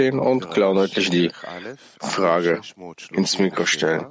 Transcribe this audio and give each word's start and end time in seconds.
aufstehen 0.00 0.18
und 0.18 0.50
klardeutlich 0.50 1.10
die 1.10 1.30
Frage 2.00 2.60
ins 3.12 3.38
Mikro 3.38 3.66
stellen. 3.66 4.06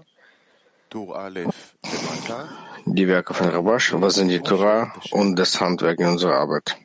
Die 2.85 3.07
Werke 3.07 3.33
von 3.33 3.49
Rabash, 3.49 3.93
was 3.93 4.15
sind 4.15 4.29
die 4.29 4.39
Torah 4.39 4.93
und 5.11 5.35
das 5.35 5.59
Handwerk 5.59 5.99
in 5.99 6.07
unserer 6.07 6.35
Arbeit? 6.35 6.77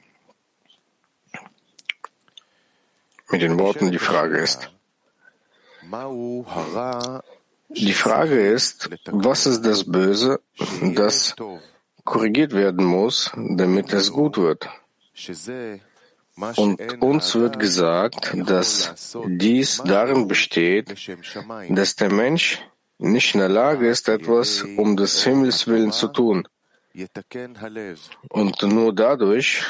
Mit 3.31 3.43
den 3.43 3.59
Worten, 3.59 3.91
die 3.91 3.99
Frage 3.99 4.39
ist, 4.39 4.71
die 7.69 7.95
Frage 7.95 8.39
ist, 8.57 8.91
was 9.07 9.47
ist 9.47 9.63
das 9.63 9.85
Böse, 9.85 10.41
das 10.83 11.35
korrigiert 12.05 12.53
werden 12.53 12.85
muss, 12.85 13.33
damit 13.35 13.93
es 13.93 14.13
gut 14.13 14.37
wird? 14.37 14.69
Und 16.37 17.03
uns 17.03 17.35
wird 17.35 17.59
gesagt, 17.61 18.35
dass 18.47 19.15
dies 19.27 19.83
darin 19.85 20.27
besteht, 20.27 20.95
dass 21.69 21.95
der 21.95 22.13
Mensch 22.13 22.61
nicht 22.99 23.35
in 23.35 23.41
der 23.41 23.49
Lage 23.49 23.89
ist, 23.89 24.09
etwas 24.09 24.63
um 24.63 24.97
des 24.97 25.23
Himmels 25.23 25.67
willen 25.67 25.93
zu 25.93 26.09
tun. 26.09 26.49
Und 28.29 28.63
nur 28.63 28.95
dadurch 28.95 29.65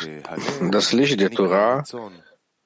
das 0.71 0.93
Licht 0.93 1.21
der 1.21 1.31
Torah 1.31 1.85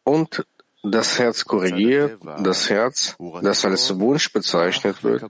und 0.05 0.45
das 0.83 1.19
Herz 1.19 1.45
korrigiert, 1.45 2.21
das 2.41 2.71
Herz, 2.71 3.16
das 3.43 3.65
als 3.65 3.99
Wunsch 3.99 4.33
bezeichnet 4.33 5.02
wird, 5.02 5.24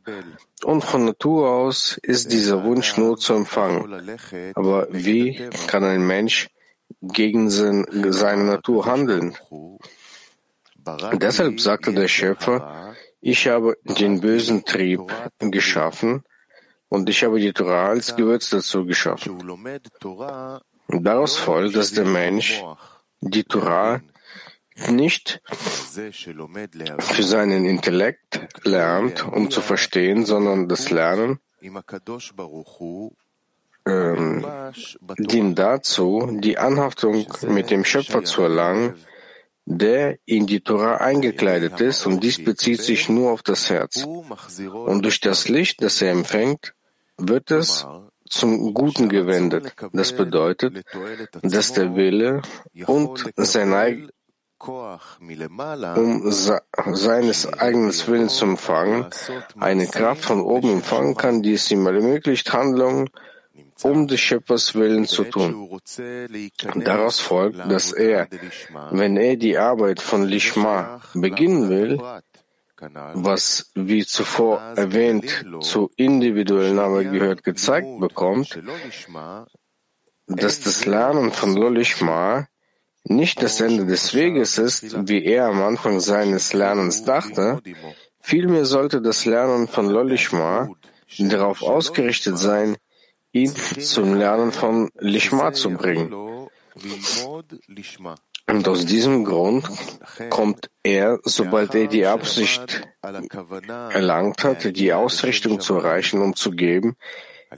und 0.62 0.84
von 0.84 1.06
Natur 1.06 1.50
aus 1.50 1.98
ist 2.02 2.32
dieser 2.32 2.64
Wunsch 2.64 2.96
nur 2.96 3.16
zu 3.16 3.34
empfangen. 3.34 4.18
Aber 4.54 4.88
wie 4.90 5.48
kann 5.66 5.84
ein 5.84 6.06
Mensch 6.06 6.48
gegen 7.00 7.50
seine 7.50 8.44
Natur 8.44 8.86
handeln? 8.86 9.36
Deshalb 11.14 11.60
sagte 11.60 11.92
der 11.92 12.08
Schöpfer, 12.08 12.94
ich 13.20 13.48
habe 13.48 13.76
den 13.84 14.20
bösen 14.20 14.64
Trieb 14.64 15.12
geschaffen 15.38 16.22
und 16.88 17.08
ich 17.10 17.24
habe 17.24 17.40
die 17.40 17.52
Torah 17.52 17.88
als 17.88 18.16
Gewürz 18.16 18.50
dazu 18.50 18.86
geschaffen. 18.86 19.38
Daraus 20.88 21.36
folgt, 21.36 21.76
dass 21.76 21.92
der 21.92 22.06
Mensch 22.06 22.62
die 23.20 23.44
Torah 23.44 24.00
nicht 24.90 25.42
für 26.98 27.22
seinen 27.22 27.64
Intellekt 27.64 28.40
lernt, 28.62 29.26
um 29.26 29.50
zu 29.50 29.60
verstehen, 29.60 30.24
sondern 30.24 30.68
das 30.68 30.90
Lernen 30.90 31.40
ähm, 33.88 34.46
dient 35.18 35.58
dazu, 35.58 36.38
die 36.40 36.58
Anhaftung 36.58 37.26
mit 37.48 37.70
dem 37.70 37.84
Schöpfer 37.84 38.24
zu 38.24 38.42
erlangen, 38.42 38.94
der 39.64 40.18
in 40.24 40.46
die 40.46 40.60
Torah 40.60 40.96
eingekleidet 40.96 41.80
ist, 41.80 42.06
und 42.06 42.22
dies 42.22 42.42
bezieht 42.42 42.80
sich 42.80 43.08
nur 43.08 43.32
auf 43.32 43.42
das 43.42 43.68
Herz. 43.68 44.04
Und 44.04 45.02
durch 45.02 45.20
das 45.20 45.48
Licht, 45.48 45.82
das 45.82 46.00
er 46.00 46.12
empfängt, 46.12 46.74
wird 47.18 47.50
es 47.50 47.86
zum 48.28 48.72
Guten 48.72 49.08
gewendet. 49.08 49.74
Das 49.92 50.12
bedeutet, 50.12 50.84
dass 51.42 51.72
der 51.72 51.96
Wille 51.96 52.42
und 52.86 53.30
sein 53.36 53.74
eigen 53.74 54.08
um 54.60 56.32
seines 56.32 57.46
eigenen 57.52 57.92
Willens 57.92 58.36
zu 58.36 58.44
empfangen, 58.44 59.06
eine 59.60 59.86
Kraft 59.86 60.24
von 60.24 60.40
oben 60.40 60.72
empfangen 60.72 61.16
kann, 61.16 61.42
die 61.42 61.52
es 61.52 61.70
ihm 61.70 61.86
ermöglicht, 61.86 62.52
Handlungen 62.52 63.08
um 63.82 64.06
des 64.06 64.20
Schöpfers 64.20 64.74
Willen 64.74 65.06
zu 65.06 65.24
tun. 65.24 65.80
Daraus 66.76 67.20
folgt, 67.20 67.58
dass 67.70 67.92
er, 67.92 68.28
wenn 68.90 69.16
er 69.16 69.36
die 69.36 69.58
Arbeit 69.58 70.00
von 70.00 70.24
Lishma 70.24 71.00
beginnen 71.14 71.68
will, 71.68 72.00
was 73.14 73.70
wie 73.74 74.04
zuvor 74.04 74.60
erwähnt 74.76 75.44
zur 75.60 75.90
individuellen 75.96 76.78
Arbeit 76.78 77.12
gehört, 77.12 77.42
gezeigt 77.42 77.98
bekommt, 77.98 78.60
dass 80.26 80.60
das 80.60 80.84
Lernen 80.86 81.32
von 81.32 81.56
Lolishma 81.56 82.46
nicht 83.04 83.42
das 83.42 83.60
Ende 83.60 83.86
des 83.86 84.14
Weges 84.14 84.58
ist, 84.58 85.08
wie 85.08 85.24
er 85.24 85.46
am 85.46 85.62
Anfang 85.62 86.00
seines 86.00 86.52
Lernens 86.52 87.04
dachte, 87.04 87.60
vielmehr 88.20 88.66
sollte 88.66 89.00
das 89.00 89.24
Lernen 89.24 89.66
von 89.66 89.88
Lolishma 89.88 90.68
darauf 91.18 91.62
ausgerichtet 91.62 92.38
sein, 92.38 92.76
ihn 93.32 93.54
zum 93.54 94.14
Lernen 94.14 94.52
von 94.52 94.90
Lishma 94.98 95.52
zu 95.52 95.70
bringen. 95.70 96.12
Und 98.46 98.66
aus 98.66 98.86
diesem 98.86 99.24
Grund 99.24 99.68
kommt 100.30 100.70
er, 100.82 101.18
sobald 101.24 101.74
er 101.74 101.86
die 101.86 102.06
Absicht 102.06 102.88
erlangt 103.02 104.44
hat, 104.44 104.76
die 104.76 104.92
Ausrichtung 104.92 105.60
zu 105.60 105.74
erreichen 105.74 106.22
und 106.22 106.38
zu 106.38 106.52
geben, 106.52 106.96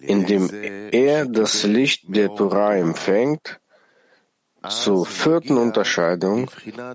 indem 0.00 0.50
er 0.91 1.26
das 1.26 1.62
Licht 1.62 2.04
der 2.09 2.34
Torah 2.34 2.76
empfängt, 2.76 3.60
zur 4.69 5.06
vierten 5.06 5.56
Unterscheidung 5.56 6.50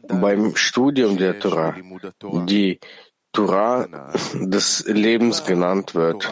beim 0.07 0.55
Studium 0.55 1.17
der 1.17 1.39
Torah, 1.39 1.75
die 2.45 2.79
Torah 3.31 3.87
des 4.33 4.85
Lebens 4.87 5.43
genannt 5.45 5.95
wird. 5.95 6.31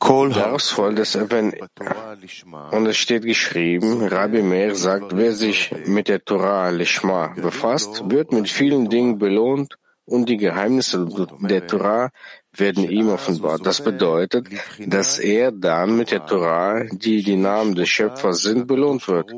Daraus 0.00 0.70
folgt 0.70 0.98
es, 0.98 1.16
wenn, 1.30 1.54
und 2.72 2.86
es 2.86 2.96
steht 2.96 3.22
geschrieben, 3.22 4.02
Rabbi 4.02 4.42
Meir 4.42 4.74
sagt, 4.74 5.16
wer 5.16 5.32
sich 5.32 5.70
mit 5.86 6.08
der 6.08 6.24
Torah 6.24 6.70
Lishma 6.70 7.28
befasst, 7.36 8.02
wird 8.10 8.32
mit 8.32 8.48
vielen 8.48 8.88
Dingen 8.90 9.18
belohnt 9.18 9.76
und 10.04 10.28
die 10.28 10.38
Geheimnisse 10.38 11.08
der 11.40 11.66
Torah 11.68 12.10
werden 12.52 12.90
ihm 12.90 13.10
offenbart. 13.10 13.64
Das 13.64 13.82
bedeutet, 13.82 14.48
dass 14.84 15.20
er 15.20 15.52
dann 15.52 15.96
mit 15.96 16.10
der 16.10 16.26
Torah, 16.26 16.84
die 16.90 17.22
die 17.22 17.36
Namen 17.36 17.76
des 17.76 17.88
Schöpfers 17.88 18.42
sind, 18.42 18.66
belohnt 18.66 19.06
wird. 19.06 19.32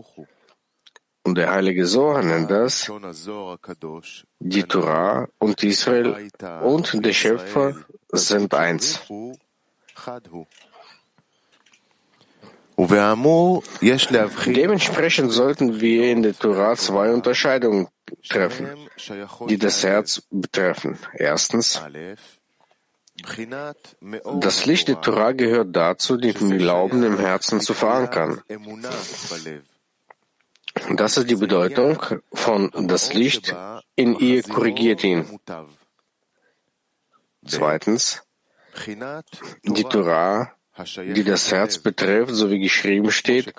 Und 1.26 1.36
der 1.36 1.50
heilige 1.50 1.86
Zohar 1.86 2.22
nennt 2.22 2.50
das 2.50 2.90
die 4.38 4.62
Torah 4.62 5.26
und 5.38 5.62
Israel 5.64 6.30
und 6.62 7.04
der 7.04 7.12
Schöpfer 7.14 7.76
sind 8.12 8.52
eins. 8.52 9.00
Dementsprechend 14.46 15.32
sollten 15.32 15.80
wir 15.80 16.10
in 16.10 16.22
der 16.22 16.36
Torah 16.36 16.76
zwei 16.76 17.10
Unterscheidungen 17.10 17.88
treffen, 18.28 18.88
die 19.48 19.56
das 19.58 19.82
Herz 19.82 20.22
betreffen. 20.30 20.98
Erstens, 21.14 21.80
das 24.40 24.66
Licht 24.66 24.88
der 24.88 25.00
Torah. 25.00 25.32
Gehört 25.32 25.74
dazu, 25.74 26.16
den 26.16 26.58
Glauben 26.58 27.02
im 27.04 27.18
Herzen 27.18 27.60
zu 27.60 27.72
verankern. 27.72 28.42
Das 30.96 31.16
ist 31.16 31.30
die 31.30 31.36
Bedeutung 31.36 32.02
von 32.32 32.70
das 32.88 33.14
Licht 33.14 33.54
in 33.96 34.18
ihr 34.18 34.42
korrigiert 34.42 35.04
ihn. 35.04 35.24
Zweitens, 37.46 38.22
die 39.62 39.84
Torah, 39.84 40.50
die 40.96 41.24
das 41.24 41.52
Herz 41.52 41.78
betrifft, 41.78 42.34
so 42.34 42.50
wie 42.50 42.58
geschrieben 42.58 43.10
steht, 43.10 43.54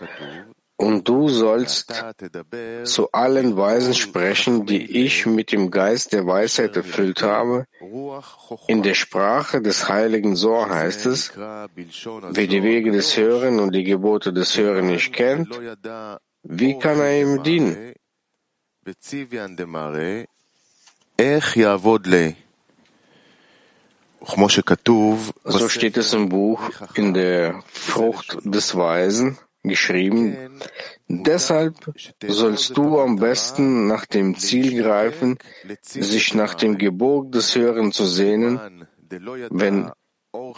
und 0.78 1.08
du 1.08 1.30
sollst 1.30 1.94
zu 2.84 3.12
allen 3.14 3.56
Weisen 3.56 3.94
sprechen, 3.94 4.66
die 4.66 5.06
ich 5.06 5.26
mit 5.26 5.53
dem 5.53 5.72
Geist 5.72 6.12
der 6.12 6.28
Weisheit 6.28 6.76
erfüllt 6.76 7.22
habe. 7.24 7.66
In 8.68 8.84
der 8.84 8.94
Sprache 8.94 9.62
des 9.62 9.88
heiligen 9.88 10.36
Sohr 10.36 10.70
heißt 10.70 11.06
es, 11.06 11.32
wer 11.38 12.47
die 12.47 12.64
Wege 12.64 12.92
des 12.92 13.16
Hören 13.16 13.59
und 13.62 13.74
die 13.74 13.86
Gebote 13.86 14.34
des 14.34 14.58
Hören 14.58 14.88
nicht 14.88 15.14
kennt, 15.14 15.50
wie 16.47 16.78
kann 16.80 17.00
er 17.00 17.22
ihm 17.22 17.44
dienen? 17.44 17.94
So 25.44 25.70
steht 25.70 25.97
es 25.97 26.14
im 26.14 26.30
Buch 26.30 26.62
in 26.96 27.14
der 27.14 27.64
Frucht 27.66 28.38
des 28.44 28.76
Weisen 28.76 29.38
geschrieben, 29.64 30.62
deshalb 31.08 31.76
sollst 32.28 32.78
du 32.78 33.00
am 33.00 33.16
besten 33.16 33.88
nach 33.88 34.06
dem 34.06 34.38
Ziel 34.38 34.82
greifen, 34.82 35.38
sich 35.82 36.36
nach 36.36 36.53
dem 36.53 36.78
Gebot 36.78 37.34
des 37.34 37.56
Hören 37.56 37.92
zu 37.92 38.06
sehnen, 38.06 38.88
wenn 39.09 39.92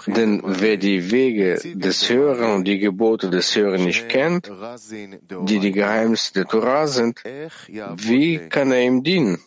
denn 0.06 0.42
wer 0.44 0.78
die 0.78 1.12
Wege 1.12 1.60
des 1.74 2.10
Hören 2.10 2.52
und 2.56 2.64
die 2.66 2.80
Gebote 2.80 3.30
des 3.30 3.56
Hören 3.56 3.84
nicht 3.84 4.08
kennt, 4.10 4.52
die 5.50 5.60
die 5.60 5.72
Geheimnisse 5.72 6.34
der 6.34 6.46
Torah 6.46 6.88
sind, 6.88 7.24
wie 7.98 8.38
kann 8.50 8.72
er 8.72 8.82
ihm 8.84 9.04
dienen? 9.04 9.40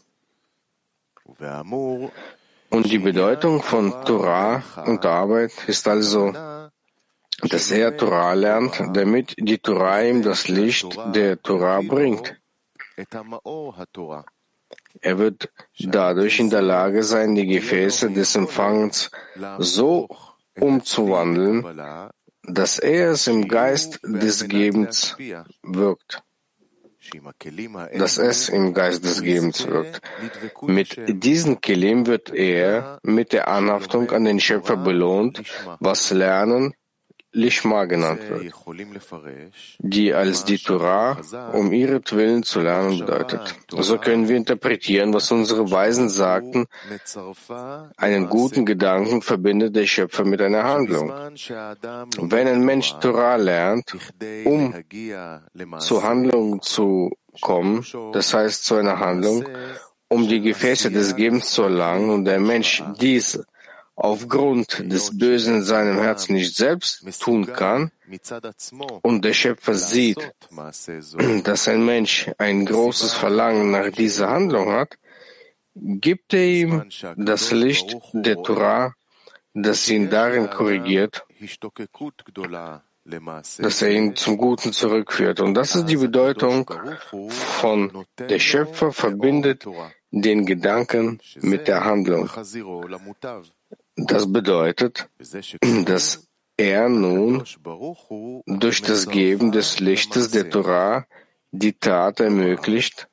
Und 2.71 2.91
die 2.91 2.99
Bedeutung 2.99 3.63
von 3.63 3.93
Torah 4.05 4.63
und 4.87 5.05
Arbeit 5.07 5.53
ist 5.67 5.89
also 5.89 6.33
dass 7.49 7.71
er 7.71 7.97
Torah 7.97 8.35
lernt, 8.35 8.83
damit 8.93 9.35
die 9.39 9.59
Torah 9.59 10.03
ihm 10.03 10.23
das 10.23 10.49
Licht 10.49 10.99
der 11.15 11.41
Torah 11.41 11.81
bringt. 11.81 12.37
Er 15.01 15.19
wird 15.19 15.51
dadurch 15.79 16.41
in 16.41 16.51
der 16.51 16.63
Lage 16.63 17.03
sein, 17.03 17.35
die 17.35 17.47
Gefäße 17.47 18.11
des 18.11 18.35
Empfangens 18.37 19.11
so 19.59 20.09
umzuwandeln, 20.59 21.65
dass 22.43 22.79
er 22.79 23.13
es 23.13 23.27
im 23.27 23.49
Geist 23.49 24.01
des 24.03 24.49
Gebens 24.49 25.17
wirkt 25.63 26.23
dass 27.97 28.19
es 28.19 28.49
im 28.49 28.75
Geist 28.75 29.05
des 29.05 29.23
Gebens 29.23 29.67
wirkt. 29.67 30.01
Mit 30.63 30.97
diesen 31.25 31.61
Kelim 31.61 32.07
wird 32.07 32.31
er 32.31 32.99
mit 33.03 33.33
der 33.33 33.49
Anhaftung 33.49 34.11
an 34.11 34.25
den 34.25 34.41
Schöpfer 34.41 34.77
belohnt, 34.77 35.43
was 35.81 36.11
Lernen 36.11 36.75
Lishma 37.33 37.85
genannt 37.85 38.23
wird, 38.29 38.53
die 39.79 40.13
als 40.13 40.45
die 40.45 40.59
Torah 40.59 41.17
um 41.53 41.73
ihretwillen 41.73 42.43
zu 42.43 42.61
lernen 42.61 42.99
bedeutet. 42.99 43.55
So 43.71 43.99
können 43.99 44.29
wir 44.29 44.37
interpretieren, 44.37 45.15
was 45.15 45.31
unsere 45.31 45.71
Weisen 45.71 46.09
sagten, 46.09 46.67
einen 47.97 48.29
guten 48.29 48.67
Gedanken 48.67 49.23
verbindet 49.23 49.77
der 49.77 49.87
Schöpfer 49.87 50.25
mit 50.25 50.41
einer 50.41 50.65
Handlung. 50.65 51.13
Wenn 52.19 52.49
ein 52.49 52.65
Mensch 52.65 52.95
Torah 53.01 53.37
lernt, 53.37 53.97
um 54.45 54.75
zur 55.79 56.03
Handlung 56.03 56.61
zu 56.63 57.11
kommen, 57.41 57.87
das 58.13 58.35
heißt 58.35 58.65
zu 58.65 58.75
einer 58.75 58.99
Handlung, 58.99 59.47
um 60.09 60.27
die 60.27 60.41
Gefäße 60.41 60.91
des 60.91 61.15
Gebens 61.15 61.51
zu 61.51 61.63
erlangen 61.63 62.11
und 62.11 62.25
der 62.25 62.41
Mensch 62.41 62.83
dies 63.01 63.41
aufgrund 64.01 64.91
des 64.91 65.17
Bösen 65.19 65.57
in 65.57 65.63
seinem 65.63 65.99
Herzen 65.99 66.35
nicht 66.35 66.57
selbst 66.57 67.05
tun 67.21 67.47
kann 67.47 67.93
und 69.03 69.25
der 69.25 69.35
Schöpfer 69.35 69.75
sieht, 69.75 70.33
dass 71.45 71.69
ein 71.69 71.85
Mensch 71.85 72.31
ein 72.39 72.65
großes 72.65 73.13
Verlangen 73.13 73.71
nach 73.71 73.91
dieser 73.91 74.31
Handlung 74.31 74.73
hat, 74.73 74.97
gibt 75.75 76.33
er 76.33 76.47
ihm 76.47 76.85
das 77.17 77.53
Licht 77.53 77.97
der 78.13 78.43
Torah, 78.43 78.95
das 79.53 79.89
ihn 79.89 80.09
darin 80.09 80.49
korrigiert, 80.49 81.25
dass 83.59 83.83
er 83.83 83.91
ihn 83.91 84.17
zum 84.17 84.37
Guten 84.39 84.73
zurückführt. 84.73 85.41
Und 85.41 85.55
das 85.55 85.75
ist 85.75 85.87
die 85.87 85.97
Bedeutung 85.97 86.71
von 87.61 88.07
der 88.19 88.39
Schöpfer 88.39 88.93
verbindet 88.93 89.67
den 90.11 90.47
Gedanken 90.47 91.21
mit 91.41 91.69
der 91.69 91.85
Handlung. 91.85 92.31
Das 93.97 94.33
bedeutet, 94.33 95.09
dass 95.85 96.27
er 96.57 96.89
nun 96.89 97.45
durch 98.47 98.83
das 98.83 99.09
Geben 99.09 99.53
des 99.53 99.81
Lichtes 99.81 100.31
der 100.31 100.51
Torah 100.51 101.07
die 101.51 101.73
Tat 101.73 102.21
ermöglicht, 102.21 103.09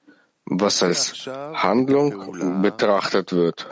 was 0.46 0.84
als 0.84 1.28
Handlung 1.28 2.62
betrachtet 2.62 3.32
wird. 3.34 3.68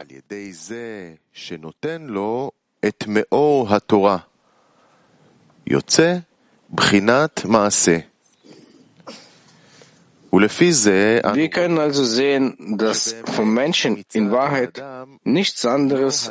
Wir 11.35 11.49
können 11.49 11.79
also 11.79 12.03
sehen, 12.03 12.77
dass 12.77 13.15
vom 13.25 13.53
Menschen 13.53 14.03
in 14.11 14.31
Wahrheit 14.31 14.83
nichts 15.23 15.65
anderes 15.65 16.29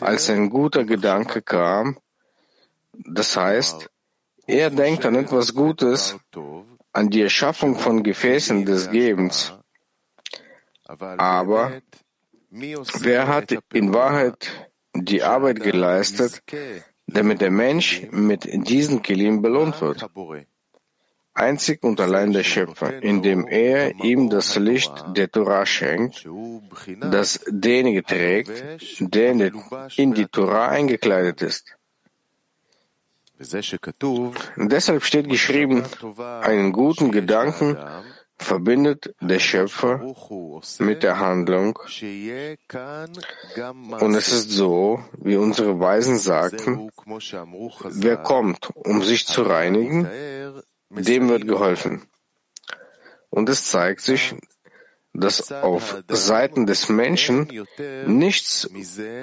als 0.00 0.30
ein 0.30 0.48
guter 0.48 0.84
Gedanke 0.84 1.42
kam. 1.42 1.98
Das 2.92 3.36
heißt, 3.36 3.90
er 4.46 4.70
denkt 4.70 5.04
an 5.04 5.16
etwas 5.16 5.54
Gutes, 5.54 6.16
an 6.92 7.10
die 7.10 7.22
Erschaffung 7.22 7.76
von 7.76 8.02
Gefäßen 8.02 8.64
des 8.64 8.90
Gebens. 8.90 9.52
Aber 10.86 11.82
wer 12.50 13.28
hat 13.28 13.54
in 13.72 13.92
Wahrheit 13.92 14.70
die 14.94 15.22
Arbeit 15.22 15.60
geleistet, 15.60 16.42
damit 17.06 17.40
der 17.42 17.50
Mensch 17.50 18.06
mit 18.10 18.48
diesen 18.68 19.02
Kelim 19.02 19.42
belohnt 19.42 19.80
wird? 19.82 20.06
Einzig 21.36 21.82
und 21.84 22.00
allein 22.00 22.32
der 22.32 22.44
Schöpfer, 22.44 23.02
indem 23.02 23.46
er 23.46 23.94
ihm 24.02 24.30
das 24.30 24.56
Licht 24.56 24.92
der 25.16 25.30
Torah 25.30 25.66
schenkt, 25.66 26.28
das 27.00 27.40
derjenige 27.48 28.02
trägt, 28.02 28.64
der 29.00 29.30
in 29.96 30.14
die 30.14 30.26
Torah 30.26 30.68
eingekleidet 30.68 31.42
ist. 31.42 31.76
Deshalb 34.56 35.04
steht 35.04 35.28
geschrieben, 35.28 35.84
einen 36.42 36.72
guten 36.72 37.12
Gedanken 37.12 37.76
verbindet 38.38 39.14
der 39.20 39.38
Schöpfer 39.38 40.14
mit 40.78 41.02
der 41.02 41.18
Handlung. 41.18 41.78
Und 44.00 44.14
es 44.14 44.32
ist 44.32 44.50
so, 44.50 45.00
wie 45.18 45.36
unsere 45.36 45.80
Weisen 45.80 46.18
sagten, 46.18 46.90
wer 47.84 48.16
kommt, 48.16 48.70
um 48.74 49.02
sich 49.02 49.26
zu 49.26 49.42
reinigen, 49.42 50.08
dem 50.90 51.28
wird 51.28 51.46
geholfen. 51.46 52.02
Und 53.30 53.48
es 53.48 53.68
zeigt 53.68 54.00
sich, 54.00 54.34
dass 55.12 55.50
auf 55.50 56.02
Seiten 56.08 56.66
des 56.66 56.88
Menschen 56.88 57.66
nichts 58.06 58.68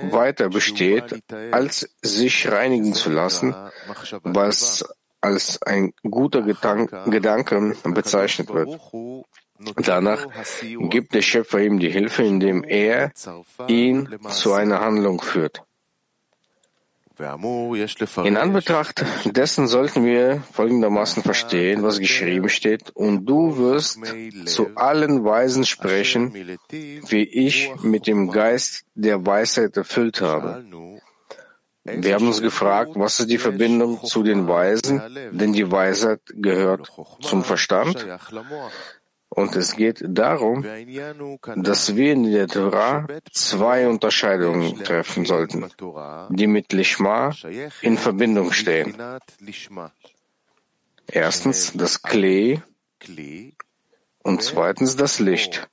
weiter 0.10 0.50
besteht, 0.50 1.24
als 1.52 1.96
sich 2.02 2.52
reinigen 2.52 2.94
zu 2.94 3.12
lassen, 3.12 3.56
was 4.24 4.86
als 5.22 5.62
ein 5.62 5.94
guter 6.04 6.42
Gedanke 6.42 7.76
bezeichnet 7.84 8.50
wird. 8.54 8.80
Danach 9.78 10.28
gibt 10.90 11.14
der 11.14 11.22
Schöpfer 11.22 11.60
ihm 11.60 11.80
die 11.80 11.90
Hilfe, 11.90 12.24
indem 12.24 12.64
er 12.64 13.12
ihn 13.68 14.10
zu 14.30 14.54
einer 14.54 14.82
Handlung 14.82 15.22
führt. 15.22 15.64
In 18.24 18.38
Anbetracht 18.38 19.06
dessen 19.26 19.68
sollten 19.68 20.06
wir 20.06 20.44
folgendermaßen 20.52 21.24
verstehen, 21.24 21.84
was 21.84 22.00
geschrieben 22.00 22.50
steht, 22.50 22.90
und 22.92 23.26
du 23.26 23.58
wirst 23.58 24.00
zu 24.46 24.76
allen 24.76 25.24
Weisen 25.24 25.66
sprechen, 25.66 26.34
wie 26.70 27.24
ich 27.24 27.72
mit 27.82 28.08
dem 28.08 28.32
Geist 28.32 28.84
der 28.96 29.26
Weisheit 29.26 29.78
erfüllt 29.78 30.22
habe. 30.22 30.64
Wir 31.86 32.16
haben 32.16 32.28
uns 32.28 32.42
gefragt, 32.42 32.92
was 32.96 33.20
ist 33.20 33.30
die 33.30 33.38
Verbindung 33.38 34.04
zu 34.04 34.24
den 34.24 34.48
Weisen, 34.48 35.02
denn 35.32 35.52
die 35.52 35.70
Weisheit 35.70 36.22
gehört 36.28 36.90
zum 37.22 37.44
Verstand. 37.44 38.06
Und 39.36 39.56
es 39.56 39.76
geht 39.76 40.04
darum, 40.08 40.64
dass 41.56 41.96
wir 41.96 42.14
in 42.14 42.32
der 42.32 42.48
Torah 42.48 43.08
zwei 43.32 43.88
Unterscheidungen 43.88 44.84
treffen 44.84 45.26
sollten, 45.26 45.66
die 46.30 46.46
mit 46.46 46.72
Lishma 46.72 47.34
in 47.82 47.98
Verbindung 47.98 48.52
stehen. 48.52 48.96
Erstens 51.08 51.74
das 51.74 52.04
Klee 52.04 52.60
und 54.20 54.44
zweitens 54.44 54.96
das 54.98 55.18
Licht. 55.20 55.68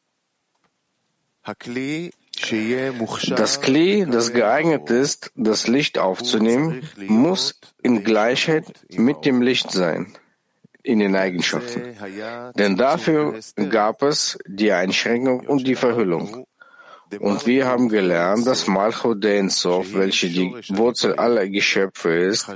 Das 3.37 3.61
Klee, 3.61 4.07
das 4.07 4.33
geeignet 4.33 4.88
ist, 4.88 5.33
das 5.35 5.67
Licht 5.69 5.99
aufzunehmen, 5.99 6.83
muss 6.97 7.61
in 7.83 8.05
Gleichheit 8.05 8.87
mit 8.88 9.26
dem 9.26 9.43
Licht 9.43 9.71
sein 9.71 10.14
in 10.82 10.99
den 10.99 11.16
Eigenschaften. 11.16 11.96
Denn 12.56 12.76
dafür 12.76 13.38
gab 13.68 14.02
es 14.02 14.38
die 14.46 14.72
Einschränkung 14.72 15.40
und 15.46 15.66
die 15.66 15.76
Verhüllung. 15.76 16.46
Und 17.18 17.46
wir 17.46 17.66
haben 17.66 17.88
gelernt, 17.88 18.46
dass 18.46 18.68
Malchut 18.68 19.25
Densov, 19.25 19.94
welche 19.94 20.28
die 20.28 20.54
Wurzel 20.68 21.14
aller 21.14 21.49
Geschöpfe 21.49 22.14
ist, 22.14 22.49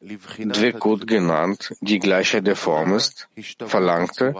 Dvekut 0.00 1.06
genannt, 1.06 1.72
die 1.80 1.98
Gleichheit 1.98 2.46
der 2.46 2.56
Form 2.56 2.94
ist, 2.94 3.28
verlangte, 3.64 4.34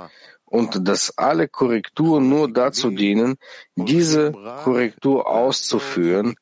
und 0.45 0.87
dass 0.87 1.17
alle 1.17 1.49
Korrekturen 1.49 2.29
nur 2.29 2.53
dazu 2.53 2.91
dienen, 2.91 3.37
diese 3.75 4.33
Korrektur 4.65 5.27
auszuführen, 5.27 6.35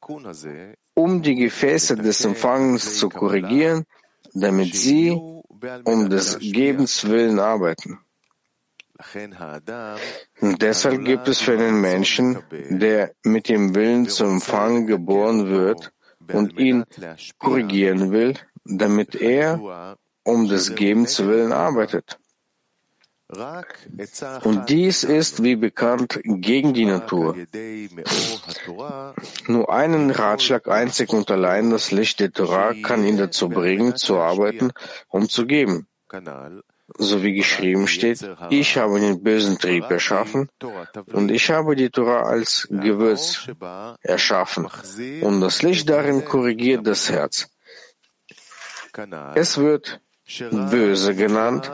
um 0.94 1.22
die 1.22 1.36
Gefäße 1.36 1.94
des 1.94 2.24
Empfangens 2.24 2.98
zu 2.98 3.08
korrigieren, 3.08 3.84
damit 4.34 4.74
sie 4.74 5.16
um 5.84 6.08
des 6.10 6.38
Gebens 6.38 7.08
willen 7.08 7.38
arbeiten. 7.38 7.98
Und 10.40 10.62
deshalb 10.62 11.04
gibt 11.04 11.28
es 11.28 11.40
für 11.40 11.52
einen 11.52 11.80
Menschen, 11.80 12.38
der 12.50 13.12
mit 13.22 13.48
dem 13.48 13.74
Willen 13.74 14.06
zum 14.08 14.34
Empfang 14.34 14.86
geboren 14.86 15.48
wird 15.48 15.92
und 16.32 16.58
ihn 16.58 16.84
korrigieren 17.38 18.12
will, 18.12 18.34
damit 18.64 19.14
er 19.14 19.96
um 20.22 20.48
des 20.48 20.74
Gebens 20.74 21.18
willen 21.24 21.52
arbeitet. 21.52 22.18
Und 24.42 24.70
dies 24.70 25.04
ist, 25.04 25.42
wie 25.42 25.54
bekannt, 25.54 26.20
gegen 26.24 26.74
die 26.74 26.84
Natur. 26.84 27.36
Nur 29.46 29.72
einen 29.72 30.10
Ratschlag 30.10 30.68
einzig 30.68 31.12
und 31.12 31.30
allein 31.30 31.70
das 31.70 31.92
Licht 31.92 32.18
der 32.18 32.32
Torah 32.32 32.74
kann 32.82 33.04
ihn 33.04 33.18
dazu 33.18 33.48
bringen, 33.48 33.94
zu 33.94 34.18
arbeiten, 34.18 34.72
um 35.08 35.28
zu 35.28 35.46
geben. 35.46 35.86
So 36.98 37.22
wie 37.22 37.34
geschrieben 37.34 37.86
steht, 37.86 38.28
ich 38.50 38.76
habe 38.76 38.98
den 38.98 39.22
bösen 39.22 39.58
Trieb 39.58 39.88
erschaffen 39.88 40.48
und 41.12 41.30
ich 41.30 41.48
habe 41.50 41.76
die 41.76 41.90
Torah 41.90 42.24
als 42.24 42.66
Gewürz 42.68 43.48
erschaffen 44.02 44.66
und 45.20 45.40
das 45.40 45.62
Licht 45.62 45.88
darin 45.88 46.24
korrigiert 46.24 46.84
das 46.84 47.08
Herz. 47.08 47.48
Es 49.36 49.56
wird 49.56 50.00
böse 50.70 51.14
genannt, 51.14 51.70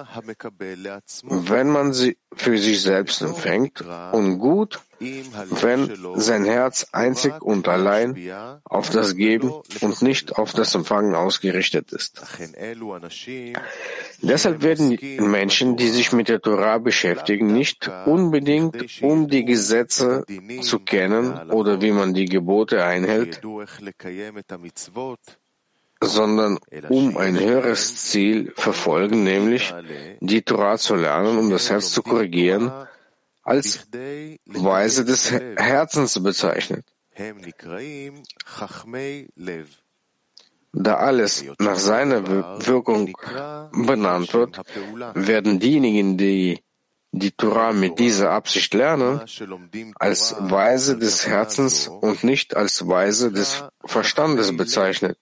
wenn 1.29 1.69
man 1.69 1.93
sie 1.93 2.17
für 2.33 2.59
sich 2.59 2.83
selbst 2.83 3.23
empfängt 3.23 3.85
und 4.13 4.39
gut, 4.39 4.81
wenn 4.99 5.91
sein 6.17 6.45
Herz 6.45 6.87
einzig 6.93 7.43
und 7.43 7.69
allein 7.69 8.31
auf 8.65 8.91
das 8.91 9.15
Geben 9.15 9.53
und 9.81 10.03
nicht 10.03 10.37
auf 10.37 10.53
das 10.53 10.75
Empfangen 10.75 11.15
ausgerichtet 11.15 11.93
ist. 11.93 12.23
Deshalb 14.23 14.63
werden 14.63 14.99
Menschen, 15.19 15.77
die 15.77 15.89
sich 15.89 16.13
mit 16.13 16.29
der 16.29 16.41
Torah 16.41 16.79
beschäftigen, 16.79 17.53
nicht 17.53 17.91
unbedingt, 18.07 19.03
um 19.03 19.29
die 19.29 19.45
Gesetze 19.45 20.25
zu 20.63 20.79
kennen 20.81 21.51
oder 21.51 21.81
wie 21.83 21.93
man 21.93 22.15
die 22.15 22.27
Gebote 22.27 22.85
einhält, 22.85 23.43
sondern 26.07 26.59
um 26.89 27.17
ein 27.17 27.39
höheres 27.39 27.97
Ziel 28.11 28.53
verfolgen, 28.57 29.25
nämlich 29.25 29.75
die 30.21 30.43
Torah 30.43 30.79
zu 30.79 30.95
lernen, 30.95 31.39
um 31.39 31.51
das 31.51 31.71
Herz 31.71 31.91
zu 31.91 32.03
korrigieren, 32.03 32.73
als 33.43 33.87
Weise 34.45 35.05
des 35.05 35.31
Herzens 35.31 36.21
bezeichnet. 36.23 36.85
Da 40.73 40.95
alles 40.97 41.45
nach 41.59 41.79
seiner 41.79 42.67
Wirkung 42.67 43.13
benannt 43.73 44.35
wird, 44.35 44.61
werden 45.15 45.59
diejenigen, 45.59 46.19
die 46.19 46.63
die 47.13 47.31
Torah 47.31 47.73
mit 47.73 47.99
dieser 47.99 48.33
Absicht 48.33 48.75
lernen, 48.75 49.23
als 49.95 50.37
Weise 50.39 50.99
des 50.99 51.27
Herzens 51.27 51.89
und 51.89 52.25
nicht 52.25 52.55
als 52.55 52.87
Weise 52.87 53.33
des 53.33 53.65
Verstandes 53.85 54.55
bezeichnet 54.55 55.19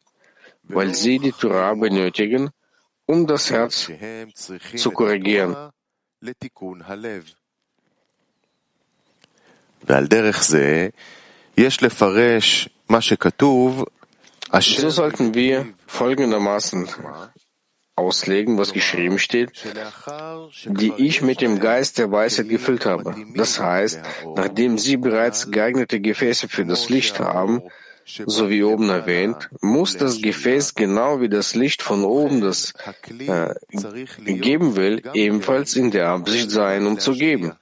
weil 0.69 0.95
sie 0.95 1.19
die 1.19 1.33
Torah 1.33 1.75
benötigen, 1.75 2.51
um 3.07 3.27
das 3.27 3.51
Herz 3.51 3.91
zu 4.77 4.91
korrigieren. 4.91 5.71
So 14.61 14.91
sollten 14.91 15.35
wir 15.35 15.67
folgendermaßen 15.87 16.89
auslegen, 17.97 18.59
was 18.59 18.73
geschrieben 18.73 19.19
steht, 19.19 19.53
die 20.65 20.93
ich 20.97 21.23
mit 21.23 21.41
dem 21.41 21.61
Geist 21.61 21.99
der 21.99 22.11
Weisheit 22.11 22.49
gefüllt 22.49 22.87
habe. 22.87 23.15
Das 23.35 23.61
heißt, 23.61 24.01
nachdem 24.35 24.79
sie 24.79 24.97
bereits 24.97 25.51
geeignete 25.51 26.01
Gefäße 26.01 26.49
für 26.49 26.65
das 26.65 26.89
Licht 26.89 27.21
haben, 27.21 27.63
so 28.05 28.51
wie 28.51 28.63
oben 28.63 28.91
erwähnt, 28.91 29.49
muss 29.61 29.97
das 29.97 30.21
Gefäß 30.21 30.75
genau 30.75 31.21
wie 31.21 31.29
das 31.29 31.55
Licht 31.55 31.83
von 31.83 32.05
oben 32.05 32.41
das 32.41 32.75
äh, 33.09 33.55
geben 34.25 34.77
will, 34.77 35.03
ebenfalls 35.15 35.77
in 35.77 35.91
der 35.91 36.09
Absicht 36.09 36.51
sein, 36.51 36.87
um 36.87 36.99
zu 36.99 37.13
geben. 37.13 37.53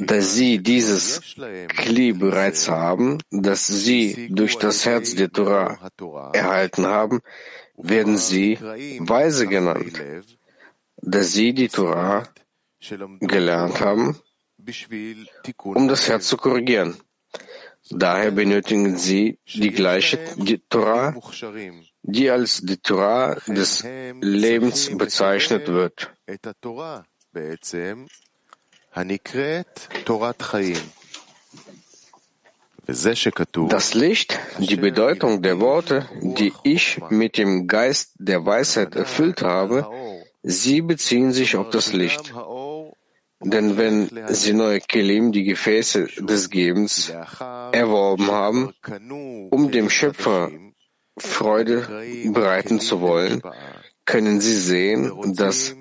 Da 0.00 0.20
sie 0.20 0.58
dieses 0.58 1.20
Kli 1.68 2.12
bereits 2.12 2.68
haben, 2.68 3.18
das 3.30 3.66
sie 3.66 4.28
durch 4.30 4.56
das 4.58 4.84
Herz 4.84 5.14
der 5.14 5.30
Torah 5.30 5.78
erhalten 6.32 6.86
haben, 6.86 7.20
werden 7.76 8.16
sie 8.16 8.58
Weise 9.00 9.46
genannt, 9.46 10.02
da 10.96 11.22
sie 11.22 11.52
die 11.52 11.68
Torah 11.68 12.24
gelernt 13.20 13.80
haben, 13.80 14.18
um 15.62 15.88
das 15.88 16.08
Herz 16.08 16.26
zu 16.26 16.36
korrigieren. 16.36 16.96
Daher 17.90 18.30
benötigen 18.32 18.96
sie 18.96 19.38
die 19.54 19.70
gleiche 19.70 20.18
die 20.36 20.58
Torah, 20.58 21.14
die 22.02 22.30
als 22.30 22.60
die 22.62 22.78
Torah 22.78 23.36
des 23.46 23.84
Lebens 24.20 24.90
bezeichnet 24.96 25.68
wird. 25.68 26.10
Das 33.68 33.94
Licht, 33.94 34.38
die 34.58 34.76
Bedeutung 34.76 35.42
der 35.42 35.60
Worte, 35.60 36.08
die 36.20 36.52
ich 36.62 37.00
mit 37.10 37.36
dem 37.36 37.66
Geist 37.66 38.12
der 38.18 38.46
Weisheit 38.46 38.94
erfüllt 38.94 39.42
habe, 39.42 39.86
sie 40.42 40.82
beziehen 40.82 41.32
sich 41.32 41.56
auf 41.56 41.70
das 41.70 41.92
Licht. 41.92 42.32
Denn 43.40 43.76
wenn 43.76 44.10
sie 44.28 44.52
neue 44.54 44.80
Kelim, 44.80 45.32
die 45.32 45.44
Gefäße 45.44 46.08
des 46.18 46.50
Gebens, 46.50 47.10
erworben 47.72 48.30
haben, 48.30 48.72
um 49.50 49.70
dem 49.70 49.90
Schöpfer 49.90 50.50
Freude 51.18 51.86
bereiten 52.32 52.80
zu 52.80 53.00
wollen, 53.00 53.42
können 54.04 54.40
sie 54.40 54.56
sehen, 54.56 55.34
dass 55.34 55.74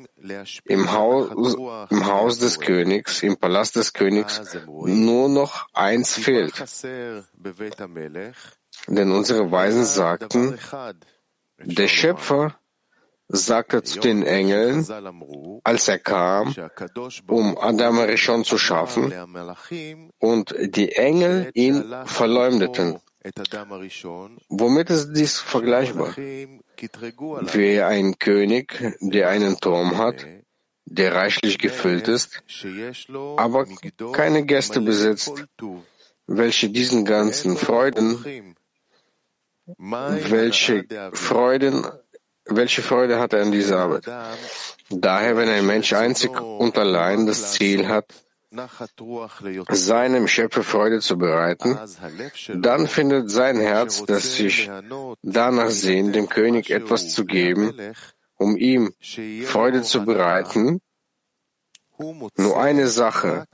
im 0.66 0.92
Haus, 0.92 1.56
im 1.90 2.06
Haus 2.06 2.40
des 2.40 2.60
Königs, 2.60 3.22
im 3.22 3.38
Palast 3.38 3.76
des 3.76 3.94
Königs, 3.94 4.42
nur 4.68 5.30
noch 5.30 5.68
eins 5.74 6.16
fehlt. 6.16 6.54
Denn 8.88 9.12
unsere 9.12 9.52
Weisen 9.52 9.86
sagten, 9.86 10.58
der 11.60 11.88
Schöpfer 11.88 12.60
sagte 13.28 13.84
zu 13.84 14.00
den 14.00 14.24
Engeln, 14.24 14.86
als 15.64 15.88
er 15.88 16.00
kam, 16.00 16.54
um 17.28 17.58
Adam 17.58 18.00
Rishon 18.00 18.44
zu 18.44 18.58
schaffen, 18.58 19.14
und 20.20 20.56
die 20.60 20.92
Engel 20.94 21.52
ihn 21.54 21.84
verleumdeten. 22.06 23.00
Womit 24.50 24.90
ist 24.92 25.14
dies 25.14 25.40
vergleichbar? 25.40 26.16
Wie 26.16 27.82
ein 27.82 28.20
König, 28.20 28.96
der 29.00 29.30
einen 29.30 29.60
Turm 29.60 29.98
hat, 29.98 30.28
der 30.86 31.16
reichlich 31.16 31.58
gefüllt 31.58 32.08
ist, 32.08 32.44
aber 33.38 33.66
keine 34.14 34.46
Gäste 34.46 34.82
besitzt, 34.82 35.34
welche 36.28 36.70
diesen 36.70 37.06
ganzen 37.06 37.58
Freuden, 37.58 38.56
welche 39.78 40.86
Freuden 41.14 41.86
welche 42.46 42.82
Freude 42.82 43.20
hat 43.20 43.34
er 43.34 43.42
an 43.42 43.52
dieser 43.52 43.80
Arbeit? 43.80 44.06
Daher, 44.90 45.38
wenn 45.38 45.50
ein 45.50 45.66
Mensch 45.66 45.94
einzig 45.94 46.40
und 46.40 46.78
allein 46.78 47.26
das 47.26 47.54
Ziel 47.54 47.88
hat, 47.88 48.06
seinem 49.70 50.28
Schöpfer 50.28 50.64
Freude 50.64 51.00
zu 51.00 51.18
bereiten, 51.18 51.78
dann 52.54 52.88
findet 52.88 53.30
sein 53.30 53.60
Herz, 53.60 54.04
das 54.06 54.36
sich 54.36 54.70
danach 55.22 55.70
sehnt, 55.70 56.16
dem 56.16 56.30
König 56.30 56.70
etwas 56.70 57.10
zu 57.14 57.26
geben, 57.26 57.74
um 58.38 58.56
ihm 58.56 58.94
Freude 59.46 59.82
zu 59.82 60.06
bereiten, 60.06 60.82
nur 62.38 62.62
eine 62.62 62.88
Sache, 62.88 63.46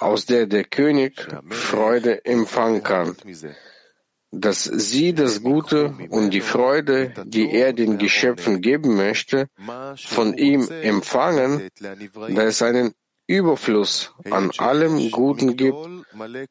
aus 0.00 0.26
der 0.26 0.46
der 0.46 0.64
König 0.64 1.26
Freude 1.50 2.24
empfangen 2.24 2.82
kann 2.82 3.16
dass 4.32 4.64
sie 4.64 5.12
das 5.12 5.42
Gute 5.42 5.94
und 6.10 6.30
die 6.30 6.40
Freude, 6.40 7.12
die 7.24 7.50
er 7.50 7.72
den 7.72 7.98
Geschöpfen 7.98 8.60
geben 8.60 8.96
möchte, 8.96 9.48
von 9.96 10.34
ihm 10.34 10.68
empfangen, 10.68 11.68
da 11.80 12.42
es 12.42 12.62
einen 12.62 12.92
Überfluss 13.26 14.12
an 14.30 14.50
allem 14.58 15.10
Guten 15.10 15.56
gibt 15.56 15.76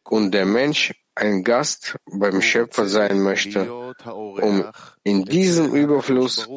und 0.04 0.32
der 0.32 0.46
Mensch 0.46 0.94
ein 1.16 1.44
Gast 1.44 1.98
beim 2.06 2.42
Schöpfer 2.42 2.88
sein 2.88 3.22
möchte, 3.22 3.70
um 4.06 4.66
in 5.04 5.26
diesem 5.26 5.74
Überfluss 5.74 6.48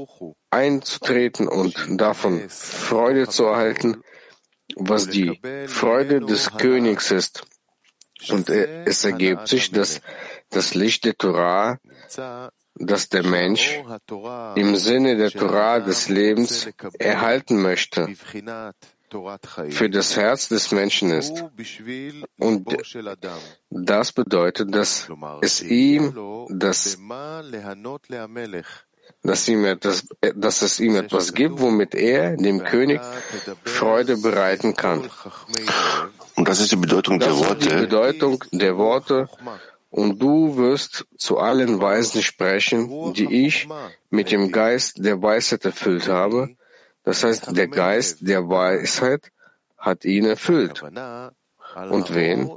einzutreten 0.51 1.49
und 1.49 1.75
davon 2.01 2.49
Freude 2.49 3.29
zu 3.29 3.45
erhalten, 3.47 4.03
was 4.77 5.09
die 5.09 5.41
Freude 5.67 6.21
des 6.21 6.53
Königs 6.57 7.11
ist. 7.11 7.43
Und 8.31 8.49
es 8.49 9.05
ergibt 9.05 9.49
sich, 9.49 9.73
dass 9.73 10.01
das 10.53 10.75
Licht 10.75 11.05
der 11.05 11.17
Torah, 11.17 11.79
das 12.75 13.09
der 13.09 13.25
Mensch 13.25 13.81
im 14.55 14.77
Sinne 14.77 15.17
der 15.17 15.31
Torah 15.31 15.81
des 15.81 16.09
Lebens 16.09 16.69
erhalten 16.99 17.61
möchte, 17.61 18.09
für 19.69 19.91
das 19.91 20.17
Herz 20.17 20.49
des 20.49 20.73
Menschen 20.73 21.11
ist. 21.11 21.45
Und 22.39 22.77
das 23.71 24.13
bedeutet, 24.13 24.75
dass 24.75 25.09
es 25.43 25.63
ihm 25.63 26.15
das 26.49 26.99
dass, 29.23 29.49
ihm 29.49 29.65
etwas, 29.65 30.09
dass 30.35 30.63
es 30.63 30.81
ihm 30.81 30.97
etwas 30.97 31.35
gibt, 31.35 31.61
womit 31.61 31.95
er 31.95 32.37
dem 32.37 32.65
König 32.65 33.01
Freude 33.65 34.17
bereiten 34.17 34.75
kann. 34.75 35.09
Und 36.35 36.49
das 36.49 36.61
ist 36.61 36.73
die 36.73 36.77
Bedeutung 36.77 37.19
Das 37.19 37.29
der 37.29 37.37
ist 37.37 37.49
Worte. 37.49 37.69
die 37.69 37.75
Bedeutung 37.83 38.45
der 38.51 38.77
Worte. 38.77 39.29
Und 39.93 40.23
du 40.23 40.57
wirst 40.57 41.05
zu 41.19 41.37
allen 41.37 41.79
Weisen 41.83 42.23
sprechen, 42.23 43.13
die 43.13 43.47
ich 43.47 43.69
mit 44.09 44.33
dem 44.33 44.51
Geist 44.51 45.05
der 45.05 45.21
Weisheit 45.21 45.67
erfüllt 45.67 46.09
habe. 46.09 46.57
Das 47.05 47.23
heißt, 47.23 47.55
der 47.55 47.69
Geist 47.69 48.19
der 48.23 48.49
Weisheit 48.49 49.31
hat 49.77 50.07
ihn 50.07 50.25
erfüllt. 50.25 50.83
Und 50.83 52.15
wen? 52.15 52.51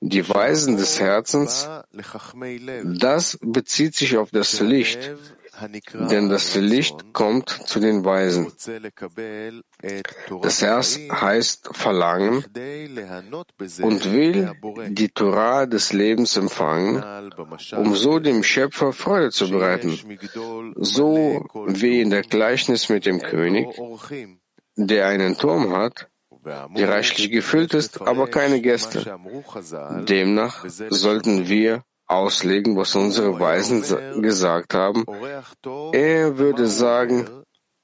Die 0.00 0.28
Weisen 0.28 0.76
des 0.76 1.00
Herzens, 1.00 1.66
das 2.84 3.38
bezieht 3.40 3.94
sich 3.94 4.18
auf 4.18 4.30
das 4.30 4.60
Licht, 4.60 5.16
denn 5.92 6.28
das 6.28 6.54
Licht 6.54 7.12
kommt 7.12 7.48
zu 7.48 7.80
den 7.80 8.04
Weisen. 8.04 8.52
Das 10.42 10.62
Herz 10.62 10.98
heißt 11.10 11.70
Verlangen 11.72 12.44
und 13.82 14.12
will 14.12 14.52
die 14.88 15.08
Torah 15.08 15.66
des 15.66 15.92
Lebens 15.92 16.36
empfangen, 16.36 17.02
um 17.76 17.94
so 17.94 18.18
dem 18.18 18.42
Schöpfer 18.42 18.92
Freude 18.92 19.30
zu 19.30 19.50
bereiten, 19.50 19.98
so 20.76 21.46
wie 21.66 22.00
in 22.00 22.10
der 22.10 22.22
Gleichnis 22.22 22.88
mit 22.88 23.06
dem 23.06 23.20
König, 23.20 23.68
der 24.76 25.06
einen 25.06 25.36
Turm 25.36 25.72
hat, 25.72 26.08
der 26.76 26.88
reichlich 26.88 27.30
gefüllt 27.30 27.74
ist, 27.74 28.00
aber 28.02 28.28
keine 28.28 28.60
Gäste. 28.60 29.18
Demnach 30.08 30.64
sollten 30.68 31.48
wir 31.48 31.84
auslegen, 32.06 32.76
was 32.76 32.94
unsere 32.94 33.38
Weisen 33.40 33.82
sa- 33.82 34.12
gesagt 34.20 34.74
haben. 34.74 35.04
Er 35.92 36.38
würde 36.38 36.66
sagen, 36.66 37.26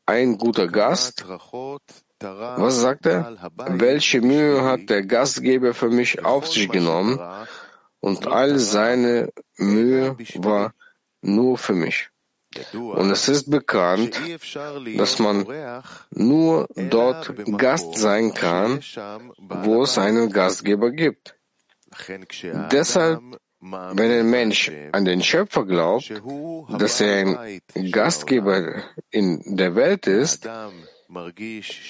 ein 0.06 0.36
guter 0.38 0.68
Gast. 0.68 1.24
Was 2.22 2.80
sagt 2.80 3.06
er? 3.06 3.36
Welche 3.68 4.20
Mühe 4.20 4.62
hat 4.62 4.90
der 4.90 5.02
Gastgeber 5.06 5.72
für 5.72 5.88
mich 5.88 6.24
auf 6.24 6.46
sich 6.48 6.68
genommen? 6.68 7.18
Und 8.00 8.26
all 8.26 8.58
seine 8.58 9.30
Mühe 9.56 10.16
war 10.36 10.74
nur 11.22 11.56
für 11.58 11.74
mich. 11.74 12.08
Und 12.72 13.10
es 13.10 13.28
ist 13.28 13.48
bekannt, 13.48 14.18
dass 14.96 15.18
man 15.18 15.46
nur 16.10 16.66
dort 16.74 17.32
Gast 17.56 17.96
sein 17.96 18.34
kann, 18.34 18.80
wo 19.38 19.82
es 19.84 19.96
einen 19.98 20.30
Gastgeber 20.32 20.90
gibt. 20.90 21.36
Deshalb, 22.72 23.20
wenn 23.60 24.10
ein 24.10 24.30
Mensch 24.30 24.70
an 24.92 25.04
den 25.04 25.22
Schöpfer 25.22 25.66
glaubt, 25.66 26.10
dass 26.78 27.00
er 27.00 27.38
ein 27.74 27.90
Gastgeber 27.90 28.82
in 29.10 29.56
der 29.56 29.74
Welt 29.74 30.06
ist 30.06 30.48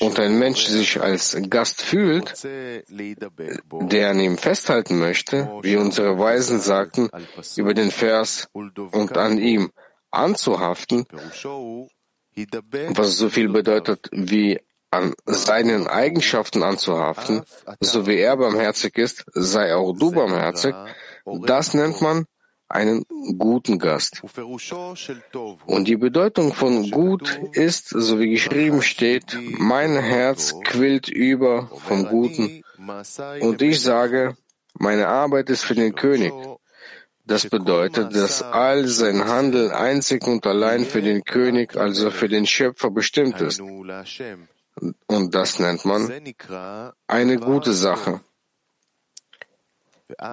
und 0.01 0.19
ein 0.19 0.39
Mensch 0.39 0.67
sich 0.67 1.01
als 1.01 1.37
Gast 1.49 1.83
fühlt, 1.83 2.43
der 2.43 4.11
an 4.11 4.21
ihm 4.21 4.39
festhalten 4.39 4.99
möchte, 4.99 5.49
wie 5.63 5.77
unsere 5.77 6.19
Weisen 6.19 6.59
sagten 6.61 7.11
über 7.57 7.75
den 7.75 7.91
Vers 7.91 8.49
und 8.53 9.17
an 9.17 9.39
ihm 9.39 9.71
anzuhaften, 10.11 11.07
was 12.95 13.17
so 13.17 13.29
viel 13.29 13.49
bedeutet 13.49 14.09
wie 14.13 14.59
an 14.91 15.15
seinen 15.25 15.87
Eigenschaften 15.87 16.65
anzuhaften, 16.65 17.43
so 17.81 18.09
wie 18.09 18.17
er 18.17 18.37
barmherzig 18.37 18.99
ist, 18.99 19.25
sei 19.35 19.75
auch 19.75 19.93
du 19.93 20.11
barmherzig, 20.11 20.75
das 21.39 21.75
nennt 21.75 22.01
man 22.01 22.27
einen 22.69 23.05
guten 23.37 23.79
Gast. 23.79 24.23
Und 25.67 25.89
die 25.89 25.97
Bedeutung 25.97 26.53
von 26.53 26.91
gut 26.91 27.41
ist, 27.53 27.89
so 27.89 28.21
wie 28.21 28.31
geschrieben 28.31 28.81
steht, 28.83 29.37
mein 29.59 29.97
Herz 29.97 30.55
quillt 30.65 31.09
über 31.09 31.69
vom 31.87 32.07
Guten 32.07 32.63
und 33.41 33.61
ich 33.61 33.83
sage, 33.83 34.37
meine 34.75 35.09
Arbeit 35.09 35.51
ist 35.51 35.65
für 35.65 35.75
den 35.75 35.95
König. 35.95 36.33
Das 37.27 37.47
bedeutet, 37.49 38.15
dass 38.15 38.43
all 38.43 38.87
sein 38.87 39.27
Handeln 39.27 39.71
einzig 39.71 40.27
und 40.27 40.47
allein 40.47 40.85
für 40.85 41.03
den 41.03 41.25
König, 41.25 41.77
also 41.77 42.11
für 42.11 42.29
den 42.29 42.47
Schöpfer 42.47 42.91
bestimmt 42.91 43.41
ist. 43.41 43.61
Und 45.07 45.35
das 45.35 45.59
nennt 45.59 45.85
man 45.85 46.11
eine 47.07 47.37
gute 47.39 47.73
Sache. 47.73 48.21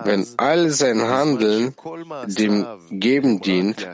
Wenn 0.03 0.27
all 0.37 0.69
sein 0.69 1.01
Handeln 1.01 1.75
dem 2.25 2.65
Geben 2.89 3.41
dient, 3.41 3.87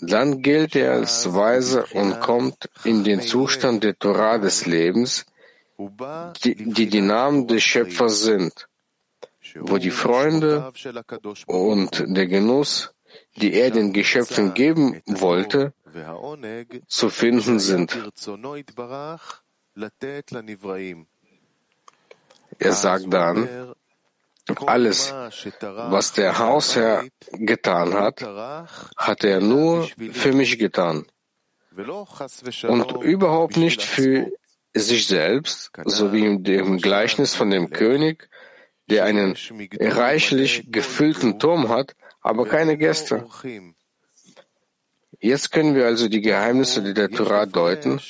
dann 0.00 0.42
gilt 0.42 0.76
er 0.76 0.92
als 0.92 1.32
Weise 1.32 1.86
und 1.92 2.20
kommt 2.20 2.68
in 2.84 3.04
den 3.04 3.20
Zustand 3.20 3.84
der 3.84 3.98
Torah 3.98 4.38
des 4.38 4.66
Lebens, 4.66 5.26
die 6.44 6.54
die, 6.54 6.86
die 6.88 7.00
Namen 7.00 7.46
des 7.46 7.62
Schöpfers 7.62 8.20
sind, 8.22 8.68
wo 9.60 9.78
die 9.78 9.90
Freunde 9.90 10.72
und 11.46 12.04
der 12.06 12.26
Genuss, 12.26 12.94
die 13.36 13.54
er 13.54 13.70
den 13.70 13.92
Geschöpfen 13.92 14.54
geben 14.54 15.00
wollte, 15.06 15.72
zu 16.86 17.08
finden 17.08 17.58
sind. 17.58 17.96
Er 22.58 22.72
sagt 22.72 23.12
dann, 23.12 23.74
alles, 24.66 25.12
was 25.12 26.12
der 26.12 26.38
Hausherr 26.38 27.04
getan 27.32 27.94
hat, 27.94 28.22
hat 28.96 29.24
er 29.24 29.40
nur 29.40 29.88
für 30.12 30.32
mich 30.32 30.58
getan 30.58 31.06
und 32.68 33.02
überhaupt 33.02 33.56
nicht 33.56 33.82
für 33.82 34.32
sich 34.74 35.06
selbst, 35.06 35.70
so 35.84 36.12
wie 36.12 36.24
in 36.24 36.44
dem 36.44 36.78
Gleichnis 36.78 37.34
von 37.34 37.50
dem 37.50 37.70
König, 37.70 38.28
der 38.88 39.04
einen 39.04 39.36
reichlich 39.80 40.70
gefüllten 40.70 41.38
Turm 41.38 41.68
hat, 41.68 41.96
aber 42.20 42.46
keine 42.46 42.76
Gäste. 42.76 43.26
Jetzt 45.20 45.50
können 45.50 45.74
wir 45.74 45.86
also 45.86 46.08
die 46.08 46.20
Geheimnisse 46.20 46.94
der 46.94 47.10
Torah 47.10 47.46
deuten. 47.46 48.00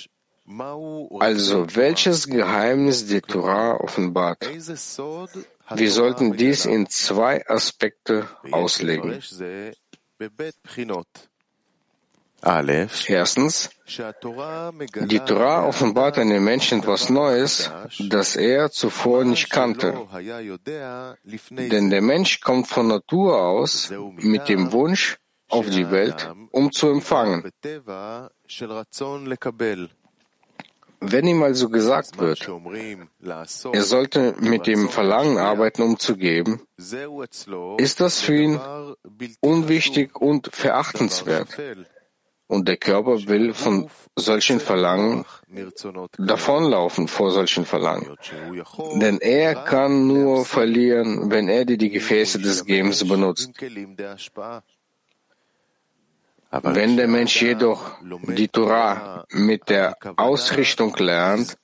Also, 1.18 1.66
welches 1.74 2.28
Geheimnis 2.28 3.06
die 3.06 3.20
Torah 3.20 3.76
offenbart? 3.80 4.48
Wir 5.74 5.90
sollten 5.90 6.36
dies 6.36 6.64
in 6.66 6.88
zwei 6.88 7.46
Aspekte 7.48 8.28
auslegen. 8.52 9.20
Erstens, 13.08 13.70
die 13.88 15.20
Torah 15.20 15.66
offenbart 15.66 16.18
einem 16.18 16.44
Menschen 16.44 16.80
etwas 16.80 17.10
Neues, 17.10 17.70
das 17.98 18.36
er 18.36 18.70
zuvor 18.70 19.24
nicht 19.24 19.50
kannte. 19.50 20.06
Denn 21.50 21.90
der 21.90 22.02
Mensch 22.02 22.40
kommt 22.40 22.68
von 22.68 22.88
Natur 22.88 23.40
aus 23.42 23.92
mit 24.16 24.48
dem 24.48 24.70
Wunsch 24.72 25.16
auf 25.48 25.68
die 25.68 25.90
Welt, 25.90 26.30
um 26.52 26.70
zu 26.72 26.88
empfangen. 26.88 27.50
Wenn 31.00 31.26
ihm 31.26 31.42
also 31.42 31.68
gesagt 31.68 32.18
wird, 32.18 32.48
er 33.72 33.82
sollte 33.82 34.34
mit 34.40 34.66
dem 34.66 34.88
Verlangen 34.88 35.38
arbeiten, 35.38 35.82
um 35.82 35.98
zu 35.98 36.16
geben, 36.16 36.62
ist 37.78 38.00
das 38.00 38.20
für 38.20 38.36
ihn 38.36 38.60
unwichtig 39.40 40.16
und 40.16 40.48
verachtenswert. 40.52 41.48
Und 42.48 42.68
der 42.68 42.76
Körper 42.76 43.26
will 43.26 43.54
von 43.54 43.90
solchen 44.14 44.60
Verlangen 44.60 45.24
davonlaufen 46.16 47.08
vor 47.08 47.32
solchen 47.32 47.64
Verlangen. 47.64 48.16
Denn 49.00 49.18
er 49.20 49.54
kann 49.54 50.06
nur 50.06 50.44
verlieren, 50.44 51.30
wenn 51.30 51.48
er 51.48 51.64
die, 51.64 51.76
die 51.76 51.90
Gefäße 51.90 52.38
des 52.38 52.64
Gebens 52.64 53.06
benutzt. 53.06 53.50
Wenn 56.50 56.96
der 56.96 57.08
Mensch 57.08 57.42
jedoch 57.42 57.98
die 58.02 58.48
Torah 58.48 59.24
mit 59.30 59.68
der 59.68 59.96
Ausrichtung 60.16 60.94
lernt, 60.96 61.56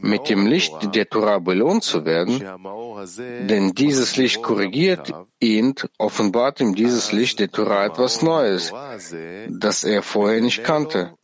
mit 0.00 0.28
dem 0.28 0.46
Licht 0.46 0.94
der 0.94 1.08
Torah 1.08 1.38
belohnt 1.38 1.84
zu 1.84 2.04
werden, 2.04 2.42
denn 3.48 3.72
dieses 3.74 4.16
Licht 4.16 4.42
korrigiert 4.42 5.12
ihn, 5.38 5.74
offenbart 5.98 6.60
ihm 6.60 6.74
dieses 6.74 7.12
Licht 7.12 7.38
der 7.38 7.50
Torah 7.50 7.86
etwas 7.86 8.22
Neues, 8.22 8.72
das 9.48 9.84
er 9.84 10.02
vorher 10.02 10.40
nicht 10.40 10.64
kannte. 10.64 11.14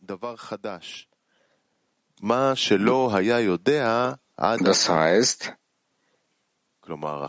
Das 4.59 4.89
heißt, 4.89 5.53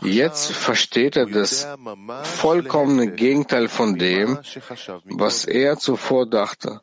Jetzt 0.01 0.51
versteht 0.51 1.15
er 1.15 1.25
das 1.25 1.67
vollkommene 2.23 3.11
Gegenteil 3.11 3.67
von 3.67 3.97
dem, 3.97 4.39
was 5.05 5.45
er 5.45 5.77
zuvor 5.77 6.29
dachte. 6.29 6.81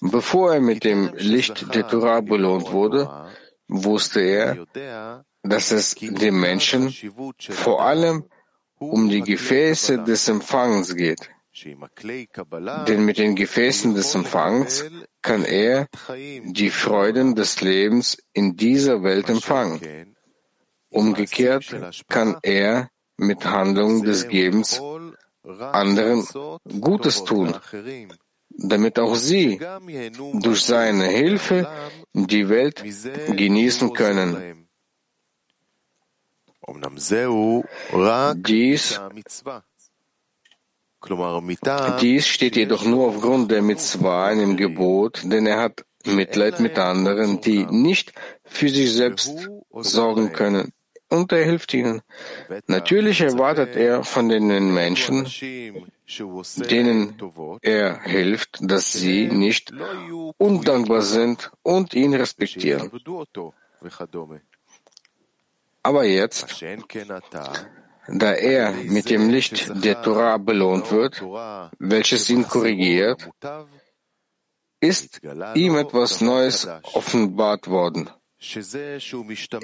Bevor 0.00 0.54
er 0.54 0.60
mit 0.60 0.84
dem 0.84 1.12
Licht 1.16 1.74
der 1.74 1.86
Torah 1.88 2.20
belohnt 2.20 2.70
wurde, 2.70 3.28
wusste 3.68 4.20
er, 4.20 5.24
dass 5.42 5.72
es 5.72 5.94
dem 5.94 6.40
Menschen 6.40 6.94
vor 7.38 7.82
allem 7.82 8.24
um 8.78 9.08
die 9.08 9.22
Gefäße 9.22 10.04
des 10.04 10.28
Empfangens 10.28 10.94
geht. 10.94 11.30
Denn 12.88 13.04
mit 13.04 13.18
den 13.18 13.34
Gefäßen 13.34 13.94
des 13.94 14.14
Empfangs 14.14 14.84
kann 15.20 15.44
er 15.44 15.88
die 16.44 16.70
Freuden 16.70 17.34
des 17.34 17.60
Lebens 17.60 18.16
in 18.32 18.56
dieser 18.56 19.02
Welt 19.02 19.28
empfangen. 19.28 20.09
Umgekehrt 20.90 21.66
kann 22.08 22.36
er 22.42 22.90
mit 23.16 23.44
Handlungen 23.44 24.02
des 24.02 24.28
Gebens 24.28 24.80
anderen 25.58 26.26
Gutes 26.80 27.24
tun, 27.24 27.54
damit 28.48 28.98
auch 28.98 29.14
sie 29.14 29.60
durch 30.34 30.64
seine 30.64 31.06
Hilfe 31.06 31.68
die 32.12 32.48
Welt 32.48 32.82
genießen 33.28 33.92
können. 33.92 34.68
Dies, 38.36 39.00
dies 42.00 42.26
steht 42.26 42.56
jedoch 42.56 42.84
nur 42.84 43.08
aufgrund 43.08 43.50
der 43.50 43.62
Mitzvah, 43.62 44.26
einem 44.26 44.56
Gebot, 44.56 45.22
denn 45.24 45.46
er 45.46 45.58
hat 45.58 45.84
Mitleid 46.04 46.60
mit 46.60 46.78
anderen, 46.78 47.40
die 47.40 47.64
nicht 47.66 48.12
für 48.44 48.68
sich 48.68 48.92
selbst 48.92 49.48
sorgen 49.70 50.32
können, 50.32 50.72
und 51.10 51.32
er 51.32 51.44
hilft 51.44 51.74
ihnen. 51.74 52.02
Natürlich 52.66 53.20
erwartet 53.20 53.76
er 53.76 54.04
von 54.04 54.28
den 54.28 54.72
Menschen, 54.72 55.26
denen 56.70 57.18
er 57.62 58.02
hilft, 58.02 58.58
dass 58.60 58.92
sie 58.92 59.26
nicht 59.26 59.72
undankbar 60.38 61.02
sind 61.02 61.50
und 61.62 61.94
ihn 61.94 62.14
respektieren. 62.14 62.90
Aber 65.82 66.04
jetzt, 66.04 66.62
da 68.08 68.32
er 68.32 68.72
mit 68.72 69.08
dem 69.10 69.30
Licht 69.30 69.72
der 69.84 70.02
Torah 70.02 70.36
belohnt 70.38 70.90
wird, 70.90 71.22
welches 71.78 72.28
ihn 72.30 72.46
korrigiert, 72.46 73.30
ist 74.80 75.20
ihm 75.54 75.76
etwas 75.76 76.20
Neues 76.20 76.68
offenbart 76.94 77.68
worden. 77.68 78.10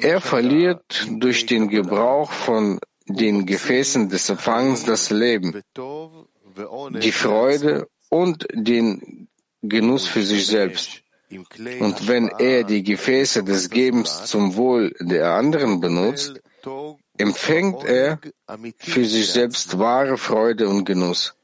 Er 0.00 0.20
verliert 0.20 1.06
durch 1.08 1.46
den 1.46 1.68
Gebrauch 1.68 2.30
von 2.30 2.78
den 3.06 3.46
Gefäßen 3.46 4.08
des 4.08 4.28
Empfangs 4.28 4.84
das 4.84 5.10
Leben, 5.10 5.62
die 7.00 7.12
Freude 7.12 7.88
und 8.10 8.46
den 8.52 9.28
Genuss 9.62 10.06
für 10.06 10.22
sich 10.22 10.46
selbst. 10.46 11.02
Und 11.80 12.06
wenn 12.06 12.28
er 12.28 12.64
die 12.64 12.82
Gefäße 12.82 13.42
des 13.42 13.70
Gebens 13.70 14.26
zum 14.26 14.56
Wohl 14.56 14.94
der 15.00 15.32
anderen 15.32 15.80
benutzt, 15.80 16.40
empfängt 17.16 17.84
er 17.84 18.20
für 18.78 19.04
sich 19.04 19.30
selbst 19.30 19.78
wahre 19.78 20.18
Freude 20.18 20.68
und 20.68 20.84
Genuss. 20.84 21.35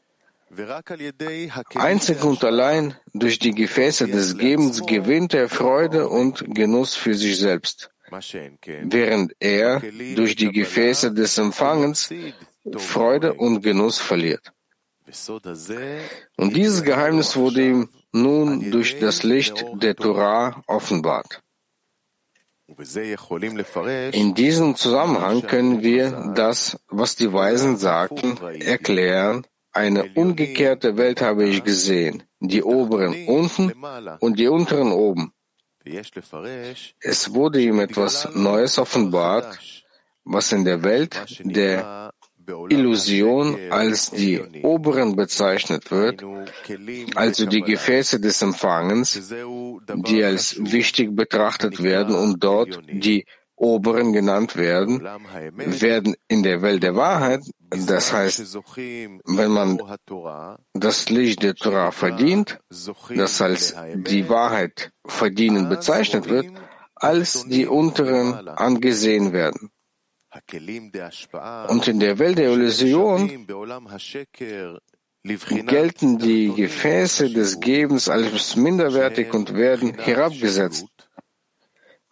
Einzig 1.75 2.25
und 2.25 2.45
allein 2.45 2.95
durch 3.15 3.39
die 3.39 3.55
Gefäße 3.55 4.07
des 4.07 4.37
Gebens 4.37 4.85
gewinnt 4.85 5.33
er 5.33 5.49
Freude 5.49 6.09
und 6.09 6.45
Genuss 6.55 6.95
für 6.95 7.15
sich 7.15 7.39
selbst, 7.39 7.91
während 8.83 9.33
er 9.41 9.81
durch 10.15 10.37
die 10.37 10.53
Gefäße 10.53 11.13
des 11.15 11.39
Empfangens 11.39 12.11
Freude 12.77 13.35
und 13.35 13.63
Genuss 13.63 13.99
verliert. 13.99 14.53
Und 16.37 16.57
dieses 16.57 16.83
Geheimnis 16.83 17.35
wurde 17.35 17.67
ihm 17.67 17.89
nun 18.13 18.71
durch 18.71 18.99
das 18.99 19.23
Licht 19.23 19.65
der 19.75 19.97
Torah 19.97 20.63
offenbart. 20.67 21.43
In 24.13 24.35
diesem 24.35 24.77
Zusammenhang 24.77 25.43
können 25.43 25.83
wir 25.83 26.33
das, 26.35 26.79
was 26.89 27.17
die 27.17 27.33
Weisen 27.33 27.77
sagten, 27.77 28.39
erklären. 28.61 29.47
Eine 29.73 30.13
umgekehrte 30.15 30.97
Welt 30.97 31.23
habe 31.23 31.45
ich 31.45 31.65
gesehen, 31.65 32.23
die 32.41 32.63
oberen 32.63 33.27
unten 33.27 33.73
und 34.21 34.39
die 34.39 34.49
unteren 34.49 34.93
oben. 34.93 35.33
Es 37.01 37.35
wurde 37.35 37.61
ihm 37.61 37.81
etwas 37.81 38.29
Neues 38.35 38.79
offenbart, 38.79 39.59
was 40.25 40.53
in 40.53 40.65
der 40.65 40.83
Welt 40.83 41.19
der 41.41 42.13
Illusion 42.69 43.57
als 43.71 44.11
die 44.11 44.41
oberen 44.63 45.17
bezeichnet 45.17 45.91
wird, 45.91 46.23
also 47.15 47.47
die 47.47 47.63
Gefäße 47.63 48.21
des 48.21 48.43
Empfangens, 48.43 49.33
die 49.89 50.25
als 50.25 50.57
wichtig 50.59 51.15
betrachtet 51.15 51.83
werden 51.83 52.15
und 52.15 52.43
dort 52.43 52.81
die 52.91 53.25
oberen 53.57 54.13
genannt 54.13 54.57
werden, 54.57 55.03
werden 55.57 56.15
in 56.29 56.43
der 56.43 56.63
Welt 56.63 56.83
der 56.83 56.97
Wahrheit, 56.97 57.43
das 57.71 58.13
heißt, 58.13 58.59
wenn 59.25 59.51
man 59.51 59.81
das 60.75 61.09
Licht 61.09 61.43
der 61.43 61.55
Torah 61.55 61.91
verdient, 61.91 62.59
das 63.15 63.41
als 63.41 63.75
die 63.95 64.29
Wahrheit 64.29 64.93
verdienen 65.07 65.69
bezeichnet 65.69 66.29
wird, 66.29 66.47
als 66.95 67.45
die 67.47 67.67
unteren 67.67 68.49
angesehen 68.49 69.33
werden. 69.33 69.71
Und 71.69 71.89
in 71.89 72.01
der 72.01 72.19
Welt 72.19 72.39
der 72.39 72.53
Illusion 72.53 73.47
gelten 75.67 76.19
die 76.19 76.53
Gefäße 76.55 77.31
des 77.31 77.61
Gebens 77.61 78.09
als 78.09 78.57
minderwertig 78.57 79.33
und 79.35 79.55
werden 79.55 79.95
herabgesetzt. 79.99 80.87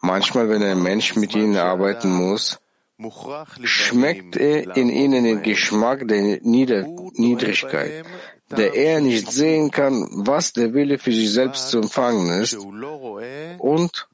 Manchmal, 0.01 0.49
wenn 0.49 0.63
ein 0.63 0.83
Mensch 0.83 1.17
mit 1.17 1.35
ihnen 1.35 1.57
arbeiten 1.57 2.11
muss, 2.11 2.59
schmeckt 3.63 4.37
er 4.37 4.77
in 4.77 4.91
ihnen 4.91 5.25
den 5.25 5.43
Geschmack 5.43 6.07
der 6.07 6.41
Nieder 6.43 6.87
Niedrigkeit, 7.15 8.05
der 8.51 8.75
er 8.75 9.01
nicht 9.01 9.31
sehen 9.31 9.71
kann, 9.71 10.07
was 10.27 10.53
der 10.53 10.75
Wille 10.75 10.99
für 10.99 11.13
sich 11.13 11.33
selbst 11.33 11.71
zu 11.71 11.79
empfangen 11.79 12.41
ist 12.41 12.59
und 13.59 14.09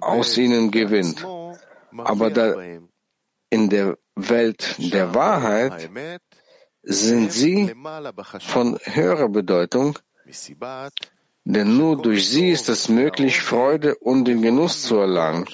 aus 0.00 0.38
ihnen 0.38 0.70
gewinnt. 0.70 1.26
Aber 1.98 2.30
da 2.30 2.54
in 3.50 3.68
der 3.68 3.98
Welt 4.14 4.76
der 4.78 5.14
Wahrheit 5.14 5.90
sind 6.82 7.32
sie 7.32 7.74
von 8.40 8.78
höherer 8.84 9.28
Bedeutung, 9.28 9.98
denn 11.52 11.76
nur 11.76 12.00
durch 12.00 12.28
sie 12.28 12.50
ist 12.50 12.68
es 12.68 12.88
möglich, 12.88 13.40
Freude 13.40 13.94
und 13.96 14.24
den 14.24 14.42
Genuss 14.42 14.82
zu 14.82 14.96
erlangen. 14.96 15.46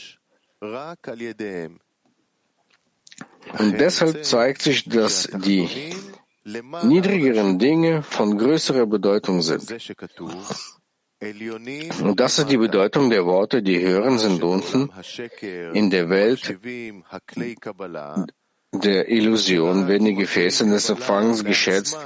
Und 3.59 3.81
deshalb 3.81 4.25
zeigt 4.25 4.63
sich, 4.63 4.85
dass 4.89 5.29
die 5.33 5.69
niedrigeren 6.83 7.59
Dinge 7.59 8.03
von 8.03 8.37
größerer 8.37 8.87
Bedeutung 8.87 9.43
sind. 9.43 9.71
Und 12.03 12.21
das 12.21 12.39
ist 12.39 12.51
die 12.51 12.59
Bedeutung 12.59 13.09
der 13.11 13.25
Worte, 13.25 13.63
die 13.63 13.81
hören 13.81 14.19
sind 14.19 14.43
unten 14.43 14.91
in 15.73 15.91
der 15.91 16.11
Welt 16.11 16.59
der 18.73 19.09
Illusion 19.09 19.89
werden 19.89 20.07
die 20.07 20.15
Gefäße 20.15 20.67
des 20.67 20.89
Empfangs 20.91 21.45
geschätzt, 21.45 21.97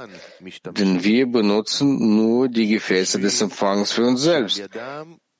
denn 0.77 1.03
wir 1.03 1.25
benutzen 1.27 2.15
nur 2.15 2.49
die 2.49 2.67
Gefäße 2.67 3.19
des 3.19 3.41
Empfangs 3.41 3.91
für 3.91 4.05
uns 4.05 4.21
selbst, 4.21 4.63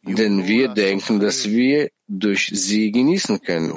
denn 0.04 0.48
wir 0.48 0.70
denken, 0.70 1.20
dass 1.20 1.48
wir 1.48 1.90
durch 2.08 2.52
sie 2.54 2.92
genießen 2.92 3.42
können. 3.42 3.72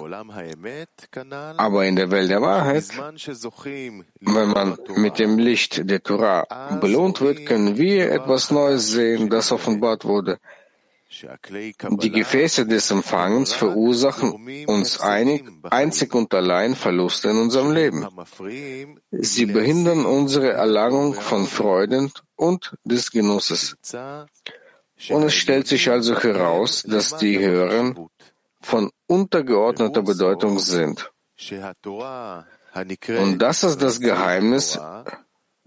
Aber 1.57 1.85
in 1.85 1.97
der 1.97 2.11
Welt 2.11 2.31
der 2.31 2.43
Wahrheit, 2.43 2.85
wenn 4.21 4.49
man 4.49 4.79
mit 4.97 5.19
dem 5.19 5.39
Licht 5.39 5.89
der 5.89 6.03
Torah 6.03 6.79
belohnt 6.81 7.21
wird, 7.21 7.47
können 7.47 7.77
wir 7.77 8.11
etwas 8.11 8.51
Neues 8.51 8.89
sehen, 8.89 9.29
das 9.29 9.53
offenbart 9.53 10.05
wurde. 10.05 10.39
Die 11.23 12.11
Gefäße 12.11 12.67
des 12.67 12.91
Empfangens 12.91 13.53
verursachen 13.53 14.67
uns 14.67 15.01
einig, 15.01 15.45
einzig 15.63 16.15
und 16.15 16.33
allein 16.35 16.75
Verluste 16.75 17.31
in 17.31 17.39
unserem 17.39 17.73
Leben. 17.73 18.07
Sie 19.11 19.47
behindern 19.47 20.07
unsere 20.07 20.53
Erlangung 20.53 21.15
von 21.15 21.47
Freuden 21.47 22.13
und 22.37 22.77
des 22.85 23.11
Genusses. 23.11 23.77
Und 25.11 25.23
es 25.23 25.35
stellt 25.35 25.67
sich 25.67 25.91
also 25.91 26.19
heraus, 26.19 26.83
dass 26.83 27.17
die 27.17 27.39
Höheren 27.39 28.09
von 28.61 28.91
untergeordneter 29.07 30.03
Bedeutung 30.03 30.59
sind. 30.59 31.13
Und 33.09 33.39
das 33.39 33.63
ist 33.63 33.83
das 33.83 34.01
Geheimnis, 34.01 34.81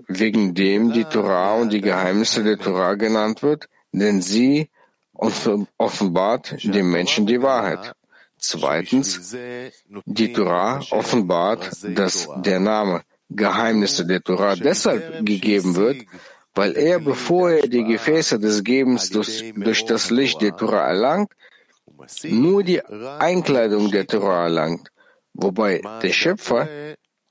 wegen 0.08 0.54
dem 0.54 0.92
die 0.92 1.06
Torah 1.06 1.56
und 1.56 1.72
die 1.72 1.82
Geheimnisse 1.82 2.44
der 2.44 2.58
Torah 2.58 2.96
genannt 2.96 3.44
wird, 3.44 3.70
denn 3.92 4.22
sie 4.22 4.70
offenbart 5.17 6.56
dem 6.63 6.91
Menschen 6.91 7.25
die 7.25 7.41
Wahrheit. 7.41 7.93
Zweitens, 8.39 9.36
die 10.06 10.32
Torah 10.34 10.82
offenbart, 10.91 11.71
dass 11.84 12.30
der 12.38 12.60
Name 12.60 13.01
Geheimnisse 13.30 14.06
der 14.06 14.21
Torah 14.21 14.56
deshalb 14.56 15.25
gegeben 15.25 15.75
wird, 15.75 16.06
weil 16.53 16.77
er, 16.77 16.99
bevor 16.99 17.51
er 17.51 17.67
die 17.67 17.84
Gefäße 17.84 18.39
des 18.39 18.63
Gebens 18.63 19.10
durch, 19.10 19.53
durch 19.56 19.86
das 19.86 20.10
Licht 20.12 20.41
der 20.41 20.56
Torah 20.56 20.88
erlangt, 20.88 21.32
nur 22.23 22.63
die 22.63 22.84
Einkleidung 22.84 23.91
der 23.91 24.08
Torah 24.08 24.43
erlangt, 24.43 24.89
wobei 25.34 25.82
der 26.01 26.13
Schöpfer 26.13 26.67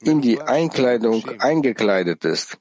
in 0.02 0.20
die 0.20 0.40
Einkleidung 0.40 1.24
eingekleidet 1.38 2.24
ist. 2.24 2.58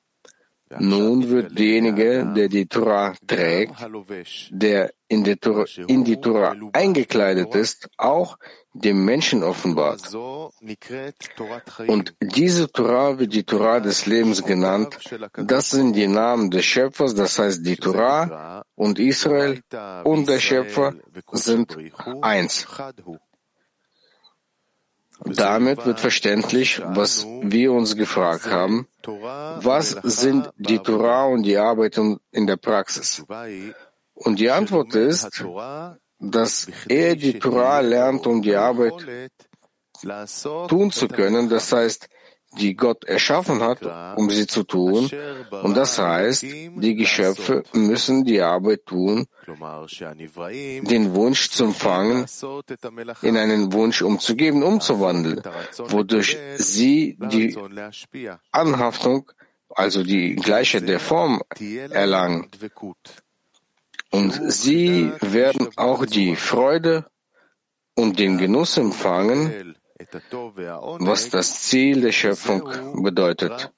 Nun 0.79 1.29
wird 1.29 1.57
derjenige, 1.57 2.31
der 2.35 2.47
die 2.47 2.65
Torah 2.65 3.13
trägt, 3.27 3.75
der 4.49 4.91
in 5.07 5.23
die 5.23 5.35
Torah, 5.35 5.65
in 5.87 6.03
die 6.03 6.19
Torah 6.19 6.55
eingekleidet 6.73 7.53
ist, 7.55 7.89
auch 7.97 8.37
dem 8.73 9.05
Menschen 9.05 9.43
offenbart. 9.43 10.01
Und 11.87 12.15
diese 12.19 12.71
Torah 12.71 13.17
wird 13.17 13.33
die 13.33 13.43
Torah 13.43 13.79
des 13.79 14.05
Lebens 14.05 14.43
genannt. 14.43 14.97
Das 15.37 15.69
sind 15.69 15.93
die 15.93 16.07
Namen 16.07 16.51
des 16.51 16.65
Schöpfers, 16.65 17.13
das 17.15 17.39
heißt 17.39 17.65
die 17.65 17.77
Torah 17.77 18.63
und 18.75 18.99
Israel 18.99 19.61
und 20.03 20.27
der 20.27 20.39
Schöpfer 20.39 20.95
sind 21.31 21.77
eins. 22.21 22.67
Damit 25.23 25.85
wird 25.85 25.99
verständlich, 25.99 26.81
was 26.83 27.25
wir 27.41 27.71
uns 27.71 27.95
gefragt 27.95 28.47
haben. 28.47 28.87
Was 29.05 29.91
sind 30.03 30.49
die 30.57 30.79
Torah 30.79 31.25
und 31.25 31.43
die 31.43 31.57
Arbeit 31.57 31.97
in 31.97 32.47
der 32.47 32.57
Praxis? 32.57 33.23
Und 34.13 34.39
die 34.39 34.49
Antwort 34.49 34.93
ist, 34.95 35.45
dass 36.19 36.67
er 36.87 37.15
die 37.15 37.39
Torah 37.39 37.79
lernt, 37.79 38.27
um 38.27 38.41
die 38.41 38.55
Arbeit 38.55 38.93
tun 40.67 40.91
zu 40.91 41.07
können. 41.07 41.49
Das 41.49 41.71
heißt, 41.71 42.07
die 42.57 42.75
Gott 42.75 43.03
erschaffen 43.05 43.61
hat, 43.61 43.81
um 44.17 44.29
sie 44.29 44.47
zu 44.47 44.63
tun. 44.63 45.09
Und 45.63 45.75
das 45.75 45.99
heißt, 45.99 46.43
die 46.43 46.95
Geschöpfe 46.95 47.63
müssen 47.73 48.23
die 48.23 48.41
Arbeit 48.41 48.85
tun, 48.85 49.27
den 49.47 51.15
Wunsch 51.15 51.49
zu 51.49 51.65
empfangen, 51.65 52.25
in 53.21 53.37
einen 53.37 53.73
Wunsch 53.73 54.01
umzugeben, 54.01 54.63
umzuwandeln, 54.63 55.41
wodurch 55.77 56.37
sie 56.57 57.17
die 57.19 57.57
Anhaftung, 58.51 59.31
also 59.69 60.03
die 60.03 60.35
Gleichheit 60.35 60.87
der 60.87 60.99
Form 60.99 61.41
erlangen. 61.91 62.49
Und 64.11 64.31
sie 64.51 65.11
werden 65.21 65.69
auch 65.75 66.05
die 66.05 66.35
Freude 66.35 67.05
und 67.95 68.19
den 68.19 68.37
Genuss 68.37 68.77
empfangen, 68.77 69.75
was 70.99 71.29
das 71.29 71.63
Ziel 71.63 72.01
der 72.01 72.11
Schöpfung 72.11 73.03
bedeutet. 73.03 73.71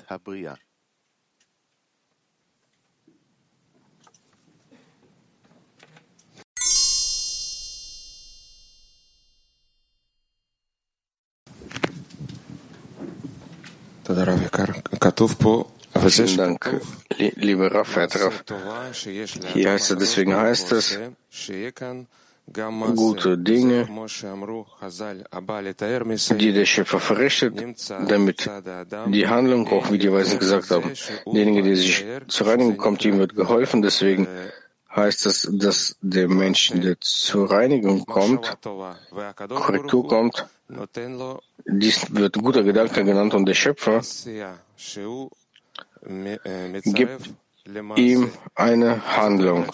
Vielen 16.09 16.37
Dank, 16.37 16.81
lieber 17.17 17.71
Raff, 17.73 17.95
Herr 17.95 18.07
Raff. 18.15 18.43
Hier 19.53 19.71
heißt 19.71 19.91
es, 19.91 19.97
deswegen 19.97 20.35
heißt 20.35 20.71
es, 20.71 20.97
gute 22.95 23.37
Dinge, 23.37 23.87
die 26.39 26.53
der 26.53 26.65
Schöpfer 26.65 26.99
verrichtet, 26.99 27.53
damit 28.07 28.49
die 29.07 29.27
Handlung, 29.27 29.67
auch 29.67 29.91
wie 29.91 29.97
die 29.97 30.11
Weisen 30.11 30.39
gesagt 30.39 30.71
haben, 30.71 30.93
derjenige, 31.25 31.63
der 31.63 31.75
sich 31.75 32.05
zur 32.29 32.47
Reinigung 32.47 32.77
kommt, 32.77 33.03
ihm 33.03 33.19
wird 33.19 33.35
geholfen. 33.35 33.81
Deswegen 33.81 34.27
heißt 34.95 35.25
es, 35.25 35.49
dass 35.51 35.97
der 36.01 36.29
Mensch, 36.29 36.71
der 36.73 36.97
zur 37.01 37.51
Reinigung 37.51 38.05
kommt, 38.05 38.57
Korrektur 39.49 40.07
kommt, 40.07 40.47
dies 41.65 42.13
wird 42.13 42.37
guter 42.37 42.63
Gedanke 42.63 43.03
genannt 43.03 43.33
und 43.33 43.45
der 43.45 43.53
Schöpfer 43.53 44.01
gibt 46.83 47.29
ihm 47.95 48.31
eine 48.55 49.17
Handlung. 49.17 49.65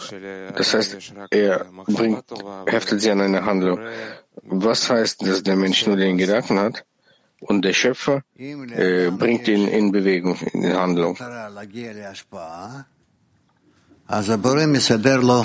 Das 0.55 0.73
heißt, 0.73 1.13
er 1.29 1.65
bringt, 1.87 2.23
heftet 2.67 3.01
sie 3.01 3.11
an 3.11 3.21
eine 3.21 3.45
Handlung. 3.45 3.79
Was 4.43 4.89
heißt, 4.89 5.25
dass 5.27 5.43
der 5.43 5.55
Mensch 5.55 5.85
nur 5.85 5.95
den 5.95 6.17
Gedanken 6.17 6.59
hat 6.59 6.85
und 7.39 7.63
der 7.63 7.73
Schöpfer 7.73 8.23
äh, 8.35 9.11
bringt 9.11 9.47
ihn 9.47 9.67
in 9.67 9.91
Bewegung, 9.91 10.37
in 10.53 10.73
Handlung? 10.73 11.17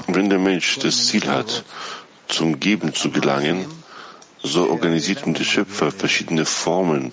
Wenn 0.08 0.30
der 0.30 0.38
Mensch 0.38 0.78
das 0.78 1.06
Ziel 1.06 1.26
hat, 1.26 1.64
zum 2.28 2.60
Geben 2.60 2.94
zu 2.94 3.10
gelangen, 3.10 3.66
so 4.42 4.70
organisiert 4.70 5.24
der 5.26 5.44
Schöpfer 5.44 5.90
verschiedene 5.90 6.44
Formen, 6.44 7.12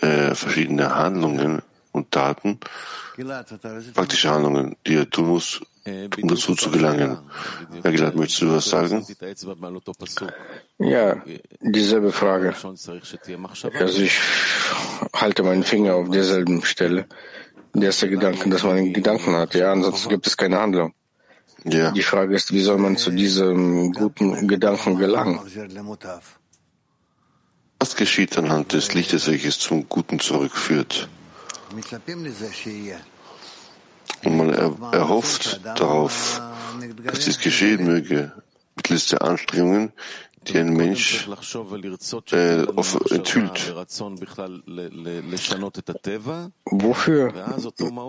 äh, 0.00 0.34
verschiedene 0.34 0.94
Handlungen 0.94 1.62
und 1.92 2.10
Taten, 2.10 2.58
praktische 3.94 4.30
Handlungen, 4.30 4.76
die 4.86 4.96
er 4.96 5.10
tun 5.10 5.26
muss, 5.26 5.60
um 5.86 6.28
dazu 6.28 6.54
zu 6.54 6.70
gelangen. 6.70 7.18
Herr 7.82 7.90
Gilad, 7.90 8.16
möchtest 8.16 8.42
du 8.42 8.52
was 8.52 8.66
sagen? 8.66 9.04
Ja, 10.78 11.22
dieselbe 11.60 12.12
Frage. 12.12 12.54
Also 13.78 14.02
ich 14.02 14.18
halte 15.14 15.42
meinen 15.42 15.64
Finger 15.64 15.94
auf 15.96 16.10
derselben 16.10 16.62
Stelle. 16.64 17.06
Der 17.72 17.90
der 17.92 18.08
Gedanke, 18.08 18.50
dass 18.50 18.64
man 18.64 18.76
einen 18.76 18.92
Gedanken 18.92 19.36
hat. 19.36 19.54
Ja, 19.54 19.72
ansonsten 19.72 20.08
gibt 20.08 20.26
es 20.26 20.36
keine 20.36 20.58
Handlung. 20.58 20.92
Ja. 21.64 21.90
Die 21.90 22.02
Frage 22.02 22.34
ist, 22.34 22.52
wie 22.52 22.60
soll 22.60 22.78
man 22.78 22.96
zu 22.96 23.10
diesem 23.10 23.92
guten 23.92 24.48
Gedanken 24.48 24.96
gelangen? 24.96 25.40
Was 27.78 27.96
geschieht 27.96 28.36
anhand 28.36 28.72
des 28.72 28.94
Lichtes, 28.94 29.26
welches 29.26 29.58
zum 29.58 29.88
Guten 29.88 30.20
zurückführt? 30.20 31.08
Und 34.24 34.36
man 34.36 34.50
er, 34.50 34.76
erhofft 34.92 35.60
darauf, 35.64 36.40
dass 37.04 37.20
dies 37.20 37.38
geschehen 37.38 37.84
möge, 37.84 38.32
mittels 38.76 39.06
der 39.06 39.22
Anstrengungen, 39.22 39.92
die 40.46 40.58
ein 40.58 40.72
Mensch 40.72 41.28
äh, 42.32 42.66
auf, 42.76 42.98
enthüllt. 43.10 43.74
Wofür 46.64 47.32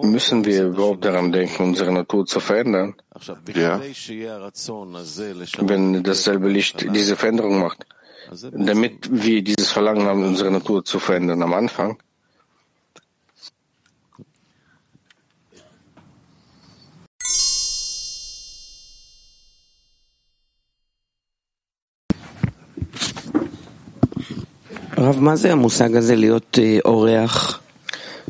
müssen 0.03 0.45
wir 0.45 0.63
überhaupt 0.65 1.05
daran 1.05 1.31
denken, 1.31 1.63
unsere 1.63 1.91
Natur 1.91 2.25
zu 2.25 2.39
verändern? 2.39 2.95
Ja. 3.53 3.81
Wenn 5.59 6.03
dasselbe 6.03 6.49
Licht 6.49 6.95
diese 6.95 7.15
Veränderung 7.15 7.59
macht, 7.59 7.85
damit 8.53 9.09
wir 9.11 9.43
dieses 9.43 9.71
Verlangen 9.71 10.07
haben, 10.07 10.23
unsere 10.23 10.51
Natur 10.51 10.85
zu 10.85 10.99
verändern 10.99 11.43
am 11.43 11.53
Anfang, 11.53 11.97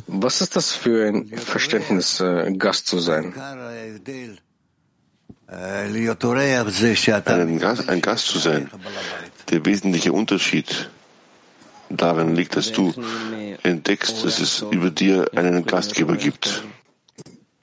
Was 0.08 0.42
ist 0.42 0.56
das 0.56 0.72
für 0.72 1.08
ein 1.08 1.28
Verständnis, 1.36 2.22
äh, 2.22 2.52
Gast 2.54 2.88
zu 2.88 3.00
sein? 3.00 3.34
Ein 7.42 7.60
Gast, 7.60 7.90
ein 7.90 8.02
Gast 8.02 8.28
zu 8.28 8.40
sein. 8.40 8.70
Der 9.50 9.66
wesentliche 9.66 10.14
Unterschied 10.14 10.90
darin 11.90 12.36
liegt, 12.36 12.56
dass 12.56 12.72
du 12.72 12.94
entdeckst, 13.64 14.24
dass 14.24 14.40
es 14.40 14.64
über 14.72 14.92
dir 14.92 15.30
einen 15.36 15.66
Gastgeber 15.66 16.16
gibt. 16.16 16.64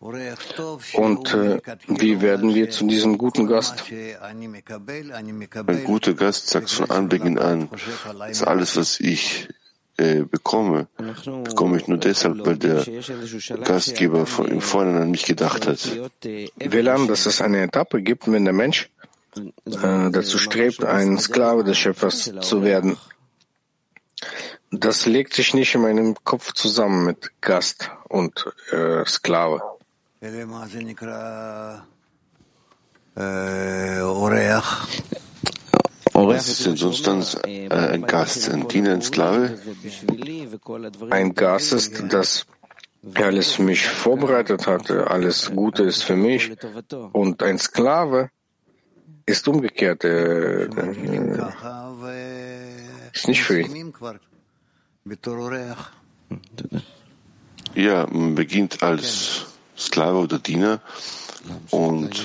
Und 0.00 1.34
äh, 1.34 1.60
wie 1.88 2.20
werden 2.20 2.54
wir 2.54 2.70
zu 2.70 2.86
diesem 2.86 3.18
guten 3.18 3.48
Gast? 3.48 3.84
Ein 3.90 5.84
guter 5.84 6.14
Gast 6.14 6.48
sagt 6.48 6.70
von 6.70 6.90
Anbeginn 6.90 7.38
an, 7.38 7.68
dass 8.18 8.44
alles, 8.44 8.76
was 8.76 9.00
ich 9.00 9.48
äh, 9.96 10.22
bekomme, 10.22 10.86
bekomme 11.42 11.78
ich 11.78 11.88
nur 11.88 11.98
deshalb, 11.98 12.46
weil 12.46 12.56
der 12.56 12.86
Gastgeber 13.64 14.26
von, 14.26 14.46
im 14.46 14.60
Vorhinein 14.60 15.02
an 15.02 15.10
mich 15.10 15.24
gedacht 15.24 15.66
hat. 15.66 15.80
Wir 16.22 16.82
lernen, 16.82 17.08
dass 17.08 17.26
es 17.26 17.40
eine 17.40 17.62
Etappe 17.62 18.00
gibt, 18.00 18.30
wenn 18.30 18.44
der 18.44 18.54
Mensch 18.54 18.90
äh, 19.36 19.42
dazu 20.10 20.38
strebt, 20.38 20.84
ein 20.84 21.18
Sklave 21.18 21.64
des 21.64 21.76
Schöpfers 21.76 22.30
zu 22.40 22.62
werden. 22.62 22.96
Das 24.70 25.06
legt 25.06 25.34
sich 25.34 25.54
nicht 25.54 25.74
in 25.74 25.82
meinem 25.82 26.14
Kopf 26.22 26.52
zusammen 26.52 27.04
mit 27.04 27.32
Gast 27.40 27.90
und 28.08 28.46
äh, 28.70 29.04
Sklave. 29.04 29.60
Was 36.12 36.48
ist 36.48 36.66
denn 36.66 36.76
sonst 36.76 37.06
dann 37.06 37.24
äh, 37.46 37.68
ein 37.68 38.02
Gast, 38.02 38.50
ein 38.50 38.66
Diener, 38.66 38.94
ein 38.94 39.02
Sklave? 39.02 39.56
Ein 41.10 41.34
Gast 41.34 41.72
ist, 41.72 42.12
dass 42.12 42.46
er 43.14 43.26
alles 43.26 43.52
für 43.52 43.62
mich 43.62 43.86
vorbereitet 43.86 44.66
hatte, 44.66 45.08
alles 45.08 45.52
Gute 45.54 45.84
ist 45.84 46.02
für 46.02 46.16
mich. 46.16 46.50
Und 47.12 47.42
ein 47.42 47.58
Sklave 47.58 48.30
ist 49.24 49.46
umgekehrt, 49.46 50.02
äh, 50.04 50.64
äh, 50.64 50.68
ist 53.12 53.28
nicht 53.28 53.44
für 53.44 53.60
ihn. 53.60 53.94
Ja, 57.74 58.06
man 58.10 58.34
beginnt 58.34 58.82
als 58.82 59.46
Sklave 59.78 60.18
oder 60.18 60.38
Diener 60.38 60.80
und 61.70 62.24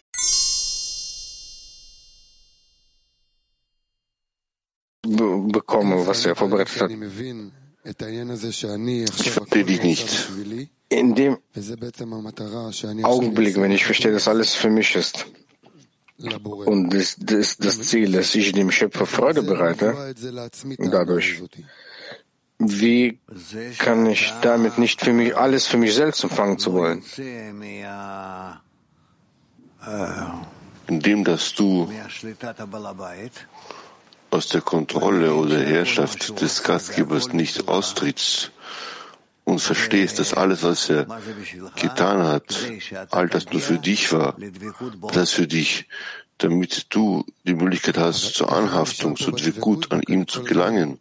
bekomme, 5.52 6.08
was 6.08 6.26
er 6.26 6.36
vorbereitet 6.36 6.82
hat. 6.82 6.92
Ich 9.20 9.32
verstehe 9.32 9.66
dich 9.66 9.84
nicht. 9.84 10.30
In 10.90 11.16
dem 11.16 11.38
Augenblick, 13.04 13.56
wenn 13.58 13.72
ich 13.72 13.86
verstehe, 13.86 14.12
dass 14.12 14.28
alles 14.28 14.56
für 14.56 14.70
mich 14.70 14.96
ist, 14.96 15.26
und 16.66 16.94
das, 16.94 17.18
das, 17.20 17.58
das 17.58 17.80
Ziel, 17.82 18.12
dass 18.12 18.34
ich 18.36 18.52
dem 18.54 18.72
Schöpfer 18.72 19.06
Freude 19.06 19.44
bereite, 19.44 20.16
dadurch, 20.80 21.42
wie 22.60 23.20
kann 23.80 24.06
ich 24.06 24.34
damit 24.42 24.78
nicht 24.78 25.02
für 25.02 25.14
mich 25.14 25.36
alles 25.36 25.68
für 25.68 25.78
mich 25.78 25.94
selbst 25.94 26.24
empfangen 26.24 26.60
zu 26.60 26.74
wollen? 26.74 27.04
Indem, 30.88 31.24
dass 31.24 31.54
du 31.54 31.92
aus 34.32 34.48
der 34.50 34.62
Kontrolle 34.62 35.34
oder 35.34 35.60
Herrschaft 35.60 36.42
des 36.42 36.64
Gastgebers 36.64 37.34
nicht 37.34 37.68
austrittst 37.68 38.52
und 39.44 39.60
verstehst, 39.60 40.20
dass 40.20 40.34
alles, 40.34 40.64
was 40.64 40.90
er 40.90 41.06
getan 41.76 42.24
hat, 42.24 42.58
all 43.12 43.28
das 43.28 43.52
nur 43.52 43.62
für 43.62 43.78
dich 43.78 44.12
war, 44.12 44.38
das 45.12 45.32
für 45.32 45.48
dich 45.48 45.88
damit 46.38 46.88
du 46.90 47.24
die 47.46 47.54
Möglichkeit 47.54 47.98
hast, 47.98 48.36
zur 48.36 48.52
Anhaftung, 48.52 49.16
zu 49.16 49.32
gut 49.60 49.92
an 49.92 50.02
ihm 50.08 50.28
zu 50.28 50.44
gelangen. 50.44 51.00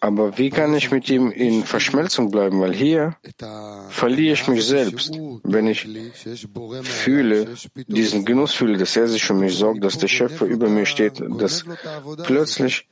Aber 0.00 0.38
wie 0.38 0.50
kann 0.50 0.74
ich 0.74 0.90
mit 0.90 1.08
ihm 1.08 1.30
in 1.30 1.64
Verschmelzung 1.64 2.30
bleiben? 2.30 2.60
Weil 2.60 2.74
hier 2.74 3.16
verliere 3.88 4.34
ich 4.34 4.46
mich 4.48 4.66
selbst, 4.66 5.18
wenn 5.42 5.66
ich 5.66 5.88
fühle, 6.82 7.54
diesen 7.86 8.24
Genuss 8.24 8.54
fühle, 8.54 8.78
dass 8.78 8.96
er 8.96 9.08
sich 9.08 9.28
um 9.30 9.40
mich 9.40 9.56
sorgt, 9.56 9.82
dass 9.82 9.98
der 9.98 10.08
Schöpfer 10.08 10.46
über 10.46 10.68
mir 10.68 10.86
steht, 10.86 11.22
dass 11.38 11.64
plötzlich 12.24 12.88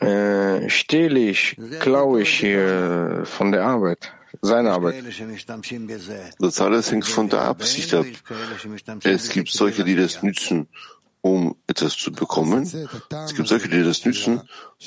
äh, 0.00 0.68
stehle 0.68 1.20
ich, 1.20 1.56
klaue 1.78 2.22
ich 2.22 2.40
hier 2.40 3.22
von 3.24 3.52
der 3.52 3.64
Arbeit 3.64 4.12
seine 4.42 4.72
Arbeit. 4.72 5.04
Das 6.38 6.60
alles 6.60 6.90
hängt 6.90 7.06
von 7.06 7.28
der 7.28 7.42
Absicht 7.42 7.94
ab. 7.94 8.06
Es 9.02 9.28
gibt 9.30 9.50
solche, 9.50 9.84
die 9.84 9.96
das 9.96 10.22
nützen, 10.22 10.68
um 11.20 11.56
etwas 11.66 11.96
zu 11.96 12.12
bekommen. 12.12 12.62
Es 12.64 13.34
gibt 13.34 13.48
solche, 13.48 13.68
die 13.68 13.82
das 13.82 14.04
nützen, 14.04 14.42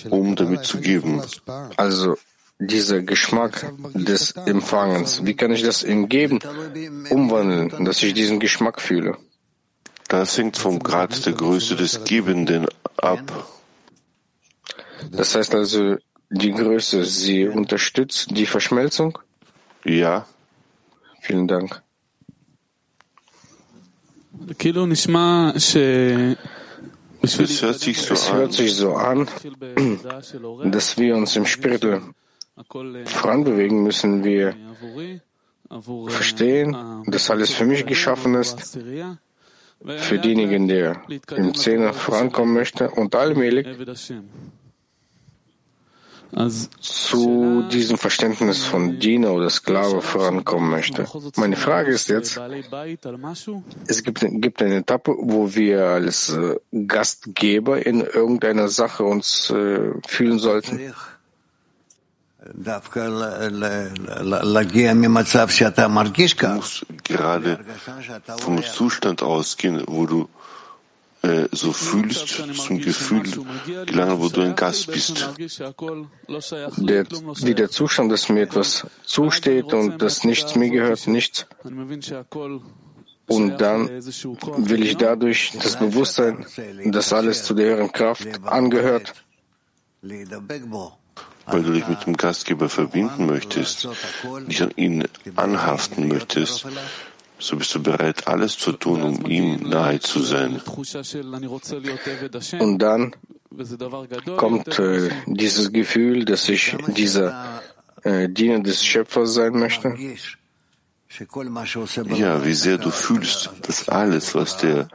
um 0.10 0.36
damit 0.36 0.66
zu 0.66 0.80
geben. 0.80 1.22
Also 1.78 2.18
dieser 2.60 3.02
Geschmack 3.02 3.72
des 3.94 4.32
Empfangens, 4.32 5.26
wie 5.26 5.36
kann 5.36 5.52
ich 5.52 5.64
das 5.64 5.84
im 5.84 6.10
Geben 6.10 6.40
umwandeln, 7.10 7.86
dass 7.86 8.04
ich 8.04 8.14
diesen 8.14 8.40
Geschmack 8.40 8.82
fühle? 8.82 9.18
Das 10.10 10.38
hängt 10.38 10.58
vom 10.58 10.80
Grad 10.80 11.26
der 11.26 11.34
Größe 11.34 11.76
des 11.76 12.04
Gebenden 12.04 12.68
ab. 12.98 13.48
Das 15.12 15.36
heißt 15.36 15.56
also, 15.56 15.98
die 16.30 16.52
Größe, 16.52 17.06
sie 17.06 17.48
unterstützt 17.48 18.28
die 18.32 18.46
Verschmelzung? 18.46 19.20
Ja. 19.84 20.26
Vielen 21.22 21.48
Dank. 21.48 21.82
Es 27.22 27.62
hört 27.62 27.80
sich 27.80 28.02
so 28.02 28.14
es 28.14 28.34
hört 28.34 28.54
sich 28.54 28.74
so 28.74 28.94
an, 28.96 29.28
dass 30.66 30.98
wir 30.98 31.16
uns 31.16 31.36
im 31.36 31.46
Spiritel 31.46 32.02
voranbewegen 33.06 33.84
müssen. 33.84 34.24
Wir 34.24 34.56
verstehen, 36.08 36.76
dass 37.08 37.30
alles 37.30 37.52
für 37.52 37.66
mich 37.66 37.86
geschaffen 37.86 38.36
ist, 38.36 38.80
für 39.86 40.20
denjenigen, 40.20 40.68
der 40.68 41.02
im 41.36 41.54
Zehner 41.54 41.94
vorankommen 41.94 42.54
möchte 42.54 42.90
und 42.90 43.16
allmählich 43.16 43.68
zu 46.80 47.64
diesem 47.72 47.98
Verständnis 47.98 48.64
von 48.64 49.00
Diener 49.00 49.34
oder 49.34 49.50
Sklave 49.50 50.02
vorankommen 50.02 50.70
möchte. 50.70 51.06
Meine 51.36 51.56
Frage 51.56 51.92
ist 51.92 52.10
jetzt, 52.10 52.40
es 53.88 54.04
gibt, 54.04 54.24
gibt 54.30 54.62
eine 54.62 54.78
Etappe, 54.78 55.16
wo 55.18 55.56
wir 55.56 55.86
als 55.86 56.30
äh, 56.30 56.56
Gastgeber 56.88 57.86
in 57.86 58.02
irgendeiner 58.02 58.68
Sache 58.68 59.04
uns 59.04 59.50
äh, 59.50 59.92
fühlen 60.08 60.40
sollten. 60.40 60.94
Du 66.50 66.56
musst 66.56 66.86
gerade 67.04 67.60
vom 68.38 68.64
Zustand 68.64 69.22
ausgehen, 69.24 69.84
wo 69.88 70.06
du 70.06 70.30
äh, 71.22 71.48
so 71.52 71.74
fühlst, 71.74 72.28
zum 72.28 72.80
Gefühl 72.80 73.24
gelangen, 73.86 74.20
wo 74.20 74.30
du 74.30 74.42
ein 74.42 74.56
Gast 74.56 74.88
bist. 74.88 75.30
Der, 76.78 77.06
wie 77.06 77.56
der 77.56 77.70
Zustand, 77.70 78.12
dass 78.12 78.30
mir 78.30 78.44
etwas 78.44 78.86
zusteht 79.04 79.74
und 79.74 80.02
dass 80.02 80.24
nichts 80.24 80.56
mir 80.56 80.70
gehört, 80.70 81.08
nichts. 81.08 81.46
Und 83.28 83.58
dann 83.62 83.90
will 83.90 84.84
ich 84.84 84.98
dadurch 84.98 85.52
das 85.62 85.78
Bewusstsein, 85.78 86.46
dass 86.86 87.14
alles 87.14 87.44
zu 87.44 87.54
der 87.54 87.68
höheren 87.76 87.92
Kraft 87.92 88.28
angehört, 88.46 89.14
weil 90.02 91.64
du 91.64 91.74
dich 91.74 91.88
mit 91.88 92.06
dem 92.06 92.16
Gastgeber 92.16 92.70
verbinden 92.70 93.26
möchtest, 93.26 93.88
dich 94.48 94.64
an 94.64 94.72
ihn 94.76 95.06
anhaften 95.36 96.08
möchtest, 96.08 96.66
so 97.40 97.56
bist 97.56 97.74
du 97.74 97.82
bereit, 97.82 98.28
alles 98.28 98.58
zu 98.58 98.74
tun, 98.74 99.02
um 99.02 99.26
ihm 99.26 99.70
nahe 99.70 100.00
zu 100.00 100.22
sein. 100.22 100.62
Und 102.60 102.80
dann 102.80 103.16
kommt 104.38 104.80
äh, 104.80 105.10
dieses 105.26 105.72
Gefühl, 105.72 106.26
dass 106.26 106.48
ich 106.50 106.76
dieser 106.88 107.62
äh, 108.04 108.30
Diener 108.30 108.60
des 108.60 108.86
Schöpfers 108.86 109.34
sein 109.34 109.54
möchte. 109.54 109.96
Ja, 112.16 112.46
wie 112.46 112.54
sehr 112.54 112.78
du 112.78 112.92
fühlst, 112.92 113.50
dass 113.64 113.90
alles, 113.90 114.36
was 114.36 114.58
der 114.58 114.90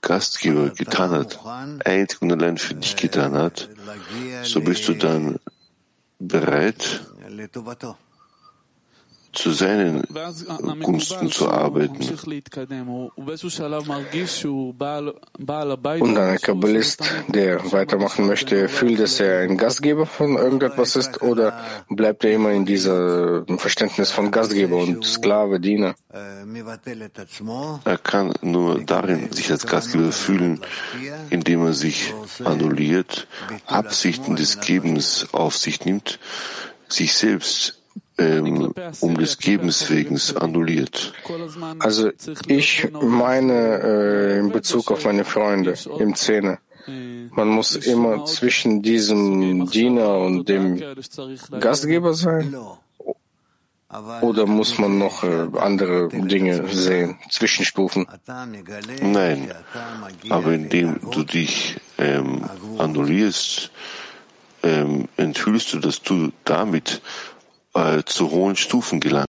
Gastgeber 0.00 0.70
getan 0.70 1.10
hat, 1.10 1.38
einzig 1.84 2.22
und 2.22 2.32
allein 2.32 2.58
für 2.58 2.74
dich 2.74 2.96
getan 2.96 3.34
hat, 3.34 3.68
so 4.42 4.60
bist 4.60 4.88
du 4.88 4.94
dann 4.94 5.38
bereit, 6.18 7.06
zu 9.32 9.52
seinen 9.52 10.02
Gunsten 10.80 11.30
zu 11.30 11.48
arbeiten. 11.48 12.02
Und 16.00 16.18
ein 16.18 16.38
Kabbalist, 16.38 17.02
der 17.28 17.72
weitermachen 17.72 18.26
möchte, 18.26 18.68
fühlt, 18.68 19.00
dass 19.00 19.20
er 19.20 19.40
ein 19.40 19.56
Gastgeber 19.56 20.06
von 20.06 20.36
irgendetwas 20.36 20.96
ist 20.96 21.22
oder 21.22 21.60
bleibt 21.88 22.24
er 22.24 22.32
immer 22.32 22.50
in 22.50 22.64
diesem 22.64 23.58
Verständnis 23.58 24.10
von 24.10 24.30
Gastgeber 24.30 24.76
und 24.76 25.04
Sklave, 25.04 25.60
Diener? 25.60 25.94
Er 27.84 27.98
kann 27.98 28.32
nur 28.42 28.80
darin 28.82 29.32
sich 29.32 29.50
als 29.50 29.66
Gastgeber 29.66 30.12
fühlen, 30.12 30.60
indem 31.30 31.64
er 31.66 31.72
sich 31.72 32.12
annulliert, 32.44 33.28
Absichten 33.66 34.36
des 34.36 34.60
Gebens 34.60 35.28
auf 35.32 35.56
sich 35.56 35.84
nimmt, 35.84 36.18
sich 36.88 37.14
selbst 37.14 37.79
ähm, 38.20 38.72
um 39.00 39.16
des 39.16 39.38
Gebens 39.38 39.90
wegen 39.90 40.20
annulliert. 40.36 41.12
Also 41.78 42.10
ich 42.46 42.88
meine 43.00 43.80
äh, 43.82 44.38
in 44.38 44.50
Bezug 44.52 44.90
auf 44.92 45.04
meine 45.04 45.24
Freunde 45.24 45.74
im 45.98 46.14
Zehner. 46.14 46.58
Man 46.86 47.48
muss 47.48 47.76
immer 47.76 48.24
zwischen 48.24 48.82
diesem 48.82 49.68
Diener 49.70 50.18
und 50.18 50.48
dem 50.48 50.82
Gastgeber 51.60 52.14
sein? 52.14 52.56
Oder 54.20 54.46
muss 54.46 54.78
man 54.78 54.98
noch 54.98 55.24
äh, 55.24 55.48
andere 55.58 56.08
Dinge 56.08 56.68
sehen, 56.68 57.18
Zwischenstufen? 57.28 58.06
Nein, 59.02 59.52
aber 60.28 60.52
indem 60.52 61.00
du 61.10 61.24
dich 61.24 61.76
ähm, 61.98 62.48
annullierst, 62.78 63.72
ähm, 64.62 65.08
enthüllst 65.16 65.72
du, 65.72 65.80
dass 65.80 66.02
du 66.02 66.30
damit 66.44 67.02
zu 68.06 68.30
hohen 68.30 68.56
Stufen 68.56 69.00
gelangt. 69.00 69.26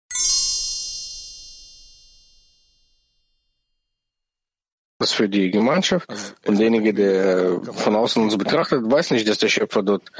Das 4.99 5.13
für 5.13 5.27
die 5.27 5.49
Gemeinschaft 5.49 6.07
und 6.45 6.59
derjenige, 6.59 6.93
der 6.93 7.59
von 7.73 7.95
außen 7.95 8.21
uns 8.21 8.37
betrachtet, 8.37 8.83
weiß 8.83 9.11
nicht, 9.11 9.27
dass 9.27 9.39
der 9.39 9.49
Schöpfer 9.49 9.81
dort 9.81 10.11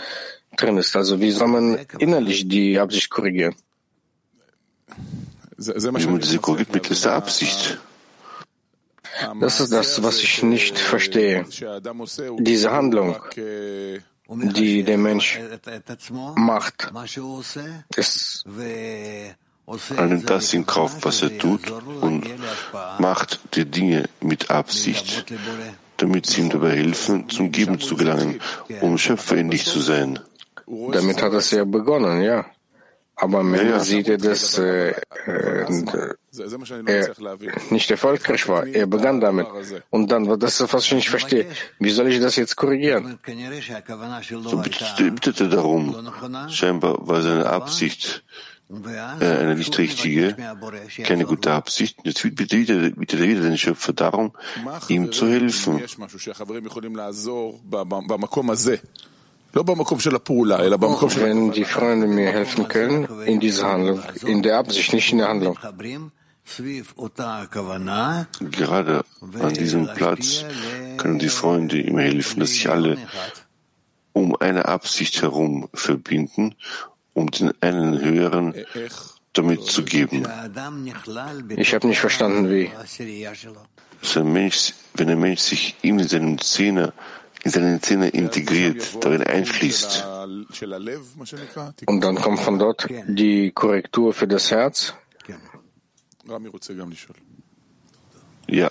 drin 0.58 0.78
ist. 0.78 0.95
Also 0.95 1.22
wie 1.22 1.30
soll 1.30 1.50
man 1.50 1.86
innerlich 2.00 2.48
die 2.48 2.80
Absicht 2.80 3.10
korrigieren? 3.12 3.56
Wie 5.58 6.08
man 6.08 6.20
diese 6.20 6.39
korrigiert 6.39 6.74
mittels 6.74 7.02
der 7.02 7.14
Absicht. 7.14 7.80
Das 9.39 9.60
ist 9.60 9.72
das, 9.72 10.02
was 10.02 10.24
ich 10.24 10.41
nicht 10.41 10.80
verstehe. 10.80 11.45
Diese 12.39 12.72
Handlung, 12.72 13.18
die 14.32 14.84
der 14.84 14.98
Mensch 14.98 15.40
macht, 16.36 16.92
ist 17.96 18.46
Er 19.96 20.18
das 20.26 20.54
in 20.54 20.66
Kauf, 20.66 20.98
was 21.02 21.22
er 21.22 21.38
tut, 21.38 21.72
und 22.02 22.28
macht 23.00 23.40
die 23.54 23.66
Dinge 23.66 24.10
mit 24.22 24.50
Absicht, 24.50 25.26
damit 25.98 26.26
sie 26.26 26.42
ihm 26.42 26.50
dabei 26.50 26.76
helfen, 26.76 27.30
zum 27.30 27.52
Geben 27.52 27.80
zu 27.80 27.96
gelangen, 27.96 28.42
um 28.82 28.98
Schöpfer 28.98 29.38
in 29.38 29.50
dich 29.50 29.66
zu 29.66 29.80
sein. 29.80 30.20
Damit 30.66 31.22
hat 31.22 31.34
es 31.34 31.52
ja 31.52 31.64
begonnen, 31.64 32.22
ja. 32.22 32.46
Aber 33.22 33.43
ja. 33.43 33.80
sieht 33.80 34.07
er, 34.07 34.17
dass 34.17 34.57
äh, 34.57 34.89
äh, 34.89 34.95
er 35.28 35.69
nicht 37.69 37.91
erfolgreich 37.91 38.47
war. 38.47 38.65
Er 38.65 38.88
begann 38.88 39.22
damit. 39.22 39.45
Und 39.91 40.11
dann, 40.11 40.39
das 40.39 40.59
ist, 40.59 40.74
was 40.74 40.86
ich 40.86 40.93
nicht 40.93 41.09
verstehe. 41.09 41.45
Wie 41.78 41.91
soll 41.91 42.07
ich 42.07 42.19
das 42.19 42.36
jetzt 42.36 42.55
korrigieren? 42.55 43.19
So 44.43 44.57
bittet 44.57 45.39
er 45.39 45.49
darum. 45.49 46.11
Scheinbar 46.49 47.07
war 47.07 47.22
seine 47.22 47.45
Absicht 47.45 48.24
äh, 49.19 49.26
eine 49.26 49.55
nicht 49.55 49.78
richtige, 49.78 50.36
keine 51.03 51.26
gute 51.26 51.51
Absicht. 51.51 51.99
Jetzt 52.03 52.24
bittet 52.24 52.53
er 52.53 52.59
wieder, 52.59 52.97
wieder 52.97 53.41
den 53.43 53.57
Schöpfer 53.59 53.93
darum, 53.93 54.32
ihm 54.88 55.11
zu 55.11 55.28
helfen. 55.28 55.80
Wenn 59.54 61.52
die 61.52 61.66
Freunde 61.66 62.08
mir 62.08 62.32
helfen 62.32 62.68
können 62.68 63.08
in 63.26 63.39
dieser 63.39 63.68
Handlung, 63.68 64.02
in 64.26 64.41
der 64.41 64.58
Absicht, 64.58 64.93
nicht 64.93 65.12
in 65.12 65.18
der 65.18 65.28
Handlung. 65.28 65.58
Gerade 68.52 69.04
an 69.39 69.54
diesem 69.54 69.88
Platz 69.93 70.45
können 70.97 71.20
die 71.20 71.30
Freunde 71.30 71.80
ihm 71.80 71.97
helfen, 71.97 72.39
dass 72.39 72.52
sich 72.52 72.70
alle 72.70 72.97
um 74.14 74.36
eine 74.36 74.66
Absicht 74.66 75.22
herum 75.22 75.70
verbinden, 75.74 76.56
um 77.14 77.30
den 77.32 77.54
einen 77.62 78.02
höheren 78.02 78.54
damit 79.34 79.66
zu 79.66 79.84
geben. 79.84 80.28
Ich 81.56 81.74
habe 81.74 81.88
nicht 81.88 81.99
verstanden, 81.99 82.49
wie. 82.49 82.70
Ein 84.16 84.34
Mensch, 84.34 84.74
wenn 84.95 85.10
ein 85.10 85.20
Mensch 85.20 85.41
sich 85.41 85.76
ihm 85.84 85.99
in 85.99 86.08
seinem 86.08 86.39
Zehner 86.39 86.91
seine 87.44 87.82
Zähne 87.82 88.10
integriert, 88.10 89.04
darin 89.04 89.24
einfließt. 89.24 90.06
Und 91.88 92.02
dann 92.02 92.16
kommt 92.16 92.39
von 92.39 92.60
dort 92.60 92.88
die 93.08 93.52
Korrektur 93.52 94.14
für 94.14 94.28
das 94.28 94.52
Herz. 94.52 94.94
Ja. 98.48 98.70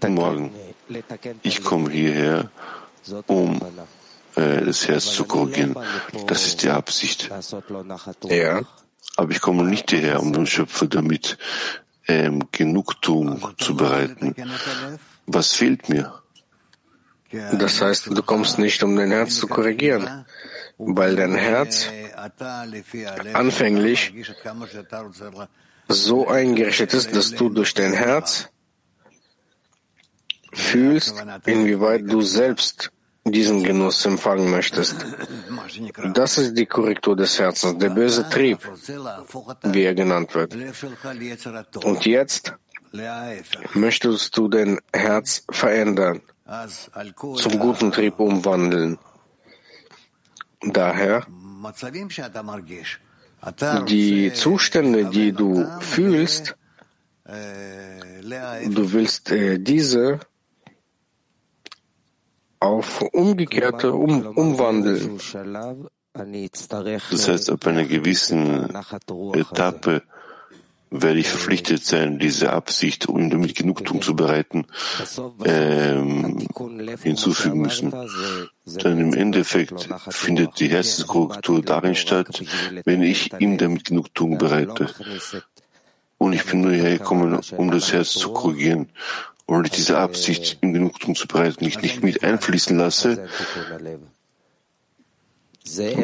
Guten 0.00 0.14
Morgen. 0.14 0.50
Ich 1.42 1.62
komme 1.62 1.90
hierher, 1.90 2.50
um 3.26 3.60
äh, 4.36 4.64
das 4.64 4.88
Herz 4.88 5.12
zu 5.12 5.24
korrigieren. 5.24 5.76
Das 6.26 6.46
ist 6.46 6.62
die 6.62 6.70
Absicht. 6.70 7.30
Ja. 8.28 8.62
Aber 9.16 9.30
ich 9.30 9.40
komme 9.40 9.64
nicht 9.64 9.90
hierher, 9.90 10.20
um 10.20 10.32
dem 10.32 10.46
Schöpfer 10.46 10.86
damit 10.86 11.38
ähm, 12.06 12.48
Genugtuung 12.52 13.54
zu 13.58 13.76
bereiten. 13.76 14.34
Was 15.26 15.54
fehlt 15.54 15.88
mir? 15.88 16.22
Das 17.30 17.82
heißt, 17.82 18.06
du 18.06 18.22
kommst 18.22 18.58
nicht, 18.58 18.82
um 18.82 18.96
dein 18.96 19.10
Herz 19.10 19.36
zu 19.36 19.48
korrigieren, 19.48 20.24
weil 20.78 21.14
dein 21.16 21.34
Herz 21.34 21.88
anfänglich 23.34 24.14
so 25.88 26.28
eingerichtet 26.28 26.94
ist, 26.94 27.14
dass 27.14 27.30
du 27.32 27.50
durch 27.50 27.74
dein 27.74 27.92
Herz 27.92 28.48
fühlst, 30.52 31.14
inwieweit 31.44 32.10
du 32.10 32.22
selbst 32.22 32.92
diesen 33.32 33.62
Genuss 33.62 34.04
empfangen 34.06 34.50
möchtest. 34.50 34.96
Das 36.14 36.38
ist 36.38 36.54
die 36.54 36.66
Korrektur 36.66 37.16
des 37.16 37.38
Herzens, 37.38 37.78
der 37.78 37.90
böse 37.90 38.28
Trieb, 38.28 38.58
wie 39.62 39.82
er 39.82 39.94
genannt 39.94 40.34
wird. 40.34 40.54
Und 41.84 42.06
jetzt 42.06 42.54
möchtest 43.74 44.36
du 44.36 44.48
dein 44.48 44.78
Herz 44.92 45.44
verändern, 45.50 46.22
zum 47.36 47.58
guten 47.58 47.92
Trieb 47.92 48.18
umwandeln. 48.18 48.98
Daher 50.60 51.26
die 53.86 54.32
Zustände, 54.32 55.04
die 55.06 55.32
du 55.32 55.66
fühlst, 55.80 56.56
du 57.26 58.92
willst 58.92 59.30
äh, 59.30 59.58
diese 59.58 60.20
auf 62.60 63.02
umgekehrte 63.12 63.92
um, 63.92 64.26
umwandeln. 64.26 65.18
Das 67.10 67.28
heißt, 67.28 67.50
ab 67.50 67.66
einer 67.66 67.84
gewissen 67.84 68.74
Etappe 69.34 70.02
werde 70.90 71.20
ich 71.20 71.28
verpflichtet 71.28 71.84
sein, 71.84 72.18
diese 72.18 72.52
Absicht, 72.52 73.08
um 73.08 73.28
damit 73.28 73.54
Genugtuung 73.54 74.00
zu 74.00 74.16
bereiten, 74.16 74.66
ähm, 75.44 76.48
hinzufügen 77.02 77.60
müssen. 77.60 77.92
Dann 78.64 78.98
im 78.98 79.12
Endeffekt 79.12 79.88
findet 80.08 80.58
die 80.60 80.68
Herzenskorrektur 80.68 81.62
darin 81.62 81.94
statt, 81.94 82.42
wenn 82.84 83.02
ich 83.02 83.32
ihm 83.38 83.58
damit 83.58 83.84
Genugtuung 83.84 84.38
bereite. 84.38 84.88
Und 86.16 86.32
ich 86.32 86.44
bin 86.46 86.62
nur 86.62 86.72
hergekommen, 86.72 87.38
um 87.56 87.70
das 87.70 87.92
Herz 87.92 88.12
zu 88.12 88.32
korrigieren 88.32 88.88
und 89.48 89.66
ich 89.66 89.72
diese 89.72 89.96
Absicht 89.98 90.58
im 90.60 90.74
Genugtuung 90.74 91.14
zu 91.14 91.26
bereiten, 91.26 91.64
nicht, 91.64 91.82
nicht 91.82 92.02
mit 92.02 92.22
einfließen 92.22 92.76
lasse, 92.76 93.26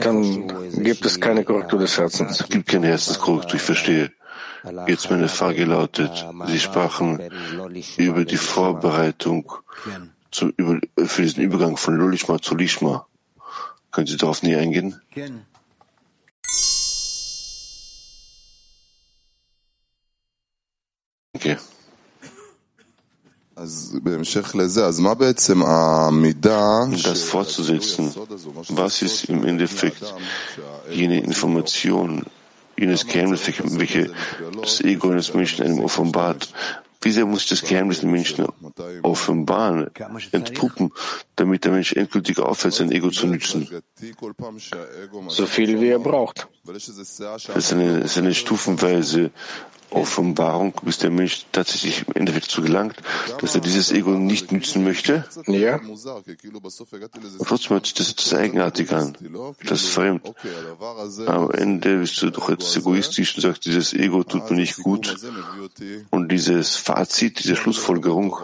dann 0.01 0.83
gibt 0.83 1.05
es 1.05 1.21
keine 1.21 1.45
Korrektur 1.45 1.79
des 1.79 1.99
Herzens. 1.99 2.41
Es 2.41 2.49
gibt 2.49 2.67
keine 2.67 2.87
Herzenskorrektur, 2.89 3.57
ich 3.57 3.63
verstehe. 3.63 4.13
Jetzt 4.87 5.11
meine 5.11 5.29
Frage 5.29 5.67
lautet, 5.67 6.27
Sie 6.47 6.59
sprachen 6.59 7.21
über 7.99 8.25
die 8.25 8.39
Vorbereitung 8.39 9.53
zum, 10.31 10.55
über, 10.57 10.81
für 11.05 11.23
diesen 11.23 11.43
Übergang 11.43 11.77
von 11.77 11.97
Lolishma 11.97 12.41
zu 12.41 12.57
Lishma. 12.57 13.07
Können 13.91 14.07
Sie 14.07 14.17
darauf 14.17 14.43
näher 14.43 14.61
eingehen? 14.61 15.01
Okay. 21.35 21.59
Das 23.57 23.93
fortzusetzen, 27.23 28.15
was 28.71 29.03
ist 29.03 29.25
im 29.25 29.45
Endeffekt 29.45 30.15
jene 30.91 31.21
Information, 31.21 32.25
jenes 32.77 33.07
Geheimnis, 33.07 33.43
welche 33.47 34.11
das 34.61 34.81
Ego 34.81 35.11
eines 35.11 35.35
Menschen 35.35 35.65
einem 35.65 35.79
offenbart, 35.81 36.49
wie 37.05 37.13
sehr 37.13 37.27
muss 37.27 37.43
ich 37.43 37.51
das 37.51 37.63
Geheimnis 37.63 38.01
den 38.01 38.11
Menschen 38.11 38.47
offenbaren, 39.03 39.91
entpuppen, 40.33 40.91
damit 41.37 41.65
der 41.65 41.73
Mensch 41.73 41.93
endgültig 41.93 42.39
aufhört, 42.39 42.75
sein 42.75 42.91
Ego 42.91 43.11
zu 43.11 43.27
nützen? 43.27 43.69
So 45.29 45.47
viel 45.47 45.81
wie 45.81 45.89
er 45.89 45.99
braucht. 45.99 46.49
Das 46.67 46.89
ist 46.89 47.21
eine, 47.73 48.01
das 48.01 48.13
ist 48.13 48.19
eine 48.19 48.35
stufenweise 48.35 49.31
Offenbarung, 49.91 50.75
bis 50.83 50.99
der 50.99 51.11
Mensch 51.11 51.47
tatsächlich 51.53 52.05
im 52.07 52.15
Endeffekt 52.15 52.51
so 52.51 52.63
gelangt, 52.63 52.97
dass 53.41 53.55
er 53.55 53.61
dieses 53.61 53.93
Ego 53.93 54.11
nicht 54.11 54.53
nützen 54.53 54.85
möchte. 54.85 55.25
Ja. 55.47 55.77
Und 55.77 57.47
trotzdem 57.47 57.71
hört 57.71 57.87
sich 57.87 57.95
das 57.95 58.11
etwas 58.11 58.35
eigenartig 58.35 58.93
an. 58.93 59.17
Das 59.65 59.83
ist 59.83 59.91
fremd. 59.91 60.33
Am 61.27 61.51
Ende 61.51 61.99
bist 61.99 62.21
du 62.23 62.31
doch 62.31 62.51
etwas 62.51 62.77
egoistisch 62.77 63.37
und 63.37 63.43
sagst, 63.43 63.65
dieses 63.65 63.93
Ego 63.93 64.25
tut 64.25 64.51
mir 64.51 64.57
nicht 64.57 64.79
gut. 64.79 65.17
Und 66.11 66.33
dieses 66.33 66.77
Fazit, 66.77 67.39
diese 67.39 67.57
Schlussfolgerung, 67.57 68.37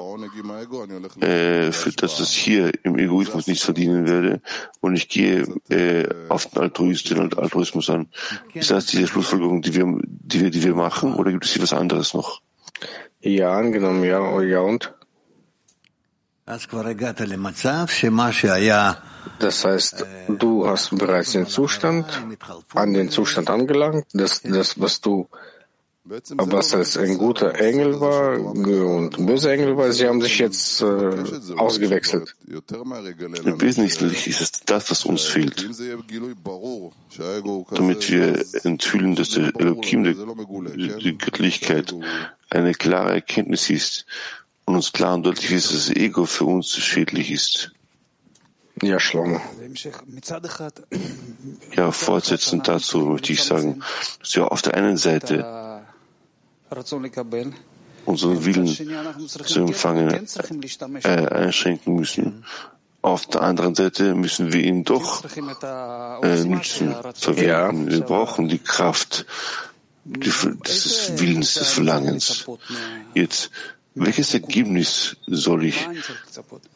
äh, 1.20 1.72
führt 1.72 2.02
dazu, 2.02 2.20
dass 2.20 2.30
ich 2.30 2.38
hier 2.38 2.72
im 2.84 2.98
Egoismus 2.98 3.46
nichts 3.46 3.64
verdienen 3.64 4.06
werde 4.06 4.40
und 4.80 4.94
ich 4.94 5.08
gehe 5.08 5.46
äh, 5.68 6.08
auf 6.28 6.46
den 6.46 6.62
Altruismus 6.62 7.90
an. 7.90 8.08
Ist 8.54 8.70
das 8.70 8.86
diese 8.86 9.06
Schlussfolgerung, 9.06 9.62
die 9.62 9.74
wir, 9.74 9.98
die 10.04 10.40
wir, 10.40 10.50
die 10.50 10.62
wir 10.62 10.74
machen, 10.74 11.14
oder 11.14 11.30
gibt 11.40 11.46
es 11.46 11.52
hier 11.52 11.62
was 11.62 11.72
anderes 11.72 12.12
noch? 12.12 12.42
Ja, 13.20 13.56
angenommen, 13.56 14.04
ja, 14.04 14.20
oh, 14.20 14.42
ja 14.42 14.60
und? 14.60 14.92
Das 19.38 19.64
heißt, 19.64 20.04
du 20.28 20.68
hast 20.68 20.90
bereits 20.98 21.32
den 21.32 21.46
Zustand, 21.46 22.04
an 22.74 22.92
den 22.92 23.08
Zustand 23.08 23.48
angelangt, 23.48 24.04
dass 24.12 24.42
das, 24.42 24.78
was 24.78 25.00
du 25.00 25.28
was 26.36 26.74
als 26.74 26.96
ein 26.96 27.18
guter 27.18 27.54
Engel 27.60 28.00
war 28.00 28.38
und 28.40 29.18
ein 29.18 29.26
böser 29.26 29.52
Engel 29.52 29.76
war, 29.76 29.92
sie 29.92 30.08
haben 30.08 30.20
sich 30.20 30.38
jetzt 30.38 30.82
äh, 30.82 30.84
ausgewechselt. 31.56 32.34
Im 32.48 33.60
Wesentlichen 33.60 34.30
ist 34.30 34.40
es 34.40 34.52
das, 34.66 34.90
was 34.90 35.04
uns 35.04 35.24
fehlt. 35.24 35.68
Damit 37.70 38.10
wir 38.10 38.44
enthüllen, 38.64 39.14
dass 39.14 39.30
der 39.30 39.52
Elohim, 39.56 40.04
die 40.04 41.18
Göttlichkeit, 41.18 41.94
eine 42.50 42.74
klare 42.74 43.12
Erkenntnis 43.12 43.70
ist 43.70 44.06
und 44.64 44.74
uns 44.74 44.92
klar 44.92 45.14
und 45.14 45.24
deutlich 45.24 45.52
ist, 45.52 45.72
dass 45.72 45.86
das 45.86 45.96
Ego 45.96 46.24
für 46.26 46.46
uns 46.46 46.76
schädlich 46.76 47.30
ist. 47.30 47.72
Ja, 48.82 48.98
Schlomo. 48.98 49.40
Ja, 51.76 51.92
fortsetzend 51.92 52.66
dazu 52.66 53.00
möchte 53.00 53.32
ich 53.32 53.42
sagen, 53.42 53.82
dass 54.20 54.34
wir 54.34 54.50
auf 54.50 54.62
der 54.62 54.74
einen 54.74 54.96
Seite 54.96 55.69
unseren 58.06 58.44
Willen 58.44 59.28
zu 59.28 59.60
empfangen 59.60 60.26
äh, 61.04 61.08
einschränken 61.08 61.94
müssen. 61.94 62.44
Auf 63.02 63.26
der 63.26 63.42
anderen 63.42 63.74
Seite 63.74 64.14
müssen 64.14 64.52
wir 64.52 64.62
ihn 64.62 64.84
doch 64.84 65.24
äh, 66.22 66.44
nützen, 66.44 66.94
verwenden. 67.14 67.90
Wir 67.90 68.00
brauchen 68.02 68.48
die 68.48 68.58
Kraft 68.58 69.24
des 70.04 71.18
Willens, 71.18 71.54
des 71.54 71.70
Verlangens. 71.70 72.46
Jetzt, 73.14 73.50
welches 73.94 74.34
Ergebnis 74.34 75.16
soll 75.26 75.64
ich 75.64 75.88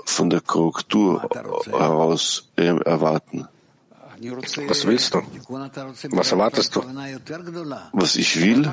von 0.04 0.30
der 0.30 0.40
Korrektur 0.40 1.28
heraus 1.70 2.48
äh, 2.56 2.66
erwarten? 2.66 3.48
Was 4.68 4.86
willst 4.86 5.14
du? 5.14 5.22
Was 6.10 6.32
erwartest 6.32 6.76
du? 6.76 6.82
Was 7.92 8.16
ich 8.16 8.40
will? 8.40 8.70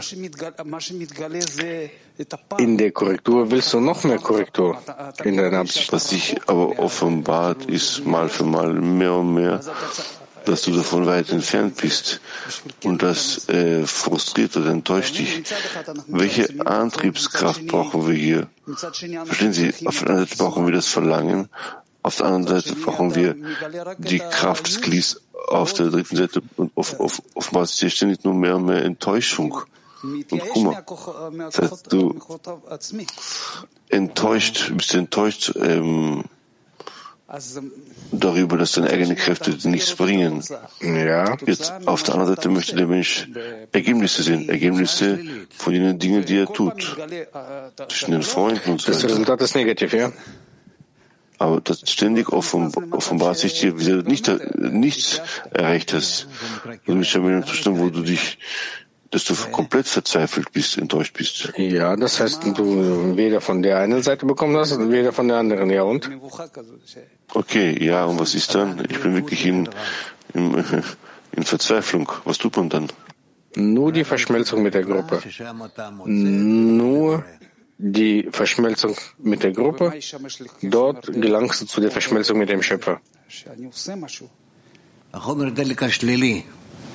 In 2.58 2.78
der 2.78 2.92
Korrektur 2.92 3.50
willst 3.52 3.74
du 3.74 3.80
noch 3.80 4.04
mehr 4.04 4.20
Korrektur 4.20 4.78
in 5.24 5.38
deiner 5.38 5.60
Absicht. 5.60 5.92
Was 5.92 6.10
sich 6.10 6.38
aber 6.48 6.80
offenbart, 6.80 7.66
ist 7.66 8.06
mal 8.06 8.30
für 8.30 8.44
mal 8.44 8.74
mehr 8.74 9.14
und 9.16 9.34
mehr, 9.34 9.62
dass 10.46 10.64
du 10.64 10.72
davon 10.72 11.06
weit 11.06 11.30
entfernt 11.30 11.78
bist 11.78 12.20
und 12.84 13.04
das 13.04 13.48
äh, 13.50 13.86
frustriert 13.86 14.56
oder 14.58 14.72
enttäuscht 14.72 15.18
dich. 15.18 15.44
Welche 16.08 16.66
Antriebskraft 16.66 17.68
brauchen 17.68 18.08
wir 18.08 18.16
hier? 18.16 18.48
Verstehen 18.76 19.54
Sie, 19.54 19.74
auf 19.86 20.00
der 20.00 20.10
einen 20.10 20.20
Seite 20.20 20.38
brauchen 20.38 20.66
wir 20.66 20.74
das 20.74 20.88
Verlangen, 20.88 21.50
auf 22.04 22.18
der 22.18 22.26
anderen 22.26 22.48
Seite 22.48 22.76
brauchen 22.76 23.16
wir 23.16 23.36
die 23.98 24.20
Kraft 24.20 24.68
des 24.68 24.82
Glies 24.82 25.22
auf 25.48 25.74
der 25.74 25.88
dritten 25.88 26.16
Seite 26.16 26.42
und 26.56 26.72
auf, 26.76 27.00
auf, 27.00 27.22
offenbar 27.36 27.64
ist 27.64 27.80
hier 27.80 27.90
ständig 27.90 28.24
nur 28.24 28.34
mehr 28.34 28.56
und 28.56 28.66
mehr 28.66 28.84
Enttäuschung 28.84 29.62
und 30.04 30.50
Kummer. 30.50 30.84
Das 31.38 31.60
heißt, 31.60 31.92
du 31.94 32.20
enttäuscht, 33.90 34.72
bist 34.76 34.96
enttäuscht 34.96 35.54
ähm, 35.56 36.24
darüber, 38.12 38.58
dass 38.58 38.74
deine 38.74 38.90
eigenen 38.90 39.16
Kräfte 39.16 39.56
nichts 39.68 39.96
bringen. 39.96 40.44
Ja. 40.82 41.38
Jetzt 41.46 41.72
auf 41.86 42.04
der 42.04 42.16
anderen 42.16 42.36
Seite 42.36 42.50
möchte 42.50 42.76
der 42.76 42.88
Mensch 42.88 43.30
Ergebnisse 43.72 44.24
sehen, 44.24 44.50
Ergebnisse 44.50 45.20
von 45.56 45.74
den 45.74 46.00
Dingen, 46.00 46.26
die 46.26 46.38
er 46.38 46.48
tut, 46.48 46.98
zwischen 47.88 48.12
den 48.12 48.24
Freunden 48.24 48.72
und 48.72 48.82
so 48.82 48.92
Das 48.92 49.04
Resultat 49.04 49.42
ist 49.42 49.56
negativ, 49.56 49.94
ja? 49.94 50.12
Aber 51.42 51.60
das 51.60 51.82
ständig 51.90 52.30
offenbart 52.32 53.40
sich 53.40 53.60
dir, 53.60 53.80
wie 53.80 53.86
du 53.86 54.04
nicht, 54.04 54.30
nichts 54.60 55.22
erreicht 55.50 55.92
hast. 55.92 56.28
Bist 56.86 57.14
ja 57.16 57.20
in 57.20 57.28
einem 57.28 57.48
Zustand, 57.48 57.80
wo 57.80 57.90
du 57.90 58.04
dich, 58.04 58.38
dass 59.10 59.26
du 59.26 59.34
komplett 59.52 59.88
verzweifelt 59.88 60.52
bist, 60.52 60.78
enttäuscht 60.78 61.18
bist. 61.18 61.52
Ja, 61.58 61.96
das 61.96 62.20
heißt, 62.20 62.44
du 62.56 63.18
weder 63.18 63.42
von 63.42 63.64
der 63.64 63.80
einen 63.80 64.04
Seite 64.04 64.28
bekommen 64.28 64.56
hast, 64.56 64.78
weder 64.92 65.14
von 65.14 65.30
der 65.30 65.38
anderen. 65.38 65.72
Ja, 65.72 65.82
und? 65.82 66.08
Okay, 67.34 67.84
ja, 67.84 68.06
und 68.06 68.20
was 68.20 68.36
ist 68.36 68.54
dann? 68.54 68.86
Ich 68.88 69.02
bin 69.02 69.16
wirklich 69.16 69.44
in, 69.44 69.68
in, 70.36 70.64
in 71.32 71.44
Verzweiflung. 71.44 72.12
Was 72.24 72.38
tut 72.38 72.56
man 72.56 72.70
dann? 72.70 72.88
Nur 73.56 73.92
die 73.92 74.04
Verschmelzung 74.04 74.62
mit 74.62 74.76
der 74.76 74.84
Gruppe. 74.84 75.20
Nur 76.06 77.26
die 77.82 78.30
Verschmelzung 78.32 78.96
mit 79.18 79.44
der 79.44 79.52
Gruppe, 79.52 79.94
dort 80.62 81.12
gelangst 81.12 81.62
du 81.62 81.66
zu 81.66 81.82
der 81.82 81.92
Verschmelzung 81.92 82.38
mit 82.38 82.50
dem 82.50 82.62
Schöpfer. 82.62 83.02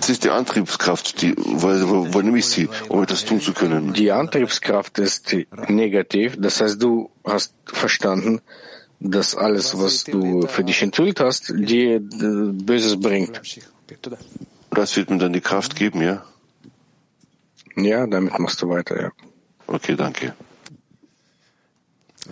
Das 0.01 0.11
ist 0.11 0.24
die 0.24 0.30
Antriebskraft, 0.30 1.22
die, 1.22 1.34
wo, 1.37 1.68
wo, 1.68 2.14
wo 2.14 2.20
nehme 2.20 2.39
ich 2.39 2.47
sie, 2.47 2.68
um 2.89 3.03
etwas 3.03 3.24
tun 3.24 3.41
zu 3.41 3.53
können? 3.53 3.93
Die 3.95 4.12
Antriebskraft 4.12 4.99
ist 4.99 5.34
negativ, 5.68 6.37
das 6.39 6.61
heißt, 6.61 6.80
du 6.80 7.11
hast 7.24 7.53
verstanden, 7.64 8.41
dass 9.01 9.34
alles, 9.34 9.78
was 9.78 10.05
du 10.05 10.47
für 10.47 10.62
dich 10.64 10.82
enthüllt 10.82 11.20
hast, 11.20 11.53
dir 11.55 12.01
Böses 12.01 13.01
bringt. 13.01 13.41
Das 14.70 14.97
wird 14.97 15.11
mir 15.11 15.18
dann 15.18 15.32
die 15.32 15.41
Kraft 15.41 15.74
geben, 15.74 16.03
ja? 16.03 16.24
Ja, 17.76 18.07
damit 18.07 18.39
machst 18.39 18.62
du 18.62 18.68
weiter, 18.68 19.01
ja. 19.01 19.12
Okay, 19.66 19.97
danke. 19.97 20.34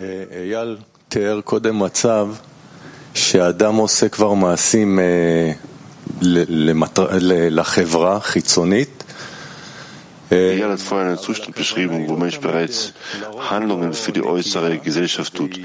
אייל 0.00 0.76
תיאר 1.08 1.40
קודם 1.40 1.78
מצב 1.78 2.28
שאדם 3.14 3.74
עושה 3.74 4.08
כבר 4.08 4.32
מעשים 4.34 4.98
לחברה 7.50 8.20
חיצונית. 8.20 9.04
Eyal 10.30 10.70
hat 10.70 10.80
vorhin 10.80 11.08
einen 11.08 11.18
Zustand 11.18 11.56
beschrieben, 11.56 12.06
wo 12.08 12.16
Mensch 12.16 12.38
bereits 12.38 12.92
Handlungen 13.50 13.92
für 13.92 14.12
die 14.12 14.22
äußere 14.22 14.78
Gesellschaft 14.78 15.34
tut. 15.34 15.58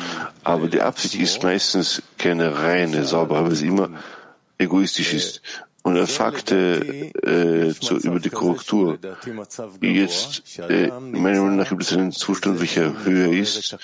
Aber 0.43 0.67
die 0.67 0.81
Absicht 0.81 1.13
ist 1.15 1.43
meistens 1.43 2.01
keine 2.17 2.47
reine, 2.63 3.05
saubere, 3.05 3.45
weil 3.45 3.55
sie 3.55 3.67
immer 3.67 3.89
egoistisch 4.57 5.13
ist. 5.13 5.41
Und 5.82 5.96
er 5.96 6.06
fragte 6.06 6.80
äh, 7.22 7.72
zu, 7.80 7.96
über 7.96 8.20
die 8.20 8.28
Korrektur. 8.28 8.98
Jetzt, 9.80 10.58
äh, 10.58 10.88
meiner 10.88 11.40
Meinung 11.40 11.56
nach 11.56 11.70
gibt 11.70 11.82
es 11.82 11.92
einen 11.92 12.12
Zustand, 12.12 12.60
welcher 12.60 13.04
höher 13.04 13.32
ist, 13.32 13.76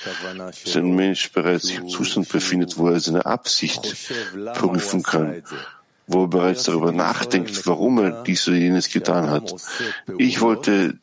dass 0.65 0.77
ein 0.77 0.95
Mensch 0.95 1.33
bereits 1.33 1.69
sich 1.69 1.79
im 1.79 1.89
Zustand 1.89 2.29
befindet, 2.29 2.77
wo 2.77 2.89
er 2.89 3.01
seine 3.01 3.25
Absicht 3.25 3.97
prüfen 4.55 5.03
kann, 5.03 5.43
wo 6.07 6.25
er 6.25 6.29
bereits 6.29 6.65
darüber 6.65 6.93
nachdenkt, 6.93 7.67
warum 7.67 7.99
er 7.99 8.23
dies 8.25 8.47
oder 8.47 8.59
jenes 8.59 8.91
getan 8.91 9.31
hat. 9.31 9.55
Ich 10.19 10.43
wollte 10.43 10.99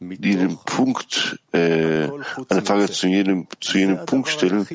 jeden 0.00 0.58
Punkt, 0.64 1.38
äh, 1.52 2.08
eine 2.48 2.62
Frage 2.64 2.90
zu 2.90 3.06
jedem, 3.06 3.46
zu 3.60 3.78
jenem 3.78 4.04
Punkt 4.04 4.28
stellen, 4.28 4.66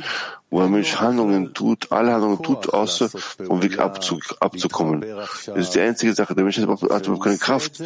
wo 0.49 0.61
ein 0.61 0.71
Mensch 0.71 0.95
Handlungen 0.95 1.53
tut, 1.53 1.91
alle 1.91 2.13
Handlungen 2.13 2.41
tut, 2.41 2.73
außer 2.73 3.09
vom 3.09 3.61
Weg 3.61 3.79
abzu, 3.79 4.19
abzukommen. 4.39 5.01
Das 5.01 5.47
ist 5.47 5.75
die 5.75 5.81
einzige 5.81 6.13
Sache. 6.13 6.35
Der 6.35 6.43
Mensch 6.43 6.57
hat 6.57 6.63
überhaupt 6.63 7.23
keine 7.23 7.37
Kraft, 7.37 7.83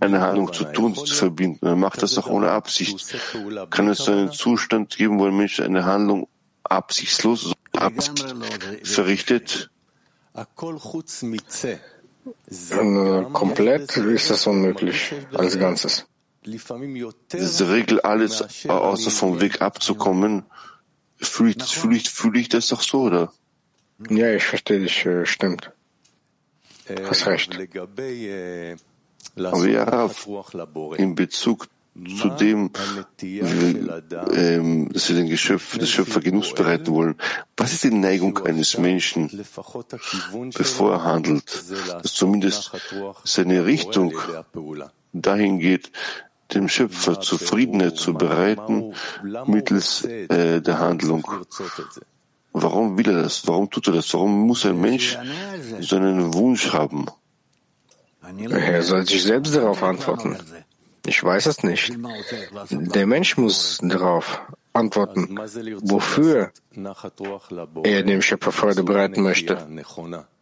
eine 0.00 0.20
Handlung 0.20 0.52
zu 0.52 0.64
tun, 0.64 0.94
zu 0.94 1.14
verbinden. 1.14 1.66
Er 1.66 1.76
macht 1.76 2.02
das 2.02 2.18
auch 2.18 2.26
ohne 2.26 2.50
Absicht. 2.50 3.14
Kann 3.70 3.88
es 3.88 3.98
so 3.98 4.12
einen 4.12 4.32
Zustand 4.32 4.96
geben, 4.96 5.18
wo 5.20 5.26
ein 5.26 5.36
Mensch 5.36 5.60
eine 5.60 5.84
Handlung 5.84 6.26
absichtslos 6.64 7.52
Absicht 7.76 8.34
verrichtet? 8.82 9.70
Komplett 13.32 13.96
ist 13.96 14.30
das 14.30 14.46
unmöglich, 14.46 15.12
als 15.32 15.58
Ganzes. 15.58 16.06
Diese 16.42 17.70
Regel, 17.70 18.00
alles 18.00 18.66
außer 18.68 19.10
vom 19.10 19.40
Weg 19.40 19.60
abzukommen, 19.60 20.44
fühle 21.20 21.50
ich, 21.50 21.62
fühle 21.64 21.96
ich, 21.96 22.10
fühle 22.10 22.40
ich 22.40 22.48
das 22.48 22.68
doch 22.68 22.82
so, 22.82 23.02
oder? 23.02 23.32
Ja, 24.08 24.32
ich 24.34 24.44
verstehe 24.44 24.80
dich, 24.80 25.06
stimmt. 25.24 25.70
Hast 27.08 27.26
recht. 27.26 27.56
Aber 29.36 29.68
ja, 29.68 30.10
in 30.96 31.14
Bezug 31.14 31.68
zu 32.18 32.30
dem, 32.30 32.70
ähm, 33.22 34.88
dass 34.92 35.08
wir 35.08 35.16
den 35.16 35.28
Geschöpf, 35.28 35.76
das 35.76 35.90
Schöpfer 35.90 36.20
Genuss 36.20 36.54
bereiten 36.54 36.86
wollen. 36.88 37.16
Was 37.56 37.72
ist 37.72 37.84
die 37.84 37.90
Neigung 37.90 38.38
eines 38.38 38.78
Menschen, 38.78 39.44
bevor 40.56 40.92
er 40.92 41.04
handelt, 41.04 41.64
dass 42.02 42.14
zumindest 42.14 42.70
seine 43.24 43.66
Richtung 43.66 44.14
dahin 45.12 45.58
geht, 45.58 45.90
dem 46.54 46.68
Schöpfer 46.68 47.20
Zufriedenheit 47.20 47.96
zu 47.96 48.14
bereiten 48.14 48.94
mittels 49.46 50.04
äh, 50.04 50.60
der 50.60 50.78
Handlung. 50.78 51.26
Warum 52.52 52.98
will 52.98 53.08
er 53.08 53.22
das? 53.22 53.46
Warum 53.46 53.70
tut 53.70 53.86
er 53.88 53.94
das? 53.94 54.12
Warum 54.12 54.46
muss 54.46 54.66
ein 54.66 54.80
Mensch 54.80 55.16
so 55.80 55.96
einen 55.96 56.34
Wunsch 56.34 56.72
haben? 56.72 57.06
Er 58.50 58.82
soll 58.82 59.06
sich 59.06 59.22
selbst 59.22 59.54
darauf 59.54 59.82
antworten. 59.82 60.36
Ich 61.06 61.22
weiß 61.22 61.46
es 61.46 61.62
nicht. 61.62 61.92
Der 62.70 63.06
Mensch 63.06 63.36
muss 63.36 63.78
darauf 63.82 64.42
antworten, 64.72 65.38
wofür 65.82 66.52
er 67.82 68.02
dem 68.02 68.22
Schöpfer 68.22 68.52
Freude 68.52 68.82
bereiten 68.82 69.22
möchte. 69.22 69.58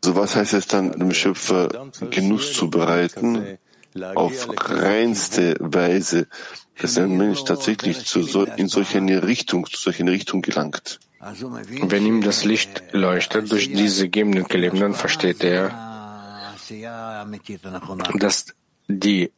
So 0.04 0.16
was 0.16 0.36
heißt 0.36 0.54
es 0.54 0.66
dann, 0.66 0.92
dem 0.92 1.12
Schöpfer 1.12 1.90
Genuss 2.10 2.52
zu 2.52 2.70
bereiten? 2.70 3.58
Auf 4.14 4.48
reinste 4.70 5.56
Weise, 5.60 6.26
dass 6.80 6.98
ein 6.98 7.16
Mensch 7.16 7.44
tatsächlich 7.44 8.04
zu 8.04 8.22
so, 8.22 8.44
in 8.44 8.68
solch 8.68 8.96
eine 8.96 9.24
Richtung, 9.24 9.66
zu 9.66 9.76
solch 9.76 10.00
eine 10.00 10.12
Richtung 10.12 10.42
gelangt. 10.42 11.00
Wenn 11.20 12.06
ihm 12.06 12.22
das 12.22 12.44
Licht 12.44 12.82
leuchtet 12.92 13.50
durch 13.50 13.72
diese 13.72 14.08
gebenden 14.08 14.46
Kelim, 14.46 14.78
dann 14.78 14.94
versteht 14.94 15.42
er, 15.42 16.54
dass 18.18 18.46
die 18.86 19.32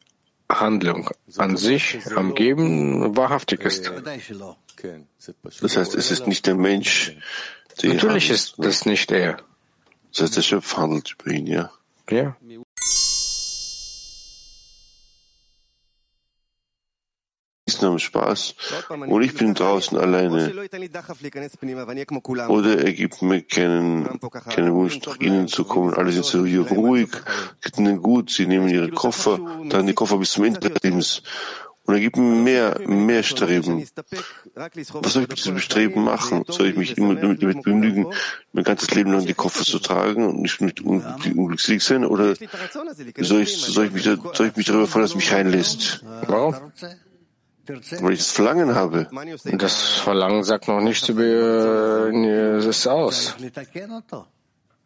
Handlung 0.49 1.09
an 1.37 1.57
sich 1.57 1.99
am 2.15 2.35
Geben 2.35 3.15
wahrhaftig 3.17 3.61
ist. 3.61 3.91
Das 5.61 5.77
heißt, 5.77 5.95
es 5.95 6.11
ist 6.11 6.27
nicht 6.27 6.45
der 6.45 6.55
Mensch, 6.55 7.15
der 7.81 7.93
Natürlich 7.93 8.29
ist 8.29 8.55
das 8.57 8.85
nicht 8.85 9.11
er. 9.11 9.37
Das 10.11 10.23
heißt, 10.23 10.37
der 10.37 10.41
Schöpfer 10.41 10.81
handelt 10.81 11.15
über 11.17 11.31
ihn, 11.31 11.47
ja. 11.47 11.71
Ja. 12.09 12.35
Am 17.83 17.99
Spaß. 17.99 18.55
Und 18.89 19.21
ich 19.21 19.33
bin 19.33 19.53
draußen 19.53 19.97
alleine. 19.97 20.53
Oder 22.47 22.83
er 22.83 22.93
gibt 22.93 23.21
mir 23.21 23.41
keinen, 23.41 24.19
keinen 24.49 24.73
Wunsch, 24.73 24.99
nach 25.05 25.19
ihnen 25.19 25.47
zu 25.47 25.63
kommen. 25.63 25.93
Alle 25.93 26.11
sind 26.11 26.25
so 26.25 26.45
hier 26.45 26.61
ruhig, 26.61 27.09
geht 27.61 27.77
ihnen 27.77 28.01
gut, 28.01 28.31
sie 28.31 28.45
nehmen 28.45 28.69
ihre 28.69 28.89
Koffer, 28.89 29.39
dann 29.69 29.87
die 29.87 29.93
Koffer 29.93 30.17
bis 30.17 30.31
zum 30.31 30.45
Ende 30.45 30.59
des 30.59 30.83
Lebens. 30.83 31.23
Und 31.83 31.95
er 31.95 31.99
gibt 31.99 32.15
mir 32.15 32.23
mehr, 32.23 32.79
mehr 32.87 33.23
Streben. 33.23 33.85
Was 34.55 35.13
soll 35.13 35.23
ich 35.23 35.29
mit 35.29 35.37
diesem 35.39 35.59
Streben 35.59 36.03
machen? 36.03 36.43
Soll 36.47 36.67
ich 36.67 36.77
mich 36.77 36.97
immer 36.97 37.15
damit, 37.15 37.41
damit 37.41 37.63
bemühen, 37.63 38.05
mein 38.53 38.63
ganzes 38.63 38.91
Leben 38.91 39.11
lang 39.11 39.25
die 39.25 39.33
Koffer 39.33 39.63
zu 39.63 39.79
tragen 39.79 40.25
und 40.25 40.41
nicht 40.41 40.61
mit 40.61 40.81
un 40.81 41.03
unglückselig 41.35 41.83
sein? 41.83 42.05
Oder 42.05 42.35
soll 43.17 43.41
ich, 43.41 43.57
soll 43.57 43.87
ich, 43.87 43.91
mich, 43.93 44.03
soll 44.03 44.47
ich 44.47 44.55
mich 44.55 44.67
darüber 44.67 44.87
freuen, 44.87 45.03
dass 45.03 45.15
mich 45.15 45.33
reinlässt? 45.33 46.05
Warum? 46.27 46.53
Weil 46.53 47.10
ich 47.67 48.19
das 48.19 48.31
Verlangen 48.31 48.75
habe. 48.75 49.07
Das 49.53 49.99
Verlangen 49.99 50.43
sagt 50.43 50.67
noch 50.67 50.81
nichts 50.81 51.09
über 51.09 52.11
es 52.67 52.87
aus. 52.87 53.35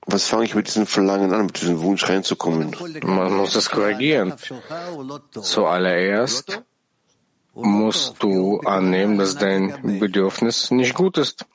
Was 0.07 0.27
fange 0.27 0.45
ich 0.45 0.53
mit 0.53 0.67
diesem 0.67 0.85
Verlangen 0.85 1.33
an, 1.33 1.47
mit 1.47 1.59
diesem 1.61 1.81
Wunsch 1.81 2.07
reinzukommen? 2.07 2.75
Man 3.03 3.33
muss 3.33 3.55
es 3.55 3.69
korrigieren. 3.69 4.33
Zuallererst 5.31 6.61
musst 7.53 8.21
du 8.21 8.59
annehmen, 8.59 9.17
dass 9.17 9.35
dein 9.35 9.99
Bedürfnis 9.99 10.69
nicht 10.71 10.93
gut 10.93 11.17
ist. 11.17 11.45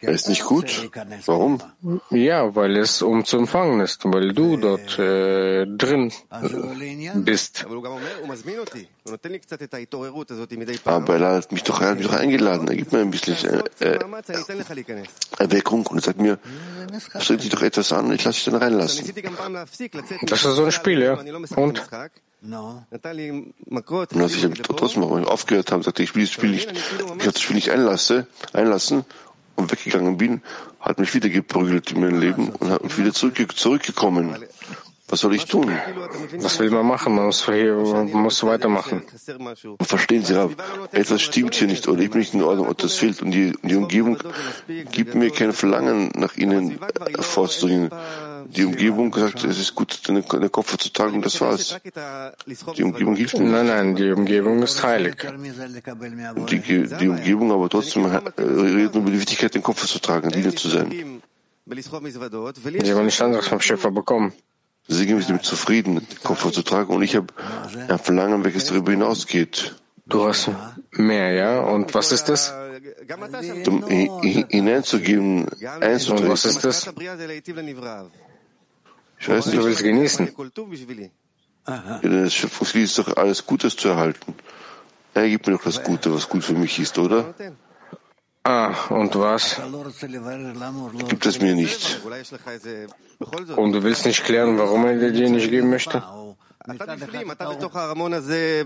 Er 0.00 0.12
ist 0.12 0.28
nicht 0.28 0.44
gut? 0.44 0.90
Warum? 1.26 1.60
Ja, 2.10 2.54
weil 2.54 2.76
es 2.76 3.02
um 3.02 3.24
zu 3.24 3.38
empfangen 3.38 3.80
ist, 3.80 4.04
weil 4.04 4.32
du 4.32 4.56
dort 4.56 4.98
äh, 4.98 5.66
drin 5.66 6.12
bist. 7.14 7.66
Aber 10.84 11.16
er 11.16 11.36
hat 11.36 11.52
mich 11.52 11.62
doch, 11.64 11.80
er 11.80 11.88
hat 11.90 11.98
mich 11.98 12.06
doch 12.06 12.14
eingeladen. 12.14 12.68
Er 12.68 12.76
gibt 12.76 12.92
mir 12.92 13.00
ein 13.00 13.10
bisschen 13.10 13.62
äh, 13.80 13.94
äh, 13.94 13.98
Erweckung 15.38 15.86
und 15.86 15.98
er 15.98 16.02
sagt 16.02 16.20
mir, 16.20 16.38
stell 17.20 17.36
dich 17.36 17.50
doch 17.50 17.62
etwas 17.62 17.92
an, 17.92 18.12
ich 18.12 18.24
lasse 18.24 18.36
dich 18.36 18.52
dann 18.52 18.62
reinlassen. 18.62 19.12
Das 20.22 20.44
ist 20.44 20.56
so 20.56 20.64
ein 20.64 20.72
Spiel, 20.72 21.02
ja. 21.02 21.18
Und? 21.56 21.82
Und 22.46 24.20
als 24.20 24.34
ich 24.34 24.62
trotzdem 24.62 25.02
aufgehört 25.02 25.72
habe, 25.72 25.82
sagte 25.82 26.02
ich, 26.02 26.10
ich 26.10 26.14
will 26.14 26.24
das 26.24 26.32
Spiel 26.32 26.50
nicht, 26.50 26.70
ich 26.70 27.24
das 27.24 27.40
Spiel 27.40 27.56
nicht 27.56 27.70
einlasse, 27.70 28.26
einlassen 28.52 29.06
und 29.56 29.70
weggegangen 29.70 30.16
bin, 30.16 30.42
hat 30.80 30.98
mich 30.98 31.14
wieder 31.14 31.28
geprügelt 31.28 31.92
in 31.92 32.00
meinem 32.00 32.20
Leben 32.20 32.48
und 32.50 32.70
hat 32.70 32.82
mich 32.84 32.96
wieder 32.98 33.12
zurück, 33.12 33.56
zurückgekommen. 33.56 34.36
Was 35.08 35.20
soll 35.20 35.34
ich 35.34 35.44
tun? 35.44 35.70
Was 36.38 36.58
will 36.58 36.70
man 36.70 36.86
machen? 36.86 37.14
Man 37.14 37.26
muss, 37.26 37.46
man 37.46 38.10
muss 38.10 38.42
weitermachen. 38.42 39.02
Verstehen 39.82 40.24
Sie, 40.24 40.32
Rav, 40.32 40.52
etwas 40.92 41.20
stimmt 41.20 41.54
hier 41.54 41.68
nicht 41.68 41.86
oder 41.88 42.00
ich 42.00 42.10
bin 42.10 42.20
nicht 42.20 42.32
in 42.32 42.42
Ordnung 42.42 42.68
oder 42.68 42.82
das 42.82 42.94
fehlt 42.94 43.20
und 43.20 43.30
die, 43.30 43.52
die 43.62 43.76
Umgebung 43.76 44.16
gibt 44.90 45.14
mir 45.14 45.30
kein 45.30 45.52
Verlangen, 45.52 46.10
nach 46.14 46.36
Ihnen 46.36 46.78
vorzudringen. 47.20 47.90
Die 48.48 48.64
Umgebung 48.64 49.14
sagt, 49.14 49.44
es 49.44 49.58
ist 49.58 49.74
gut, 49.74 50.00
deine, 50.06 50.22
deine 50.22 50.48
Kopf 50.48 50.76
zu 50.76 50.92
tragen, 50.92 51.22
das 51.22 51.40
war's. 51.40 51.78
Die 52.76 52.82
Umgebung 52.82 53.16
hilft 53.16 53.38
mir. 53.38 53.48
Nein, 53.48 53.66
nein, 53.66 53.96
die 53.96 54.10
Umgebung 54.10 54.62
ist 54.62 54.82
heilig. 54.82 55.16
Die, 56.50 56.60
die 56.60 57.08
Umgebung 57.08 57.52
aber 57.52 57.68
trotzdem 57.68 58.06
redet 58.06 58.94
über 58.94 59.10
die 59.10 59.20
Wichtigkeit, 59.20 59.54
den 59.54 59.62
Kopf 59.62 59.86
zu 59.86 59.98
tragen, 59.98 60.30
Diener 60.30 60.54
zu 60.54 60.68
sein. 60.68 60.90
Die 61.66 62.92
haben 62.92 63.06
nicht 63.06 63.22
anderes 63.22 63.48
vom 63.48 63.60
Schöpfer 63.60 63.90
bekommen. 63.90 64.32
Sie 64.86 65.06
geben 65.06 65.18
sich 65.18 65.28
damit 65.28 65.44
zufrieden, 65.44 65.94
den 65.96 66.22
Kopf 66.22 66.50
zu 66.50 66.62
tragen 66.62 66.94
und 66.94 67.02
ich 67.02 67.16
habe 67.16 67.28
ein 67.88 67.98
Verlangen, 67.98 68.44
welches 68.44 68.66
darüber 68.66 68.90
hinausgeht. 68.90 69.74
Du 70.06 70.26
hast 70.26 70.50
mehr, 70.90 71.32
ja? 71.32 71.60
Und 71.60 71.94
was 71.94 72.12
ist 72.12 72.28
das? 72.28 72.52
Um 73.66 73.86
hineinzugeben, 73.88 75.48
einzutreten. 75.80 76.24
Und 76.24 76.30
was 76.30 76.44
ist 76.44 76.64
das? 76.64 76.90
Ich 79.18 79.28
weiß 79.28 79.46
nicht. 79.46 79.58
Du 79.58 79.64
willst 79.64 79.82
genießen. 79.82 80.28
Das 82.02 82.34
Schöpfungslied 82.34 82.84
ist 82.84 82.98
doch 82.98 83.16
alles 83.16 83.46
Gutes 83.46 83.76
zu 83.76 83.88
erhalten. 83.88 84.34
Er 85.14 85.28
gibt 85.28 85.46
mir 85.46 85.54
doch 85.54 85.62
das 85.62 85.82
Gute, 85.82 86.12
was 86.12 86.28
gut 86.28 86.44
für 86.44 86.54
mich 86.54 86.78
ist, 86.78 86.98
oder? 86.98 87.34
Ah, 88.42 88.74
und 88.90 89.14
was? 89.14 89.60
Gibt 91.08 91.24
es 91.24 91.40
mir 91.40 91.54
nicht. 91.54 92.02
Und 93.56 93.72
du 93.72 93.82
willst 93.82 94.04
nicht 94.04 94.22
klären, 94.24 94.58
warum 94.58 94.84
er 94.84 95.10
dir 95.10 95.30
nicht 95.30 95.48
geben 95.48 95.70
möchte? 95.70 96.02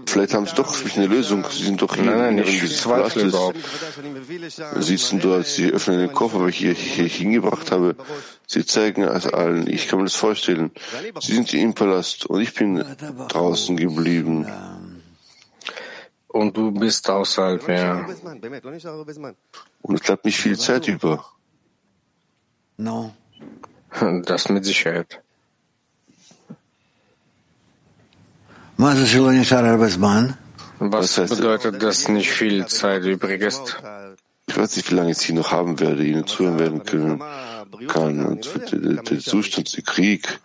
Vielleicht 0.06 0.34
haben 0.34 0.46
sie 0.46 0.54
doch 0.54 0.72
für 0.72 0.84
mich 0.84 0.96
eine 0.96 1.06
Lösung. 1.08 1.44
Sie 1.50 1.64
sind 1.64 1.82
doch 1.82 1.96
hier 1.96 2.04
nein, 2.04 2.36
nein, 2.36 2.38
in 2.38 2.68
zweifle 2.68 3.24
überhaupt. 3.24 3.58
Sitzen 4.76 5.18
dort, 5.18 5.46
sie 5.46 5.72
öffnen 5.72 5.98
den 5.98 6.12
Koffer, 6.12 6.44
welchen 6.44 6.70
ich 6.70 6.78
hier, 6.78 7.06
hier 7.06 7.08
hingebracht 7.08 7.72
habe. 7.72 7.96
Sie 8.46 8.64
zeigen 8.64 9.02
es 9.02 9.26
allen. 9.26 9.66
Ich 9.66 9.88
kann 9.88 9.98
mir 9.98 10.04
das 10.04 10.14
vorstellen. 10.14 10.70
Sie 11.20 11.34
sind 11.34 11.48
hier 11.48 11.60
im 11.60 11.74
Palast 11.74 12.26
und 12.26 12.40
ich 12.40 12.54
bin 12.54 12.84
draußen 13.28 13.76
geblieben. 13.76 14.46
Und 16.28 16.56
du 16.56 16.70
bist 16.70 17.10
außerhalb, 17.10 17.68
ja. 17.68 18.06
Und 19.82 19.94
es 19.94 20.00
bleibt 20.02 20.24
nicht 20.24 20.38
viel 20.38 20.56
Zeit 20.56 20.86
über. 20.86 21.24
Das 24.24 24.50
mit 24.50 24.64
Sicherheit. 24.66 25.22
Was 30.78 31.16
bedeutet, 31.16 31.82
dass 31.82 32.08
nicht 32.08 32.30
viel 32.30 32.66
Zeit 32.66 33.02
übrig 33.04 33.42
ist? 33.42 33.76
Ich 34.46 34.56
weiß 34.56 34.76
nicht, 34.76 34.90
wie 34.90 34.94
lange 34.94 35.10
ich 35.10 35.18
sie 35.18 35.32
noch 35.32 35.50
haben 35.50 35.80
werde, 35.80 36.04
ihnen 36.06 36.26
zuhören 36.28 36.60
werden 36.60 36.84
können 36.84 37.20
kann. 37.88 38.24
Und 38.24 38.48
der, 38.72 39.02
der 39.02 39.18
Zustand, 39.18 39.76
der 39.76 39.82
Krieg, 39.82 40.40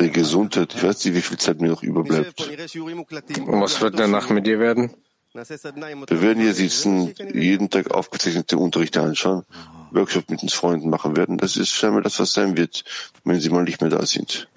die 0.00 0.10
Gesundheit, 0.10 0.74
ich 0.74 0.82
weiß 0.82 1.04
nicht, 1.04 1.14
wie 1.14 1.20
viel 1.20 1.36
Zeit 1.36 1.60
mir 1.60 1.68
noch 1.68 1.82
überbleibt. 1.82 2.48
Und 2.48 3.60
was 3.60 3.80
wird 3.82 3.98
danach 3.98 4.30
mit 4.30 4.46
dir 4.46 4.58
werden? 4.58 4.90
Wir 5.34 6.22
werden 6.22 6.42
hier 6.42 6.54
sitzen, 6.54 7.12
jeden 7.34 7.68
Tag 7.68 7.90
aufgezeichnete 7.90 8.56
Unterrichte 8.56 9.02
anschauen, 9.02 9.44
Workshop 9.90 10.30
mit 10.30 10.42
uns 10.42 10.54
Freunden 10.54 10.88
machen 10.88 11.14
werden. 11.14 11.36
Das 11.36 11.58
ist 11.58 11.68
scheinbar 11.68 12.00
das, 12.00 12.18
was 12.18 12.32
sein 12.32 12.56
wird, 12.56 12.84
wenn 13.24 13.38
sie 13.38 13.50
mal 13.50 13.64
nicht 13.64 13.82
mehr 13.82 13.90
da 13.90 14.06
sind. 14.06 14.48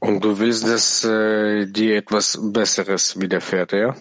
Und 0.00 0.22
du 0.24 0.38
willst, 0.38 0.64
dass 0.66 1.04
äh, 1.04 1.66
dir 1.66 1.96
etwas 1.96 2.38
Besseres 2.40 3.18
widerfährt, 3.20 3.72
ja? 3.72 3.94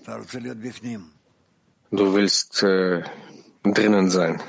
Du 1.91 2.13
willst 2.13 2.61
äh, 2.63 3.03
drinnen 3.63 4.09
sein. 4.09 4.41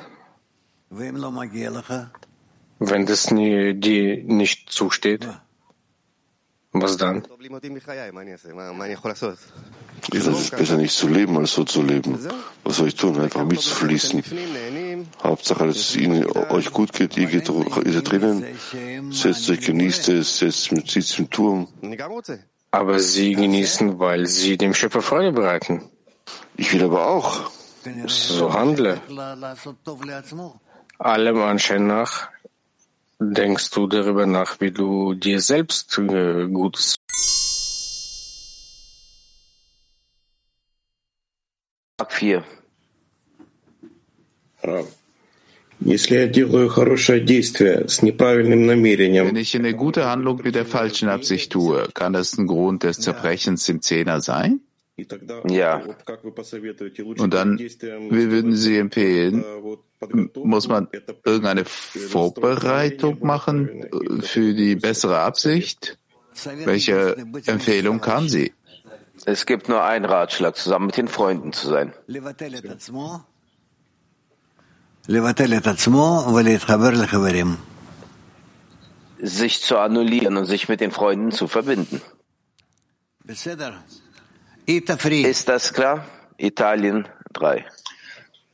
Wenn 2.81 3.07
das 3.07 3.31
nie, 3.31 3.75
dir 3.75 4.23
nicht 4.25 4.71
zusteht, 4.71 5.27
was 6.73 6.97
dann? 6.97 7.25
Es 10.13 10.27
ist 10.27 10.57
besser 10.57 10.77
nicht 10.77 10.95
zu 10.95 11.09
leben, 11.09 11.37
als 11.39 11.53
so 11.53 11.65
zu 11.65 11.83
leben. 11.83 12.19
Was 12.65 12.77
soll 12.77 12.89
ich 12.89 12.95
tun? 12.95 13.21
Einfach 13.21 13.45
mitzufließen. 13.45 14.23
Hauptsache, 15.23 15.67
dass 15.67 15.77
es 15.77 15.97
Ihnen, 15.97 16.27
euch 16.51 16.73
gut 16.73 16.93
geht, 16.93 17.17
ihr 17.17 17.27
geht, 17.27 17.49
ihr 17.49 17.93
seid 17.93 18.11
drinnen, 18.11 18.45
setzt 19.11 19.49
euch, 19.51 19.61
genießt 19.61 20.09
es, 20.11 20.39
setzt 20.39 20.73
mit, 20.73 20.91
sitzt 20.91 21.19
im 21.19 21.31
Turm. 21.31 21.69
Aber 22.71 22.99
Sie 22.99 23.33
genießen, 23.33 23.99
weil 23.99 24.27
Sie 24.27 24.57
dem 24.57 24.75
Schöpfer 24.75 25.03
Freude 25.03 25.33
bereiten. 25.33 25.83
Ich 26.57 26.73
will 26.73 26.85
aber 26.85 27.07
auch. 27.07 27.51
So 28.07 28.53
handle. 28.53 29.01
Allem 30.99 31.43
Anschein 31.43 31.87
nach 31.87 32.29
denkst 33.21 33.71
du 33.71 33.87
darüber 33.87 34.27
nach, 34.27 34.61
wie 34.61 34.71
du 34.71 35.15
dir 35.15 35.41
selbst 35.41 35.99
äh, 35.99 36.47
Gutes 36.47 36.95
4. 42.19 42.43
Wenn 45.81 45.95
ich 49.37 49.57
eine 49.57 49.75
gute 49.75 50.07
Handlung 50.07 50.41
mit 50.43 50.57
der 50.57 50.67
falschen 50.67 51.09
Absicht 51.09 51.53
tue, 51.53 51.89
kann 51.95 52.13
das 52.13 52.37
ein 52.37 52.49
Grund 52.49 52.83
des 52.83 52.99
Zerbrechens 52.99 53.69
im 53.69 53.83
Zehner 53.83 54.21
sein? 54.21 54.63
Ja. 55.49 55.81
Und 57.19 57.35
dann, 57.35 57.57
wie 57.57 58.31
würden 58.33 58.57
Sie 58.57 58.79
empfehlen, 58.79 59.45
muss 60.35 60.67
man 60.67 60.89
irgendeine 61.25 61.65
Vorbereitung 61.65 63.19
machen 63.21 63.87
für 64.23 64.55
die 64.55 64.75
bessere 64.75 65.21
Absicht? 65.21 66.01
Welche 66.65 67.17
Empfehlung 67.47 68.01
kam 68.01 68.29
sie? 68.29 68.53
Es 69.25 69.47
gibt 69.47 69.69
nur 69.69 69.85
einen 69.85 70.05
Ratschlag, 70.05 70.57
zusammen 70.57 70.87
mit 70.87 70.97
den 70.97 71.09
Freunden 71.09 71.53
zu 71.53 71.69
sein. 71.69 71.93
Sich 79.21 79.63
zu 79.63 79.79
annullieren 79.79 80.37
und 80.37 80.45
sich 80.45 80.69
mit 80.69 80.81
den 80.81 80.91
Freunden 80.91 81.33
zu 81.33 81.49
verbinden. 81.49 82.01
Ist 85.25 85.49
das 85.49 85.73
klar? 85.73 86.05
Italien 86.37 87.09
3. 87.33 87.67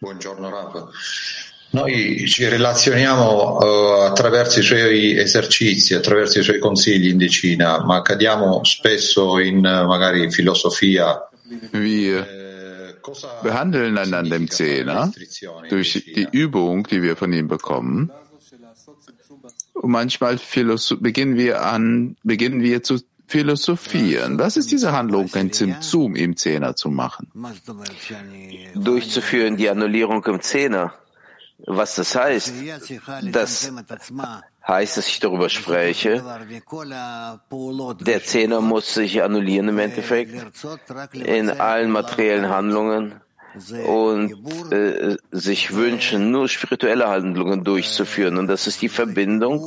Buongiorno 0.01 0.49
Rav. 0.49 1.54
Noi 1.75 2.25
ci 2.29 2.49
relazioniamo 2.49 3.57
uh, 3.57 4.01
attraverso 4.03 4.61
i 4.61 4.63
suoi 4.63 5.19
esercizi, 5.19 5.95
attraverso 5.95 6.39
i 6.39 6.45
suoi 6.45 6.61
consigli 6.61 7.09
in 7.09 7.19
decina, 7.19 7.85
ma 7.85 8.01
cadiamo 8.01 8.63
spesso 8.63 9.41
in 9.41 9.57
uh, 9.57 9.85
magari 9.85 10.31
filosofia. 10.31 11.29
Wir 11.73 12.25
behandeln 13.43 13.99
einander 13.99 14.37
im 14.37 14.49
Zehner 14.49 15.13
durch 15.69 16.05
die 16.07 16.29
Übung, 16.31 16.87
die 16.87 17.03
wir 17.03 17.17
von 17.17 17.33
ihm 17.33 17.49
bekommen. 17.49 18.13
Und 19.73 19.91
manchmal 19.91 20.39
beginnen 21.01 21.37
wir 21.37 21.63
an, 21.63 22.17
beginnen 22.23 22.63
wir 22.63 22.85
zu 22.85 23.01
philosophieren. 23.27 24.39
Was 24.39 24.57
ist 24.57 24.71
diese 24.71 24.93
Handlung, 24.93 25.29
ein 25.35 25.53
Zimtzum 25.53 26.15
im 26.15 26.37
Zehner 26.37 26.77
zu 26.77 26.89
machen? 26.89 27.33
Durchzuführen 28.75 29.57
die 29.57 29.69
Annullierung 29.69 30.25
im 30.27 30.41
Zehner. 30.41 30.95
Was 31.59 31.95
das 31.95 32.15
heißt, 32.17 32.53
das 33.31 33.73
heißt, 34.67 34.97
dass 34.97 35.07
ich 35.07 35.21
darüber 35.21 35.49
spreche. 35.49 36.23
Der 38.01 38.23
Zehner 38.25 38.61
muss 38.61 38.95
sich 38.95 39.23
annullieren 39.23 39.69
im 39.69 39.79
Endeffekt 39.79 40.35
in 41.13 41.51
allen 41.51 41.91
materiellen 41.91 42.49
Handlungen 42.49 43.21
und 43.87 44.73
äh, 44.73 45.17
sich 45.31 45.75
wünschen, 45.75 46.33
nur 46.33 46.49
spirituelle 46.49 47.09
Handlungen 47.09 47.63
durchzuführen. 47.63 48.37
Und 48.39 48.49
das 48.49 48.67
ist 48.67 48.83
die 48.83 48.89
Verbindung, 48.89 49.63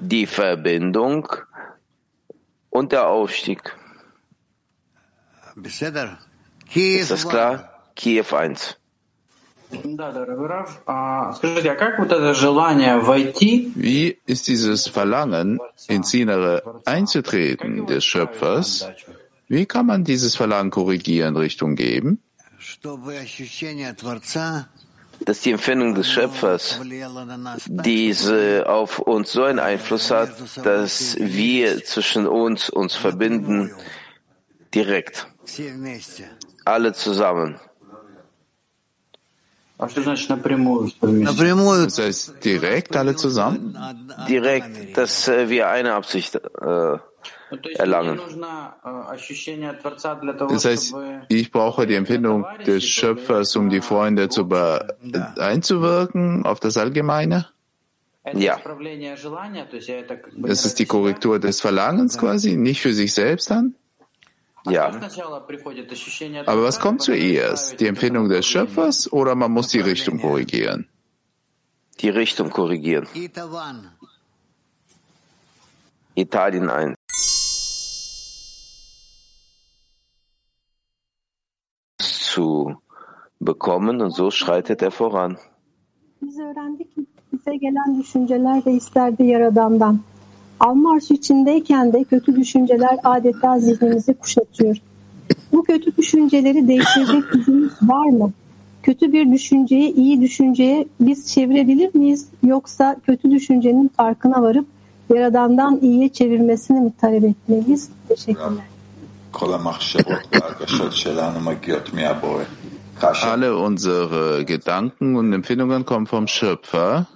die 0.00 0.26
Verbindung 0.26 1.28
und 2.68 2.92
der 2.92 3.06
Aufstieg. 3.06 3.74
Ist 6.74 7.10
das 7.10 7.28
klar? 7.28 7.70
Kiew 7.96 8.34
1. 8.34 8.79
Wie 13.74 14.18
ist 14.26 14.48
dieses 14.48 14.88
Verlangen, 14.88 15.60
ins 15.88 16.14
Innere 16.14 16.80
einzutreten 16.84 17.86
des 17.86 18.04
Schöpfers? 18.04 18.88
Wie 19.48 19.66
kann 19.66 19.86
man 19.86 20.04
dieses 20.04 20.36
Verlangen 20.36 20.70
korrigieren, 20.70 21.36
Richtung 21.36 21.74
geben? 21.76 22.20
Dass 25.26 25.40
die 25.40 25.50
Empfindung 25.50 25.94
des 25.94 26.10
Schöpfers 26.10 26.80
diese 27.66 28.68
auf 28.68 28.98
uns 29.00 29.32
so 29.32 29.42
einen 29.44 29.58
Einfluss 29.58 30.10
hat, 30.10 30.30
dass 30.64 31.16
wir 31.18 31.84
zwischen 31.84 32.26
uns 32.26 32.70
uns 32.70 32.94
verbinden 32.94 33.70
direkt. 34.74 35.26
Alle 36.64 36.92
zusammen. 36.92 37.56
Das 41.86 41.98
heißt 41.98 42.44
direkt 42.44 42.96
alle 42.96 43.16
zusammen? 43.16 43.78
Direkt, 44.28 44.96
dass 44.96 45.28
äh, 45.28 45.48
wir 45.48 45.68
eine 45.68 45.94
Absicht 45.94 46.34
äh, 46.36 46.98
erlangen. 47.74 48.20
Das 50.48 50.64
heißt, 50.64 50.94
ich 51.28 51.50
brauche 51.50 51.86
die 51.86 51.94
Empfindung 51.94 52.46
des 52.66 52.84
Schöpfers, 52.84 53.56
um 53.56 53.70
die 53.70 53.80
Freunde 53.80 54.28
zu 54.28 54.48
einzuwirken 55.38 56.44
auf 56.44 56.60
das 56.60 56.76
Allgemeine? 56.76 57.46
Ja. 58.34 58.60
Das 60.36 60.64
ist 60.64 60.78
die 60.78 60.86
Korrektur 60.86 61.38
des 61.38 61.60
Verlangens 61.60 62.18
quasi, 62.18 62.56
nicht 62.56 62.80
für 62.82 62.92
sich 62.92 63.14
selbst 63.14 63.50
dann? 63.50 63.74
Ja. 64.68 64.90
Aber 66.46 66.62
was 66.64 66.80
kommt 66.80 67.02
zuerst? 67.02 67.80
Die 67.80 67.86
Empfindung 67.86 68.28
des 68.28 68.46
Schöpfers 68.46 69.10
oder 69.12 69.34
man 69.34 69.52
muss 69.52 69.68
die 69.68 69.80
Richtung 69.80 70.20
korrigieren? 70.20 70.86
Die 72.00 72.10
Richtung 72.10 72.50
korrigieren. 72.50 73.06
Italien 76.14 76.68
1. 76.68 76.94
Zu 81.98 82.76
bekommen 83.38 84.00
und 84.02 84.10
so 84.10 84.30
schreitet 84.30 84.82
er 84.82 84.90
voran. 84.90 85.38
Biz 86.22 86.38
öğrendik 86.38 86.96
bize 87.32 87.56
gelen 87.56 88.00
düşünceler 88.00 88.66
ve 88.66 88.70
hisler 88.70 89.18
de 89.18 89.24
Yaradan'dan. 89.24 90.00
Alma 90.60 90.94
arzu 90.94 91.14
içindeyken 91.14 91.92
de 91.92 92.04
kötü 92.04 92.36
düşünceler 92.36 92.98
adeta 93.04 93.58
zihnimizi 93.58 94.14
kuşatıyor. 94.14 94.76
Bu 95.52 95.64
kötü 95.64 95.96
düşünceleri 95.96 96.68
değiştirecek 96.68 97.32
gücümüz 97.32 97.72
var 97.82 98.06
mı? 98.06 98.32
Kötü 98.82 99.12
bir 99.12 99.32
düşünceyi 99.32 99.94
iyi 99.94 100.20
düşünceye 100.20 100.86
biz 101.00 101.32
çevirebilir 101.32 101.94
miyiz? 101.94 102.28
Yoksa 102.46 102.96
kötü 103.06 103.30
düşüncenin 103.30 103.90
farkına 103.96 104.42
varıp 104.42 104.66
Yaradan'dan 105.14 105.78
iyiye 105.82 106.08
çevirmesini 106.08 106.80
mi 106.80 106.92
talep 107.00 107.24
etmeliyiz? 107.24 107.88
Teşekkürler. 108.08 108.64
Alle 113.02 113.52
unsere 113.52 114.42
Gedanken 114.42 115.14
und 115.14 115.32
Empfindungen 115.32 115.84
kommen 115.84 116.06
vom 116.06 116.28
Schöpfer, 116.28 117.06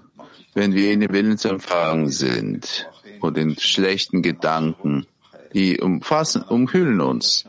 wenn 0.54 0.72
wir 0.72 0.92
in 0.92 1.00
den 1.00 1.08
Willensempfang 1.08 2.10
sind. 2.12 2.64
Und 3.24 3.36
den 3.36 3.58
schlechten 3.58 4.22
Gedanken, 4.22 5.06
die 5.52 5.80
umfassen, 5.80 6.42
umhüllen 6.42 7.00
uns. 7.00 7.44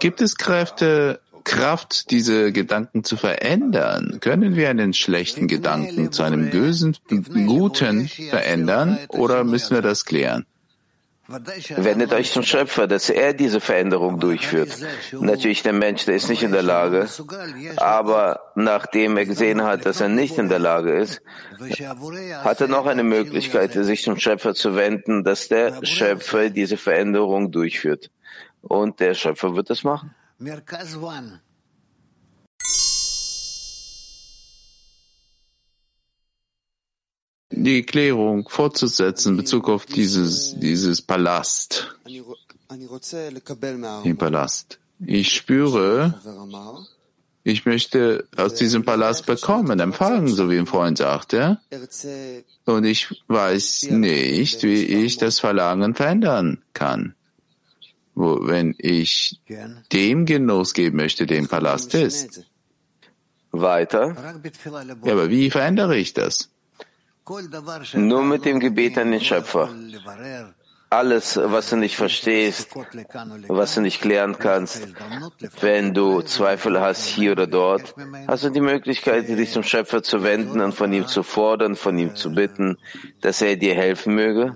Gibt 0.00 0.20
es 0.20 0.36
Kräfte, 0.36 1.20
Kraft, 1.44 2.10
diese 2.10 2.52
Gedanken 2.52 3.04
zu 3.04 3.16
verändern? 3.16 4.18
Können 4.20 4.56
wir 4.56 4.68
einen 4.68 4.92
schlechten 4.92 5.46
Gedanken 5.46 6.12
zu 6.12 6.22
einem 6.22 6.50
bösen, 6.50 6.96
guten 7.46 8.08
verändern 8.08 8.98
oder 9.08 9.44
müssen 9.44 9.74
wir 9.74 9.82
das 9.82 10.04
klären? 10.04 10.44
Wendet 11.28 12.12
euch 12.12 12.30
zum 12.30 12.44
Schöpfer, 12.44 12.86
dass 12.86 13.10
er 13.10 13.34
diese 13.34 13.60
Veränderung 13.60 14.20
durchführt. 14.20 14.76
Natürlich, 15.12 15.62
der 15.62 15.72
Mensch, 15.72 16.04
der 16.04 16.14
ist 16.14 16.28
nicht 16.28 16.42
in 16.42 16.52
der 16.52 16.62
Lage, 16.62 17.08
aber 17.76 18.52
nachdem 18.54 19.16
er 19.16 19.26
gesehen 19.26 19.62
hat, 19.64 19.86
dass 19.86 20.00
er 20.00 20.08
nicht 20.08 20.38
in 20.38 20.48
der 20.48 20.60
Lage 20.60 20.92
ist, 20.96 21.20
hat 22.44 22.60
er 22.60 22.68
noch 22.68 22.86
eine 22.86 23.02
Möglichkeit, 23.02 23.72
sich 23.72 24.02
zum 24.02 24.18
Schöpfer 24.18 24.54
zu 24.54 24.76
wenden, 24.76 25.24
dass 25.24 25.48
der 25.48 25.84
Schöpfer 25.84 26.50
diese 26.50 26.76
Veränderung 26.76 27.50
durchführt. 27.50 28.10
Und 28.62 29.00
der 29.00 29.14
Schöpfer 29.14 29.56
wird 29.56 29.70
es 29.70 29.82
machen. 29.82 30.14
Die 37.50 37.82
Klärung 37.82 38.48
fortzusetzen 38.48 39.32
in 39.32 39.36
Bezug 39.36 39.68
auf 39.68 39.86
dieses, 39.86 40.58
dieses 40.58 41.02
Palast, 41.02 41.96
den 42.68 44.16
Palast. 44.16 44.78
Ich 44.98 45.32
spüre, 45.34 46.20
ich 47.44 47.64
möchte 47.64 48.26
aus 48.36 48.54
diesem 48.54 48.84
Palast 48.84 49.26
bekommen, 49.26 49.78
empfangen, 49.78 50.28
so 50.28 50.50
wie 50.50 50.58
ein 50.58 50.66
Freund 50.66 50.98
sagte. 50.98 51.60
Und 52.64 52.84
ich 52.84 53.22
weiß 53.28 53.90
nicht, 53.90 54.62
wie 54.64 54.82
ich 54.82 55.18
das 55.18 55.38
Verlangen 55.38 55.94
verändern 55.94 56.62
kann. 56.72 57.14
Wo, 58.14 58.38
wenn 58.46 58.74
ich 58.78 59.40
dem 59.92 60.24
Genuss 60.24 60.72
geben 60.72 60.96
möchte, 60.96 61.26
den 61.26 61.46
Palast 61.46 61.94
ist. 61.94 62.46
Weiter. 63.52 64.16
Ja, 65.04 65.12
aber 65.12 65.30
wie 65.30 65.50
verändere 65.50 65.96
ich 65.96 66.14
das? 66.14 66.50
Nur 67.94 68.22
mit 68.24 68.44
dem 68.44 68.60
Gebet 68.60 68.98
an 68.98 69.10
den 69.10 69.20
Schöpfer. 69.20 69.68
Alles, 70.88 71.36
was 71.36 71.70
du 71.70 71.76
nicht 71.76 71.96
verstehst, 71.96 72.68
was 73.48 73.74
du 73.74 73.80
nicht 73.80 74.00
klären 74.00 74.38
kannst, 74.38 74.86
wenn 75.60 75.92
du 75.92 76.22
Zweifel 76.22 76.80
hast 76.80 77.04
hier 77.04 77.32
oder 77.32 77.48
dort, 77.48 77.94
hast 78.28 78.44
du 78.44 78.50
die 78.50 78.60
Möglichkeit, 78.60 79.28
dich 79.28 79.50
zum 79.50 79.64
Schöpfer 79.64 80.04
zu 80.04 80.22
wenden 80.22 80.60
und 80.60 80.74
von 80.74 80.92
ihm 80.92 81.08
zu 81.08 81.24
fordern, 81.24 81.74
von 81.74 81.98
ihm 81.98 82.14
zu 82.14 82.32
bitten, 82.32 82.78
dass 83.20 83.42
er 83.42 83.56
dir 83.56 83.74
helfen 83.74 84.14
möge 84.14 84.54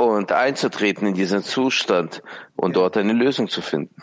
und 0.00 0.32
einzutreten 0.32 1.08
in 1.08 1.14
diesen 1.14 1.42
Zustand 1.42 2.22
und 2.56 2.76
dort 2.76 2.96
eine 2.96 3.12
Lösung 3.12 3.48
zu 3.48 3.60
finden. 3.60 3.96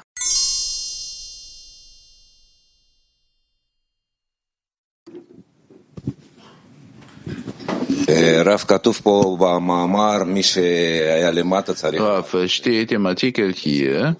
Rav, 12.00 12.34
äh, 12.34 12.48
steht 12.48 12.92
im 12.92 13.06
Artikel 13.06 13.54
hier, 13.54 14.16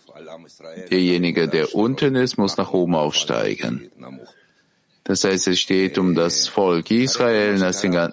derjenige, 0.92 1.48
der 1.48 1.74
unten 1.74 2.16
ist, 2.16 2.38
muss 2.38 2.58
nach 2.58 2.74
oben 2.74 2.96
aufsteigen. 2.96 3.90
Das 5.08 5.24
heißt, 5.24 5.48
es 5.48 5.62
steht 5.62 5.98
um 5.98 6.16
das 6.16 6.50
Volk 6.50 6.92
Israel 6.92 7.58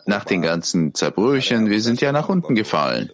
nach 0.06 0.24
den 0.24 0.42
ganzen 0.42 0.94
Zerbrüchen. 0.94 1.68
Wir 1.68 1.80
sind 1.80 2.00
ja 2.00 2.12
nach 2.12 2.28
unten 2.28 2.54
gefallen. 2.54 3.10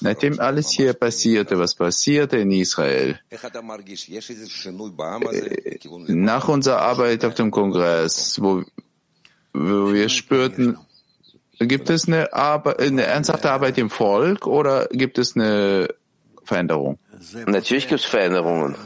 Nachdem 0.00 0.40
alles 0.40 0.68
hier 0.68 0.92
passierte, 0.92 1.58
was 1.58 1.74
passierte 1.74 2.36
in 2.36 2.50
Israel, 2.50 3.18
nach 6.08 6.48
unserer 6.48 6.82
Arbeit 6.82 7.24
auf 7.24 7.32
dem 7.32 7.50
Kongress, 7.50 8.42
wo, 8.42 8.62
wo 9.54 9.94
wir 9.94 10.10
spürten, 10.10 10.76
gibt 11.58 11.88
es 11.88 12.06
eine, 12.06 12.30
Arbeit, 12.34 12.78
eine 12.78 13.04
ernsthafte 13.04 13.50
Arbeit 13.50 13.78
im 13.78 13.88
Volk 13.88 14.46
oder 14.46 14.86
gibt 14.92 15.16
es 15.16 15.34
eine 15.34 15.88
Veränderung? 16.42 16.98
Natürlich 17.46 17.88
gibt 17.88 18.00
es 18.00 18.06
Veränderungen. 18.06 18.76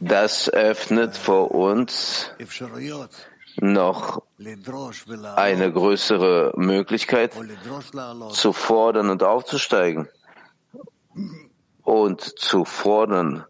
Das 0.00 0.50
öffnet 0.50 1.16
vor 1.16 1.52
uns 1.52 2.30
noch 3.58 4.22
eine 5.36 5.72
größere 5.72 6.52
Möglichkeit 6.56 7.32
zu 8.30 8.52
fordern 8.52 9.08
und 9.08 9.22
aufzusteigen 9.22 10.08
und 11.82 12.20
zu 12.20 12.64
fordern 12.64 13.44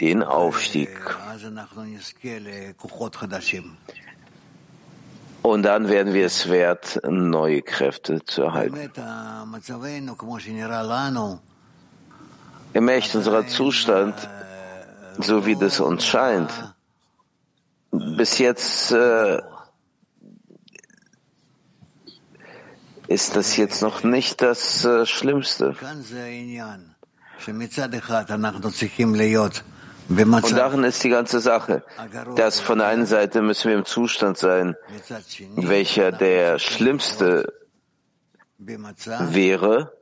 den 0.00 0.24
Aufstieg. 0.24 0.90
Und 5.42 5.62
dann 5.62 5.88
werden 5.88 6.14
wir 6.14 6.26
es 6.26 6.48
wert, 6.48 7.00
neue 7.08 7.62
Kräfte 7.62 8.24
zu 8.24 8.42
erhalten. 8.42 8.90
Im 12.74 12.88
Echt 12.88 13.14
unserer 13.14 13.46
Zustand 13.46 14.14
so 15.18 15.46
wie 15.46 15.56
das 15.56 15.80
uns 15.80 16.06
scheint. 16.06 16.50
Bis 17.90 18.38
jetzt 18.38 18.92
äh, 18.92 19.42
ist 23.06 23.36
das 23.36 23.56
jetzt 23.56 23.82
noch 23.82 24.02
nicht 24.02 24.40
das 24.40 24.84
äh, 24.84 25.04
Schlimmste. 25.06 25.76
Und 30.08 30.52
darin 30.56 30.84
ist 30.84 31.04
die 31.04 31.08
ganze 31.08 31.40
Sache, 31.40 31.84
dass 32.36 32.60
von 32.60 32.78
der 32.78 32.88
einen 32.88 33.06
Seite 33.06 33.42
müssen 33.42 33.68
wir 33.68 33.76
im 33.78 33.84
Zustand 33.84 34.38
sein, 34.38 34.76
welcher 35.56 36.12
der 36.12 36.58
schlimmste 36.58 37.52
wäre, 38.58 39.92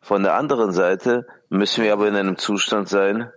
von 0.00 0.22
der 0.22 0.34
anderen 0.34 0.72
Seite 0.72 1.26
müssen 1.48 1.84
wir 1.84 1.92
aber 1.92 2.08
in 2.08 2.16
einem 2.16 2.38
Zustand 2.38 2.88
sein, 2.88 3.30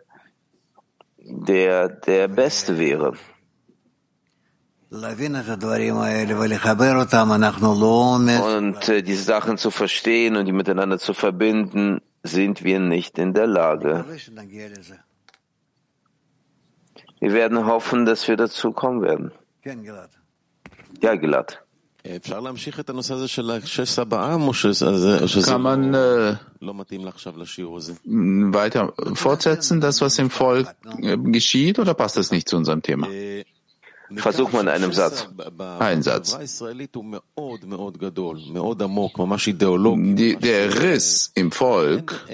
der 1.32 1.90
der 1.90 2.28
Beste 2.28 2.78
wäre. 2.78 3.14
Und 4.92 5.04
äh, 8.90 9.02
diese 9.02 9.24
Sachen 9.24 9.58
zu 9.58 9.72
verstehen 9.72 10.36
und 10.36 10.46
die 10.46 10.52
miteinander 10.52 11.00
zu 11.00 11.14
verbinden, 11.14 12.02
sind 12.24 12.64
wir 12.64 12.80
nicht 12.80 13.18
in 13.18 13.34
der 13.34 13.48
Lage. 13.48 14.06
Wir 17.20 17.34
werden 17.34 17.66
hoffen, 17.66 18.06
dass 18.06 18.28
wir 18.28 18.36
dazu 18.36 18.74
kommen 18.74 19.02
werden. 19.02 19.32
Ja, 21.02 21.16
Gilad. 21.16 21.64
Kann 25.46 25.62
man 25.62 25.94
äh, 25.94 26.36
weiter 28.54 28.94
fortsetzen, 29.14 29.82
das, 29.82 30.02
was 30.02 30.18
im 30.18 30.30
Volk 30.30 30.68
äh, 31.02 31.18
geschieht, 31.18 31.78
oder 31.78 31.94
passt 31.94 32.18
das 32.18 32.32
nicht 32.32 32.50
zu 32.50 32.58
unserem 32.58 32.82
Thema? 32.82 33.08
Versuch 34.16 34.52
mal 34.52 34.62
in 34.62 34.68
einem 34.68 34.92
Satz. 34.92 35.28
Ein 35.80 36.02
Satz. 36.04 36.38
Die, 40.16 40.36
der 40.36 40.82
Riss 40.82 41.32
im 41.36 41.52
Volk 41.52 42.26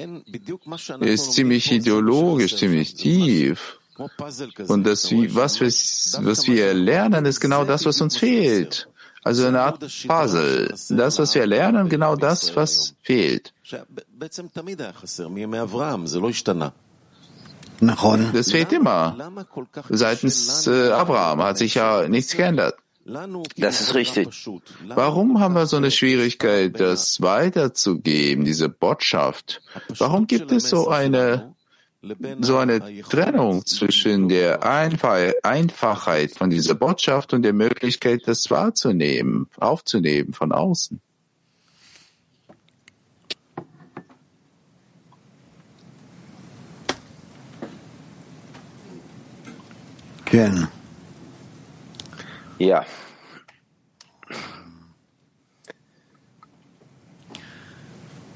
ist 1.02 1.34
ziemlich 1.34 1.72
ideologisch, 1.72 2.56
ziemlich 2.56 2.96
tief. 2.96 3.80
Und 3.98 4.86
das, 4.86 5.12
was 5.36 5.60
wir, 5.60 5.68
was 6.26 6.48
wir 6.48 6.74
lernen, 6.74 7.26
ist 7.26 7.40
genau 7.40 7.64
das, 7.66 7.86
was 7.86 8.02
uns 8.02 8.18
fehlt. 8.18 8.88
Also 9.28 9.46
eine 9.46 9.60
Art 9.62 9.80
Puzzle. 9.80 10.74
Das, 10.90 11.20
was 11.20 11.36
wir 11.36 11.46
lernen, 11.46 11.90
genau 11.90 12.16
das, 12.16 12.56
was 12.56 12.96
fehlt. 13.02 13.54
Das 18.34 18.52
fehlt 18.52 18.72
immer. 18.72 19.32
Seitens 19.90 20.68
äh, 20.68 20.92
Abraham 20.92 21.44
hat 21.44 21.58
sich 21.58 21.74
ja 21.74 22.08
nichts 22.08 22.38
geändert. 22.38 22.76
Das 23.58 23.82
ist 23.82 23.96
richtig. 23.96 24.30
Warum 24.88 25.42
haben 25.42 25.56
wir 25.56 25.66
so 25.66 25.76
eine 25.76 25.92
Schwierigkeit, 25.92 26.80
das 26.80 27.22
weiterzugeben, 27.22 28.46
diese 28.46 28.70
Botschaft? 28.70 29.62
Warum 29.98 30.28
gibt 30.28 30.54
es 30.54 30.70
so 30.70 30.88
eine 30.88 31.54
so 32.41 32.59
eine 32.59 32.81
Trennung 33.03 33.65
zwischen 33.65 34.29
der 34.29 34.65
Einfachheit 34.65 36.33
von 36.33 36.51
dieser 36.51 36.75
Botschaft 36.75 37.33
und 37.33 37.43
der 37.43 37.53
Möglichkeit, 37.53 38.23
das 38.27 38.51
wahrzunehmen, 38.51 39.47
aufzunehmen 39.59 40.33
von 40.33 40.53
außen. 40.53 41.01
Ken. 50.25 50.67
Ja. 52.59 52.85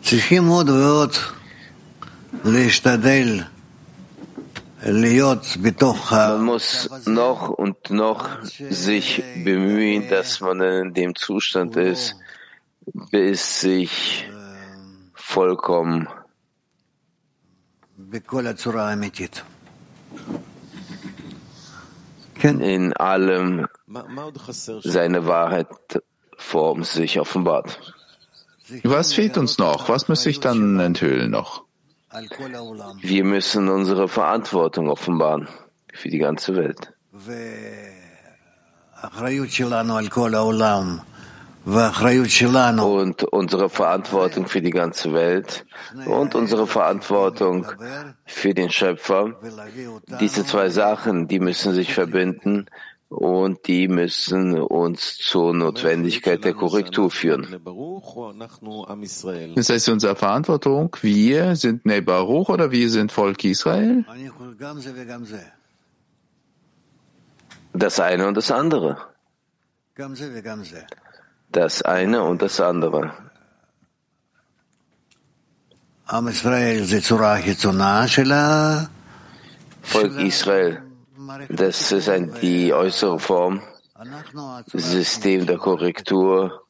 צריכים 0.07 0.49
עוד 0.49 0.69
ועוד 0.69 1.11
להשתדל 1.11 1.40
man 6.30 6.46
muss 6.46 6.90
noch 7.06 7.50
und 7.50 7.92
noch 7.92 8.42
sich 8.44 9.22
bemühen, 9.44 10.10
dass 10.10 10.40
man 10.40 10.62
in 10.62 10.94
dem 10.94 11.16
Zustand 11.16 11.76
ist, 11.76 12.16
bis 13.12 13.62
sich 13.62 14.28
vollkommen 15.14 16.08
in 22.62 22.94
allem 22.94 23.68
seine 24.84 25.28
Wahrheit 25.28 25.68
Form 26.38 26.84
sich 26.84 27.20
offenbart. 27.20 27.80
Was 28.84 29.14
fehlt 29.14 29.38
uns 29.38 29.58
noch? 29.60 29.90
Was 29.90 30.08
muss 30.08 30.26
ich 30.26 30.40
dann 30.40 30.80
enthüllen 30.80 31.30
noch? 31.30 31.66
Wir 33.02 33.24
müssen 33.24 33.70
unsere 33.70 34.08
Verantwortung 34.08 34.90
offenbaren 34.90 35.48
für 35.94 36.10
die 36.10 36.18
ganze 36.18 36.56
Welt. 36.56 36.94
Und 41.64 43.24
unsere 43.24 43.70
Verantwortung 43.70 44.48
für 44.48 44.62
die 44.62 44.72
ganze 44.72 45.14
Welt 45.14 45.66
und 46.06 46.36
unsere 46.36 46.68
Verantwortung 46.68 47.68
für 48.26 48.54
den 48.54 48.72
Schöpfer, 48.72 49.40
diese 50.20 50.46
zwei 50.46 50.70
Sachen, 50.70 51.28
die 51.28 51.40
müssen 51.40 51.74
sich 51.74 51.94
verbinden 51.94 52.66
und 53.12 53.68
die 53.68 53.90
müssen 53.90 54.58
uns 54.58 55.18
zur 55.18 55.54
Notwendigkeit 55.54 56.46
der 56.46 56.54
Korrektur 56.54 57.12
führen. 57.12 57.46
Das 59.56 59.70
heißt, 59.70 59.90
unsere 59.90 60.16
Verantwortung, 60.16 60.96
wir 61.02 61.58
sind 61.58 61.86
Nebaruch 61.86 62.48
oder 62.48 62.72
wir 62.72 62.90
sind 62.90 63.12
Volk 63.12 63.44
Israel? 63.44 64.06
Das 67.74 68.00
eine 68.00 68.28
und 68.28 68.38
das 68.38 68.50
andere. 68.50 68.98
Das 71.52 71.82
eine 71.82 72.24
und 72.24 72.42
das 72.42 72.62
andere. 72.62 73.12
Volk 79.82 80.18
Israel 80.18 80.91
das 81.50 81.92
ist 81.92 82.10
ein, 82.10 82.34
die 82.42 82.74
äußere 82.74 83.20
Form, 83.20 83.62
System 84.74 85.46
der 85.46 85.58
Korrektur 85.58 86.62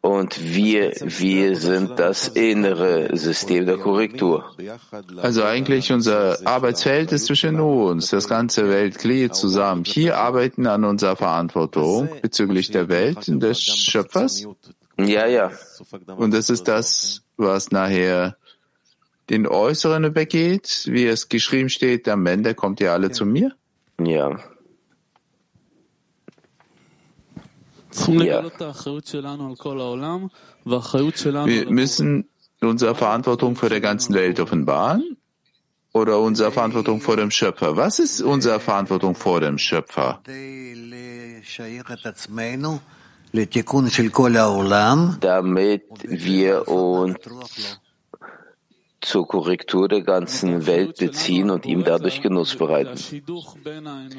Und 0.00 0.54
wir, 0.54 0.92
wir 1.00 1.56
sind 1.56 1.98
das 1.98 2.28
innere 2.28 3.16
System 3.16 3.66
der 3.66 3.78
Korrektur. 3.78 4.56
Also 5.16 5.42
eigentlich 5.42 5.92
unser 5.92 6.38
Arbeitsfeld 6.46 7.10
ist 7.10 7.26
zwischen 7.26 7.58
uns, 7.58 8.10
das 8.10 8.28
ganze 8.28 8.68
Weltglied 8.68 9.34
zusammen. 9.34 9.84
Hier 9.84 10.16
arbeiten 10.16 10.68
an 10.68 10.84
unserer 10.84 11.16
Verantwortung 11.16 12.08
bezüglich 12.22 12.70
der 12.70 12.88
Welt 12.88 13.28
und 13.28 13.40
des 13.40 13.60
Schöpfers. 13.60 14.46
Ja, 14.98 15.26
ja. 15.26 15.50
Und 16.16 16.32
das 16.32 16.48
ist 16.48 16.68
das, 16.68 17.22
was 17.36 17.72
nachher 17.72 18.36
den 19.30 19.48
Äußeren 19.48 20.04
übergeht, 20.04 20.84
wie 20.86 21.06
es 21.06 21.28
geschrieben 21.28 21.68
steht, 21.68 22.08
am 22.08 22.24
Ende 22.26 22.54
kommt 22.54 22.80
ihr 22.80 22.92
alle 22.92 23.10
zu 23.10 23.26
mir? 23.26 23.52
Ja. 24.00 24.38
Ja. 28.06 28.42
Wir 31.46 31.70
müssen 31.70 32.28
unsere 32.60 32.94
Verantwortung 32.94 33.56
vor 33.56 33.68
der 33.68 33.80
ganzen 33.80 34.14
Welt 34.14 34.38
offenbaren 34.40 35.16
oder 35.92 36.20
unsere 36.20 36.52
Verantwortung 36.52 37.00
vor 37.00 37.16
dem 37.16 37.30
Schöpfer? 37.30 37.76
Was 37.76 37.98
ist 37.98 38.20
unsere 38.20 38.60
Verantwortung 38.60 39.14
vor 39.14 39.40
dem 39.40 39.58
Schöpfer? 39.58 40.20
Damit 45.20 45.82
wir 46.02 46.68
uns 46.68 47.16
zur 49.00 49.28
Korrektur 49.28 49.88
der 49.88 50.02
ganzen 50.02 50.66
Welt 50.66 50.98
beziehen 50.98 51.50
und 51.50 51.66
ihm 51.66 51.84
dadurch 51.84 52.20
Genuss 52.20 52.56
bereiten. 52.56 52.98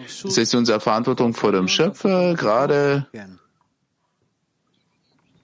Es 0.05 0.37
ist 0.37 0.55
unsere 0.55 0.79
Verantwortung 0.79 1.33
vor 1.33 1.51
dem 1.51 1.67
Schöpfer, 1.67 2.33
gerade 2.35 3.07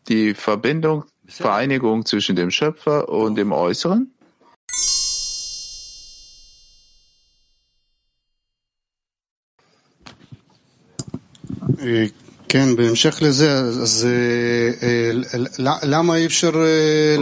die 0.08 0.34
Verbindung, 0.34 1.06
Vereinigung 1.28 2.06
zwischen 2.06 2.36
dem 2.36 2.52
Schöpfer 2.52 3.10
und 3.10 3.36
dem 3.36 3.52
Äußeren? 3.52 4.12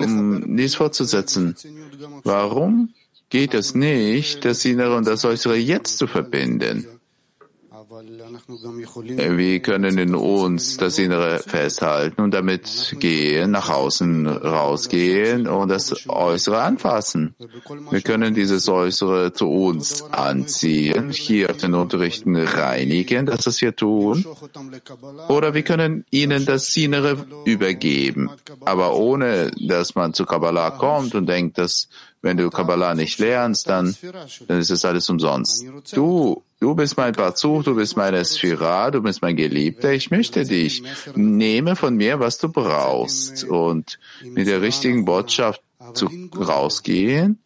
Um 0.04 0.58
dies 0.58 0.76
fortzusetzen, 0.76 1.56
warum 2.24 2.94
geht 3.30 3.54
es 3.54 3.74
nicht, 3.74 4.46
das 4.46 4.64
Innere 4.66 4.96
und 4.96 5.08
das 5.08 5.26
Äußere 5.26 5.56
jetzt 5.56 5.98
zu 5.98 6.08
verbinden? 6.08 6.93
Wir 7.94 9.60
können 9.60 9.98
in 10.00 10.16
uns 10.16 10.78
das 10.78 10.98
Innere 10.98 11.40
festhalten 11.40 12.22
und 12.22 12.34
damit 12.34 12.96
gehen, 13.00 13.52
nach 13.52 13.70
außen 13.70 14.26
rausgehen 14.26 15.48
und 15.48 15.70
das 15.70 16.10
Äußere 16.10 16.60
anfassen. 16.62 17.36
Wir 17.92 18.02
können 18.02 18.34
dieses 18.34 18.68
Äußere 18.68 19.34
zu 19.34 19.48
uns 19.48 20.04
anziehen, 20.12 21.12
hier 21.12 21.52
auf 21.52 21.58
den 21.58 21.76
Unterrichten 21.76 22.36
reinigen, 22.36 23.28
dass 23.28 23.44
das 23.44 23.62
wir 23.62 23.76
tun. 23.76 24.26
Oder 25.30 25.54
wir 25.54 25.62
können 25.62 26.06
ihnen 26.10 26.46
das 26.46 26.76
Innere 26.76 27.28
übergeben, 27.46 28.32
aber 28.62 28.96
ohne, 28.96 29.52
dass 29.60 29.94
man 29.94 30.16
zu 30.16 30.26
Kabbalah 30.26 30.72
kommt 30.72 31.14
und 31.14 31.28
denkt, 31.28 31.60
dass 31.60 31.90
wenn 32.24 32.38
du 32.38 32.50
Kabbalah 32.50 32.96
nicht 32.96 33.20
lernst, 33.20 33.70
dann, 33.70 33.96
dann 34.48 34.58
ist 34.58 34.72
es 34.72 34.86
alles 34.86 35.10
umsonst. 35.10 35.66
Du, 35.92 36.42
du 36.60 36.74
bist 36.74 36.96
mein 36.98 37.12
Barzug, 37.12 37.66
du 37.66 37.76
bist 37.76 37.98
meine 37.98 38.24
Sphira, 38.24 38.90
du 38.92 39.02
bist 39.02 39.22
mein 39.22 39.36
Geliebter, 39.36 39.92
ich 39.92 40.10
möchte 40.10 40.46
dich. 40.46 40.82
Nehme 41.16 41.76
von 41.76 41.96
mir, 41.96 42.20
was 42.22 42.38
du 42.38 42.50
brauchst 42.50 43.44
und 43.44 44.00
mit 44.24 44.48
der 44.48 44.62
richtigen 44.62 45.04
Botschaft 45.04 45.62
zu, 45.94 46.10
rausgehen 46.36 47.40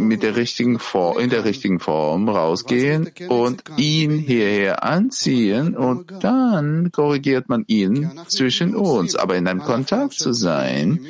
mit 0.00 0.22
der 0.22 0.36
richtigen 0.36 0.78
Form, 0.78 1.18
in 1.18 1.30
der 1.30 1.44
richtigen 1.44 1.80
Form 1.80 2.28
rausgehen 2.28 3.10
und 3.28 3.64
ihn 3.76 4.18
hierher 4.18 4.84
anziehen 4.84 5.76
und 5.76 6.12
dann 6.20 6.92
korrigiert 6.92 7.48
man 7.48 7.64
ihn 7.66 8.10
zwischen 8.28 8.76
uns, 8.76 9.16
aber 9.16 9.36
in 9.36 9.48
einem 9.48 9.60
Kontakt 9.60 10.14
zu 10.14 10.32
sein, 10.32 11.04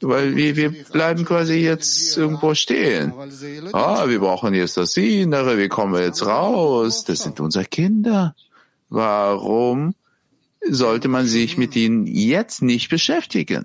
weil 0.00 0.36
wir, 0.36 0.56
wir 0.56 0.70
bleiben 0.84 1.24
quasi 1.24 1.54
jetzt 1.54 2.16
irgendwo 2.16 2.54
stehen. 2.54 3.12
Ah, 3.72 4.08
wir 4.08 4.20
brauchen 4.20 4.54
jetzt 4.54 4.76
das 4.76 4.96
Innere, 4.96 5.58
wie 5.58 5.68
kommen 5.68 5.94
wir 5.94 6.02
jetzt 6.02 6.24
raus? 6.24 7.04
Das 7.04 7.20
sind 7.20 7.40
unsere 7.40 7.64
Kinder. 7.64 8.36
Warum 8.88 9.94
sollte 10.68 11.08
man 11.08 11.26
sich 11.26 11.56
mit 11.56 11.74
ihnen 11.74 12.06
jetzt 12.06 12.62
nicht 12.62 12.88
beschäftigen? 12.88 13.64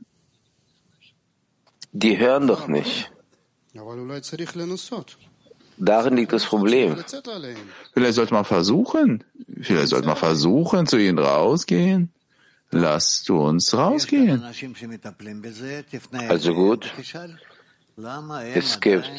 Die 1.92 2.18
hören 2.18 2.48
doch 2.48 2.68
nicht. 2.68 3.12
Darin 5.78 6.16
liegt 6.16 6.34
das 6.34 6.46
Problem. 6.46 6.96
Vielleicht 7.94 8.14
sollte 8.14 8.34
man 8.34 8.46
versuchen, 8.46 9.24
vielleicht 9.62 9.88
sollte 9.88 10.08
man 10.08 10.18
versuchen, 10.18 10.86
zu 10.86 10.98
ihnen 10.98 11.18
rausgehen. 11.18 12.12
Lasst 12.72 13.30
uns 13.30 13.74
rausgehen. 13.74 14.44
Also 16.30 16.54
gut. 16.54 16.94
Es 18.54 18.80
gibt 18.80 19.12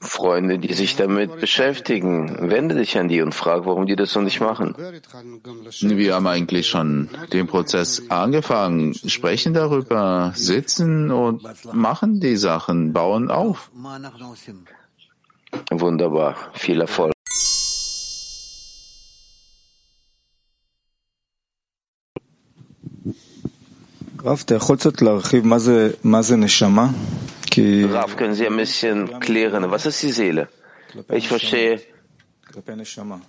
Freunde, 0.00 0.58
die 0.58 0.72
sich 0.74 0.96
damit 0.96 1.40
beschäftigen. 1.40 2.50
Wende 2.50 2.74
dich 2.74 2.98
an 2.98 3.08
die 3.08 3.22
und 3.22 3.34
frag, 3.34 3.66
warum 3.66 3.86
die 3.86 3.96
das 3.96 4.10
so 4.12 4.20
nicht 4.20 4.40
machen. 4.40 4.74
Wir 5.80 6.14
haben 6.14 6.26
eigentlich 6.26 6.68
schon 6.68 7.08
den 7.32 7.46
Prozess 7.46 8.02
angefangen, 8.08 8.94
sprechen 8.94 9.54
darüber, 9.54 10.32
sitzen 10.34 11.10
und 11.10 11.42
machen 11.72 12.20
die 12.20 12.36
Sachen, 12.36 12.92
bauen 12.92 13.30
auf. 13.30 13.70
Wunderbar. 15.70 16.36
Viel 16.54 16.80
Erfolg. 16.80 17.12
Rav, 24.24 24.44
können 28.16 28.34
Sie 28.34 28.46
ein 28.46 28.56
bisschen 28.56 29.20
klären, 29.20 29.70
was 29.70 29.86
ist 29.86 30.02
die 30.02 30.12
Seele? 30.12 30.48
Ich 31.10 31.28
verstehe, 31.28 31.80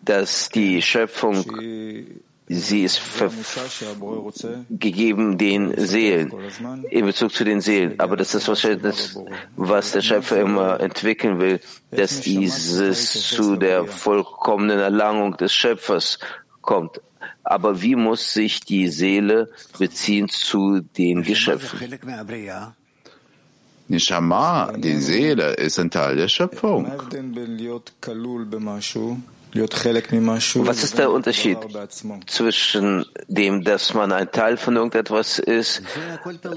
dass 0.04 0.50
die 0.50 0.82
Schöpfung, 0.82 1.46
sie 2.48 2.84
ist 2.84 3.02
gegeben 4.70 5.38
den 5.38 5.74
Seelen, 5.78 6.34
in 6.90 7.06
Bezug 7.06 7.32
zu 7.34 7.44
den 7.46 7.62
Seelen. 7.62 8.00
Aber 8.00 8.18
das 8.18 8.36
ist 8.36 8.48
wahrscheinlich 8.48 9.16
was 9.56 9.94
der 9.94 10.02
Schöpfer 10.02 10.42
immer 10.42 10.80
entwickeln 10.80 11.40
will, 11.40 11.60
dass 11.92 12.22
dieses 12.22 13.30
zu 13.30 13.56
der 13.56 13.86
vollkommenen 13.86 14.80
Erlangung 14.80 15.38
des 15.38 15.54
Schöpfers 15.54 16.20
kommt. 16.62 17.00
Aber 17.44 17.82
wie 17.82 17.96
muss 17.96 18.34
sich 18.34 18.62
die 18.62 18.88
Seele 18.90 19.50
beziehen 19.78 20.30
zu 20.30 20.80
den 20.80 21.24
Geschöpfen? 21.24 21.80
Nishama, 23.88 24.74
die 24.78 24.98
Seele, 24.98 25.54
ist 25.54 25.80
ein 25.80 25.92
Teil 25.92 26.16
der 26.16 26.28
Schöpfung. 26.28 26.92
Was 29.56 30.84
ist 30.84 30.98
der 30.98 31.12
Unterschied 31.12 31.58
zwischen 32.26 33.06
dem, 33.28 33.64
dass 33.64 33.94
man 33.94 34.12
ein 34.12 34.32
Teil 34.32 34.58
von 34.58 34.76
irgendetwas 34.76 35.38
ist, 35.38 35.84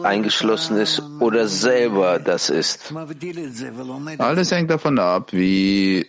eingeschlossen 0.03 0.79
ist 0.79 1.03
oder 1.21 1.47
selber 1.47 2.19
das 2.19 2.49
ist? 2.49 2.95
Alles 4.19 4.51
hängt 4.51 4.71
davon 4.71 4.99
ab, 4.99 5.31
wie, 5.33 6.07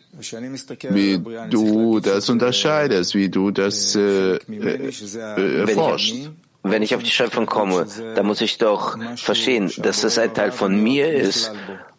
wie 0.90 1.22
du 1.50 2.00
das 2.00 2.30
unterscheidest, 2.30 3.16
wie 3.16 3.28
du 3.28 3.52
das 3.52 3.96
äh, 3.96 4.36
äh, 4.38 5.60
erforschst. 5.60 6.32
Wenn 6.70 6.82
ich 6.82 6.96
auf 6.96 7.04
die 7.04 7.12
Schöpfung 7.12 7.46
komme, 7.46 7.86
dann 8.16 8.26
muss 8.26 8.42
ich 8.42 8.58
doch 8.58 8.98
verstehen, 9.18 9.72
dass 9.78 10.02
das 10.02 10.18
ein 10.18 10.34
Teil 10.34 10.52
von 10.52 10.82
mir 10.82 11.12
ist 11.14 11.52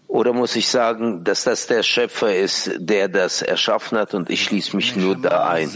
oder 0.08 0.32
muss 0.32 0.56
ich 0.56 0.68
sagen, 0.68 1.22
dass 1.22 1.44
das 1.44 1.66
der 1.66 1.82
Schöpfer 1.82 2.34
ist, 2.34 2.72
der 2.78 3.08
das 3.08 3.42
erschaffen 3.42 3.98
hat 3.98 4.14
und 4.14 4.30
ich 4.30 4.44
schließe 4.44 4.74
mich 4.74 4.96
nur 4.96 5.16
da 5.16 5.48
ein? 5.50 5.70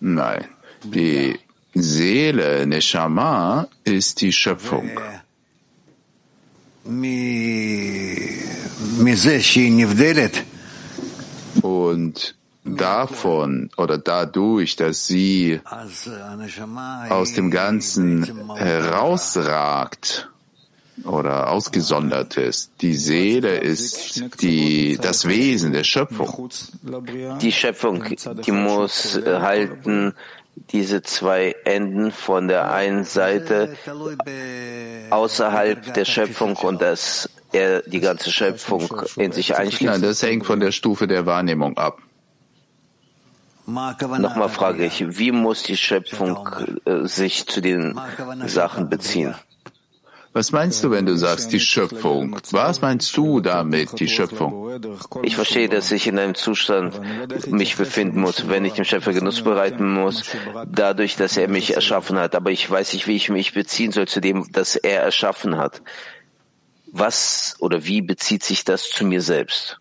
Nein, 0.00 0.44
die 0.82 1.38
Seele, 1.74 2.66
Neshama, 2.66 3.68
ist 3.84 4.20
die 4.20 4.32
Schöpfung. 4.32 4.90
Und 11.62 12.36
davon 12.64 13.70
oder 13.76 13.98
dadurch, 13.98 14.76
dass 14.76 15.06
sie 15.06 15.60
aus 17.08 17.32
dem 17.34 17.50
Ganzen 17.50 18.54
herausragt, 18.56 20.30
oder 21.02 21.50
ausgesondert 21.50 22.36
ist. 22.36 22.70
Die 22.80 22.94
Seele 22.94 23.56
ist 23.58 24.40
die, 24.40 24.98
das 25.00 25.26
Wesen 25.26 25.72
der 25.72 25.84
Schöpfung. 25.84 26.48
Die 27.40 27.52
Schöpfung, 27.52 28.04
die 28.46 28.52
muss 28.52 29.20
halten 29.26 30.14
diese 30.70 31.02
zwei 31.02 31.56
Enden 31.64 32.12
von 32.12 32.46
der 32.46 32.72
einen 32.72 33.04
Seite 33.04 33.76
außerhalb 35.10 35.94
der 35.94 36.04
Schöpfung 36.04 36.54
und 36.56 36.80
dass 36.80 37.28
er 37.52 37.82
die 37.82 38.00
ganze 38.00 38.30
Schöpfung 38.30 38.88
in 39.16 39.32
sich 39.32 39.56
einschließt? 39.56 39.92
Nein, 39.92 40.02
das 40.02 40.22
hängt 40.22 40.46
von 40.46 40.60
der 40.60 40.70
Stufe 40.70 41.08
der 41.08 41.26
Wahrnehmung 41.26 41.76
ab. 41.76 41.98
Nochmal 43.66 44.48
frage 44.48 44.84
ich, 44.84 45.18
wie 45.18 45.32
muss 45.32 45.62
die 45.62 45.76
Schöpfung 45.76 46.48
äh, 46.84 47.06
sich 47.06 47.46
zu 47.46 47.60
den 47.60 47.98
Sachen 48.46 48.88
beziehen? 48.88 49.34
Was 50.34 50.50
meinst 50.50 50.82
du, 50.82 50.90
wenn 50.90 51.06
du 51.06 51.16
sagst 51.16 51.52
die 51.52 51.60
Schöpfung? 51.60 52.36
Was 52.50 52.80
meinst 52.80 53.16
du 53.16 53.40
damit, 53.40 54.00
die 54.00 54.08
Schöpfung? 54.08 54.80
Ich 55.22 55.36
verstehe, 55.36 55.68
dass 55.68 55.92
ich 55.92 56.08
in 56.08 56.18
einem 56.18 56.34
Zustand 56.34 57.00
mich 57.52 57.76
befinden 57.76 58.20
muss, 58.20 58.48
wenn 58.48 58.64
ich 58.64 58.72
dem 58.72 58.84
Schöpfer 58.84 59.12
Genuss 59.12 59.42
bereiten 59.42 59.94
muss, 59.94 60.24
dadurch, 60.66 61.14
dass 61.14 61.36
er 61.36 61.46
mich 61.46 61.76
erschaffen 61.76 62.18
hat. 62.18 62.34
Aber 62.34 62.50
ich 62.50 62.68
weiß 62.68 62.94
nicht, 62.94 63.06
wie 63.06 63.14
ich 63.14 63.28
mich 63.28 63.54
beziehen 63.54 63.92
soll 63.92 64.08
zu 64.08 64.20
dem, 64.20 64.50
das 64.50 64.74
er 64.74 65.02
erschaffen 65.02 65.56
hat. 65.56 65.82
Was 66.90 67.54
oder 67.60 67.84
wie 67.84 68.02
bezieht 68.02 68.42
sich 68.42 68.64
das 68.64 68.90
zu 68.90 69.06
mir 69.06 69.22
selbst? 69.22 69.78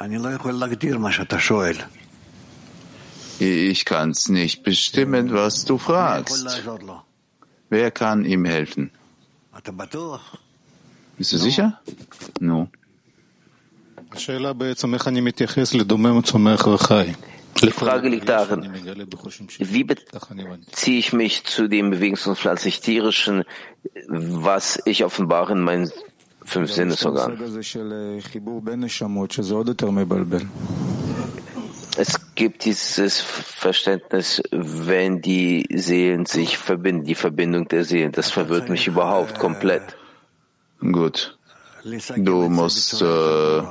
Ich 0.00 0.08
kann 3.84 4.10
es 4.10 4.28
nicht 4.28 4.62
bestimmen, 4.62 5.32
was 5.32 5.64
du 5.64 5.78
fragst. 5.78 6.46
Wer 7.70 7.90
kann 7.90 8.24
ihm 8.24 8.44
helfen? 8.44 8.90
Bist 11.16 11.32
du 11.32 11.38
sicher? 11.38 11.80
No. 12.40 12.68
Die 17.62 17.70
Frage 17.70 18.08
liegt 18.08 18.28
darin, 18.28 18.72
wie 19.58 19.84
beziehe 19.84 20.98
ich 20.98 21.12
mich 21.12 21.44
zu 21.44 21.68
dem 21.68 21.90
bewegungs- 21.92 22.26
und 22.26 22.38
pflanzlich-tierischen, 22.38 23.44
was 24.08 24.80
ich 24.86 25.04
offenbare 25.04 25.52
in 25.52 25.60
meinen 25.60 25.90
fünf 26.44 26.72
Sinnesorganen? 26.72 27.38
Es 32.00 32.34
gibt 32.34 32.64
dieses 32.64 33.20
Verständnis, 33.20 34.42
wenn 34.50 35.20
die 35.20 35.66
Seelen 35.70 36.24
sich 36.24 36.56
verbinden, 36.56 37.04
die 37.04 37.14
Verbindung 37.14 37.68
der 37.68 37.84
Seelen. 37.84 38.10
Das 38.10 38.30
verwirrt 38.30 38.70
mich 38.70 38.86
überhaupt 38.86 39.38
komplett. 39.38 39.98
Gut. 40.80 41.38
Du 42.16 42.48
musst 42.48 43.02
äh, 43.02 43.62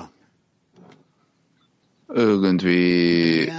irgendwie 2.07 3.51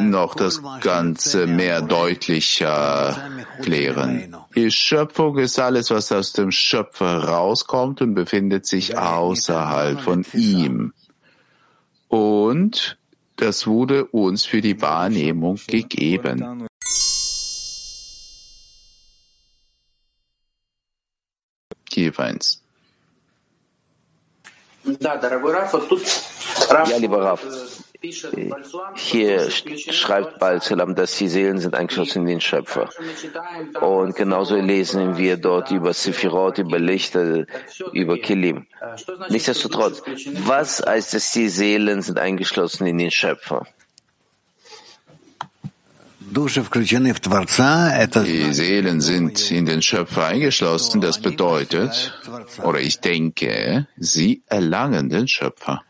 noch 0.00 0.34
das 0.34 0.60
Ganze 0.80 1.46
mehr 1.46 1.80
deutlicher 1.80 3.30
klären. 3.62 4.34
Die 4.56 4.72
Schöpfung 4.72 5.38
ist 5.38 5.60
alles, 5.60 5.90
was 5.90 6.10
aus 6.10 6.32
dem 6.32 6.50
Schöpfer 6.50 7.22
rauskommt 7.22 8.02
und 8.02 8.14
befindet 8.14 8.66
sich 8.66 8.98
außerhalb 8.98 10.00
von 10.00 10.26
ihm. 10.32 10.92
Und 12.08 12.98
das 13.42 13.66
wurde 13.66 14.04
uns 14.04 14.44
für 14.44 14.60
die 14.60 14.80
Wahrnehmung 14.80 15.58
gegeben. 15.66 16.68
Jeweils. 21.90 22.62
Ja, 25.00 26.96
lieber 26.98 27.22
Raf, 27.24 27.44
hier 28.96 29.50
schreibt 29.50 30.38
Balzalam, 30.38 30.94
dass 30.94 31.16
die 31.16 31.28
Seelen 31.28 31.58
sind 31.58 31.74
eingeschlossen 31.74 32.22
in 32.22 32.26
den 32.26 32.40
Schöpfer. 32.40 32.88
Und 33.80 34.16
genauso 34.16 34.56
lesen 34.56 35.16
wir 35.16 35.36
dort 35.36 35.70
über 35.70 35.92
Sephirot, 35.92 36.58
über 36.58 36.78
Lichter, 36.78 37.46
über 37.92 38.18
Kilim. 38.18 38.66
Nichtsdestotrotz, 39.28 40.02
was 40.44 40.82
heißt 40.84 41.14
es, 41.14 41.32
die 41.32 41.48
Seelen 41.48 42.02
sind 42.02 42.18
eingeschlossen 42.18 42.86
in 42.86 42.98
den 42.98 43.10
Schöpfer? 43.10 43.66
Die 46.34 46.48
Seelen 48.52 49.00
sind 49.02 49.50
in 49.50 49.66
den 49.66 49.82
Schöpfer 49.82 50.26
eingeschlossen. 50.26 51.00
Das 51.02 51.20
bedeutet, 51.20 52.18
oder 52.62 52.80
ich 52.80 53.00
denke, 53.00 53.86
sie 53.98 54.42
erlangen 54.46 55.10
den 55.10 55.28
Schöpfer. 55.28 55.82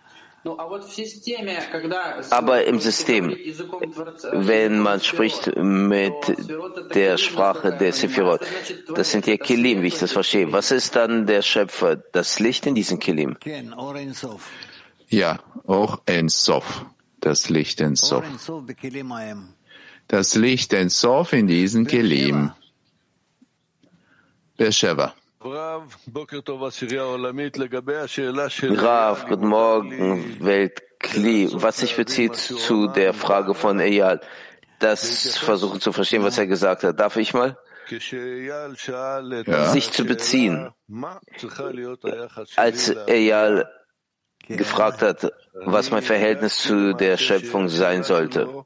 Aber 2.30 2.64
im 2.64 2.80
System, 2.80 3.36
wenn 4.32 4.78
man 4.80 5.00
spricht 5.00 5.56
mit 5.56 6.14
der 6.94 7.16
Sprache 7.16 7.76
der 7.76 7.92
Sephirot, 7.92 8.40
das 8.94 9.12
sind 9.12 9.26
ja 9.26 9.36
Kilim, 9.36 9.82
wie 9.82 9.88
ich 9.88 9.98
das 9.98 10.12
verstehe. 10.12 10.50
Was 10.52 10.72
ist 10.72 10.96
dann 10.96 11.26
der 11.26 11.42
Schöpfer? 11.42 11.96
Das 11.96 12.40
Licht 12.40 12.66
in 12.66 12.74
diesen 12.74 12.98
Kilim? 12.98 13.36
Ja, 15.08 15.38
auch 15.66 16.00
ein 16.06 16.28
Sof, 16.28 16.86
das 17.20 17.48
Licht 17.48 17.80
in 17.80 17.94
Sof. 17.94 18.24
Das 20.08 20.34
Licht 20.34 20.72
in 20.72 20.88
Sof 20.88 21.32
in 21.32 21.46
diesen 21.46 21.86
Kilim. 21.86 22.50
Beersheba. 24.56 25.14
Rav, 28.76 29.26
guten 29.28 29.48
Morgen, 29.48 30.36
Weltkli. 30.40 31.48
Was 31.52 31.78
sich 31.78 31.96
bezieht 31.96 32.36
zu 32.36 32.86
der 32.86 33.12
Frage 33.12 33.54
von 33.54 33.80
Eyal, 33.80 34.20
das 34.78 35.36
versuchen 35.38 35.80
zu 35.80 35.92
verstehen, 35.92 36.22
was 36.22 36.38
er 36.38 36.46
gesagt 36.46 36.84
hat. 36.84 37.00
Darf 37.00 37.16
ich 37.16 37.34
mal? 37.34 37.58
Ja. 39.46 39.68
Sich 39.72 39.90
zu 39.90 40.04
beziehen. 40.04 40.70
Als 42.56 42.88
Eyal 42.88 43.68
gefragt 44.46 45.02
hat, 45.02 45.32
was 45.54 45.90
mein 45.90 46.02
Verhältnis 46.02 46.58
zu 46.58 46.94
der 46.94 47.16
Schöpfung 47.16 47.68
sein 47.68 48.04
sollte, 48.04 48.64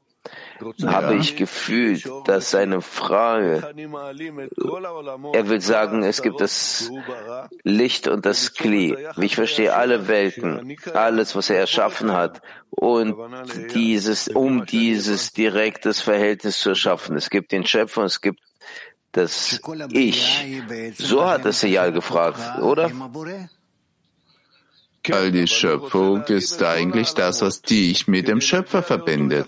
habe 0.85 1.15
ich 1.15 1.35
gefühlt, 1.35 2.09
dass 2.25 2.51
seine 2.51 2.81
Frage, 2.81 3.73
er 5.33 5.49
will 5.49 5.61
sagen, 5.61 6.03
es 6.03 6.21
gibt 6.21 6.41
das 6.41 6.91
Licht 7.63 8.07
und 8.07 8.25
das 8.25 8.53
Kli. 8.53 8.97
Ich 9.17 9.35
verstehe, 9.35 9.73
alle 9.73 10.07
Welten, 10.07 10.77
alles, 10.93 11.35
was 11.35 11.49
er 11.49 11.59
erschaffen 11.59 12.13
hat, 12.13 12.41
und 12.69 13.15
dieses, 13.73 14.27
um 14.27 14.65
dieses 14.65 15.31
direktes 15.33 16.01
Verhältnis 16.01 16.59
zu 16.59 16.69
erschaffen. 16.69 17.15
Es 17.15 17.29
gibt 17.29 17.51
den 17.51 17.65
Schöpfer, 17.65 18.03
es 18.03 18.21
gibt 18.21 18.41
das 19.11 19.59
Ich. 19.91 20.45
So 20.97 21.25
hat 21.25 21.45
es 21.45 21.63
Eyal 21.63 21.91
gefragt, 21.91 22.59
oder? 22.61 22.91
All 25.11 25.31
die 25.31 25.47
Schöpfung 25.47 26.23
ist 26.23 26.63
eigentlich 26.63 27.13
das, 27.13 27.41
was 27.41 27.61
dich 27.61 28.07
mit 28.07 28.27
dem 28.27 28.41
Schöpfer 28.41 28.83
verbindet. 28.83 29.47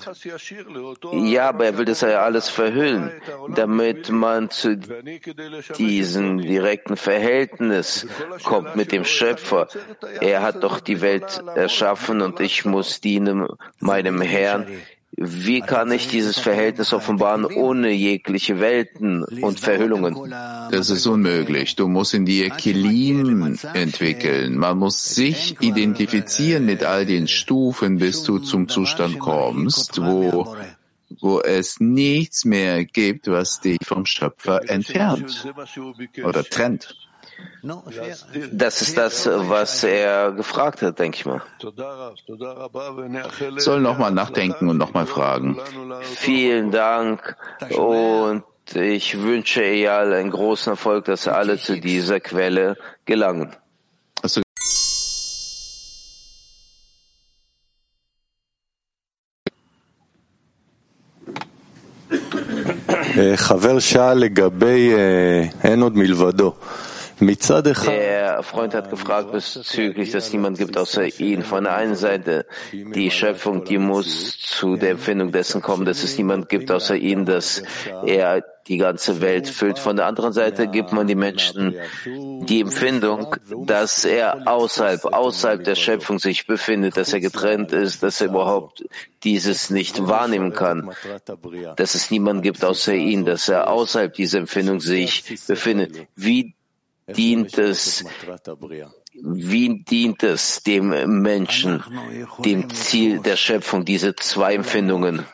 Ja, 1.14 1.50
aber 1.50 1.66
er 1.66 1.78
will 1.78 1.86
das 1.86 2.02
ja 2.02 2.22
alles 2.22 2.50
verhüllen, 2.50 3.12
damit 3.56 4.10
man 4.10 4.50
zu 4.50 4.78
diesem 5.78 6.40
direkten 6.40 6.98
Verhältnis 6.98 8.08
kommt 8.44 8.76
mit 8.76 8.92
dem 8.92 9.06
Schöpfer. 9.06 9.68
Er 10.22 10.42
hat 10.42 10.64
doch 10.64 10.80
die 10.80 11.02
Welt 11.02 11.44
erschaffen 11.56 12.22
und 12.22 12.40
ich 12.40 12.66
muss 12.66 13.02
dienen 13.02 13.48
meinem 13.80 14.22
Herrn. 14.22 14.68
Wie 15.22 15.60
kann 15.60 15.92
ich 15.92 16.08
dieses 16.08 16.40
Verhältnis 16.40 16.94
offenbaren 16.94 17.44
ohne 17.44 17.92
jegliche 17.92 18.62
Welten 18.62 19.26
und 19.26 19.60
Verhüllungen? 19.60 20.16
Das 20.72 20.90
ist 20.90 21.06
unmöglich. 21.08 21.76
Du 21.76 21.90
musst 21.90 22.14
in 22.14 22.26
dir 22.26 22.50
Kilim 22.52 23.60
entwickeln. 23.74 24.58
Man 24.58 24.78
muss 24.78 25.14
sich 25.14 25.58
identifizieren 25.60 26.66
mit 26.66 26.86
all 26.86 27.06
den 27.06 27.28
Stufen, 27.28 27.98
bis 27.98 28.24
du 28.24 28.40
zum 28.40 28.70
Zustand 28.70 29.20
kommst, 29.20 30.02
wo, 30.02 30.56
wo 31.20 31.42
es 31.42 31.82
nichts 31.82 32.46
mehr 32.46 32.86
gibt, 32.86 33.28
was 33.28 33.60
dich 33.60 33.80
vom 33.84 34.06
Schöpfer 34.06 34.70
entfernt 34.70 35.46
oder 36.24 36.46
trennt. 36.46 37.09
Das 38.53 38.83
ist 38.83 38.99
das, 38.99 39.27
was 39.27 39.85
er 39.85 40.33
gefragt 40.33 40.83
hat, 40.83 40.99
denke 40.99 41.17
ich 41.19 41.27
mal. 41.27 41.43
Soll 43.57 43.81
nochmal 43.81 44.11
nachdenken 44.11 44.69
und 44.69 44.77
nochmal 44.77 45.07
fragen. 45.07 45.59
Vielen 46.03 46.71
Dank 46.71 47.37
und 47.71 48.45
ich 48.75 49.21
wünsche 49.21 49.63
Eyal 49.63 50.13
einen 50.13 50.31
großen 50.31 50.73
Erfolg, 50.73 51.07
dass 51.07 51.27
alle 51.27 51.59
zu 51.59 51.81
dieser 51.81 52.21
Quelle 52.21 52.77
gelangen. 53.07 53.55
Also 54.23 54.41
חבר 63.37 63.79
שאל 63.79 64.19
לגבי 64.19 64.93
אין 65.65 65.83
עוד 65.83 65.97
מלבדו. 65.97 66.53
Der 67.86 68.44
Freund 68.44 68.74
hat 68.74 68.90
gefragt 68.90 69.32
bezüglich, 69.32 70.12
dass 70.12 70.32
niemand 70.32 70.58
gibt 70.58 70.78
außer 70.78 71.20
ihn. 71.20 71.44
Von 71.44 71.66
der 71.66 71.76
einen 71.76 71.96
Seite 71.96 72.46
die 72.72 73.12
Schöpfung, 73.12 73.66
die 73.66 73.78
muss 73.78 74.40
zu 74.40 74.78
der 74.78 74.92
Empfindung 74.92 75.32
dessen 75.32 75.62
kommen, 75.62 75.86
dass 75.86 76.04
es 76.04 76.18
niemand 76.18 76.50
gibt 76.50 76.72
außer 76.72 76.96
ihn, 76.96 77.26
dass 77.26 77.64
er 78.06 78.44
die 78.68 78.78
ganze 78.78 79.20
Welt 79.20 79.50
füllt. 79.50 79.80
Von 79.80 79.96
der 79.96 80.06
anderen 80.06 80.32
Seite 80.32 80.68
gibt 80.68 80.94
man 80.94 81.08
die 81.08 81.16
Menschen 81.16 81.76
die 82.06 82.62
Empfindung, 82.62 83.36
dass 83.66 84.06
er 84.06 84.48
außerhalb, 84.48 85.06
außerhalb 85.06 85.64
der 85.64 85.76
Schöpfung 85.76 86.20
sich 86.20 86.46
befindet, 86.48 86.96
dass 86.96 87.12
er 87.12 87.20
getrennt 87.20 87.74
ist, 87.74 88.04
dass 88.04 88.22
er 88.22 88.28
überhaupt 88.28 88.86
dieses 89.24 89.70
nicht 89.72 90.08
wahrnehmen 90.08 90.54
kann, 90.54 90.92
dass 91.76 91.96
es 91.96 92.12
niemand 92.12 92.44
gibt 92.44 92.64
außer 92.64 92.94
ihn, 92.94 93.26
dass 93.26 93.50
er 93.50 93.70
außerhalb 93.70 94.14
dieser 94.14 94.40
Empfindung 94.40 94.80
sich 94.80 95.24
befindet. 95.48 96.08
Wie 96.16 96.54
dient 97.16 97.58
es, 97.58 98.04
wie 99.14 99.84
dient 99.84 100.24
es 100.24 100.64
dem 100.64 101.22
Menschen, 101.22 101.84
dem 102.44 102.70
Ziel 102.70 103.20
der 103.20 103.36
Schöpfung, 103.36 103.86
diese 103.86 104.16
zwei 104.16 104.56
Empfindungen? 104.56 105.26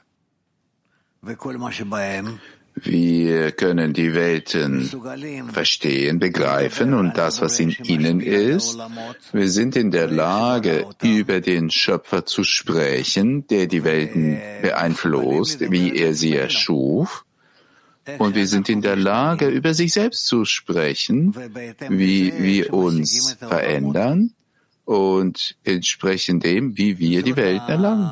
Wir 2.78 3.52
können 3.54 3.94
die 3.94 4.14
Welten 4.14 4.92
verstehen, 5.54 6.20
begreifen 6.20 6.94
und 6.94 7.18
das, 7.18 7.42
was 7.42 7.60
in 7.60 7.72
ihnen 7.84 8.20
ist. 8.20 8.78
Wir 9.32 9.50
sind 9.50 9.78
in 9.78 9.92
der 9.92 10.08
Lage, 10.08 10.86
über 11.02 11.40
den 11.40 11.72
Schöpfer 11.72 12.26
zu 12.26 12.44
sprechen, 12.44 13.48
der 13.48 13.68
die 13.68 13.86
Welten 13.86 14.42
beeinflusst, 14.62 15.72
wie 15.72 15.96
er 15.96 16.14
sie 16.14 16.36
erschuf. 16.36 17.26
Und 18.20 18.36
wir 18.36 18.48
sind 18.48 18.70
in 18.70 18.82
der 18.82 18.96
Lage, 18.96 19.48
über 19.48 19.74
sich 19.74 19.94
selbst 19.94 20.28
zu 20.28 20.46
sprechen, 20.46 21.36
wie 21.90 22.34
wir 22.38 22.74
uns 22.74 23.34
verändern 23.34 24.34
und 24.86 25.56
entsprechend 25.64 26.44
dem, 26.44 26.78
wie 26.78 27.00
wir 27.00 27.24
die 27.24 27.36
Welten 27.36 27.70
erlangen. 27.70 28.12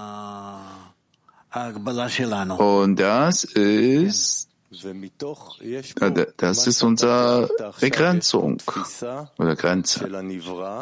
Und 2.57 2.99
das 2.99 3.43
ist 3.43 4.49
das 6.37 6.65
ist 6.65 6.81
unsere 6.81 7.47
Begrenzung 7.79 8.57
oder 9.37 9.55
Grenze. 9.55 10.07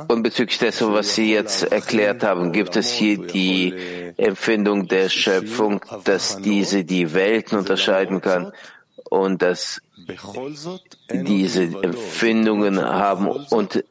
Und 0.08 0.24
bezüglich 0.24 0.60
dessen, 0.60 0.94
was 0.94 1.16
Sie 1.16 1.34
jetzt 1.34 1.64
erklärt 1.64 2.24
haben, 2.24 2.54
gibt 2.54 2.78
es 2.78 2.90
hier 2.90 3.18
die 3.18 3.74
Empfindung 4.16 4.88
der 4.88 5.10
Schöpfung, 5.10 5.82
dass 6.06 6.42
diese 6.42 6.86
die 6.86 7.14
Welten 7.14 7.58
unterscheiden 7.58 8.22
kann 8.22 8.54
und 9.12 9.42
dass 9.42 9.82
diese 11.12 11.64
Empfindungen 11.64 12.82
haben 12.82 13.28
und 13.28 13.84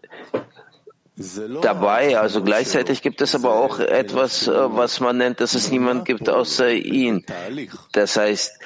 dabei, 1.62 2.18
also 2.18 2.42
gleichzeitig 2.42 3.02
gibt 3.02 3.20
es 3.20 3.34
aber 3.34 3.52
auch 3.52 3.80
etwas, 3.80 4.48
äh, 4.48 4.50
was 4.50 4.98
man 5.00 5.18
nennt, 5.18 5.42
dass 5.42 5.54
es 5.54 5.70
niemand 5.70 6.06
gibt 6.06 6.26
außer 6.30 6.72
ihn. 6.72 7.26
Das 7.92 8.16
heißt, 8.16 8.58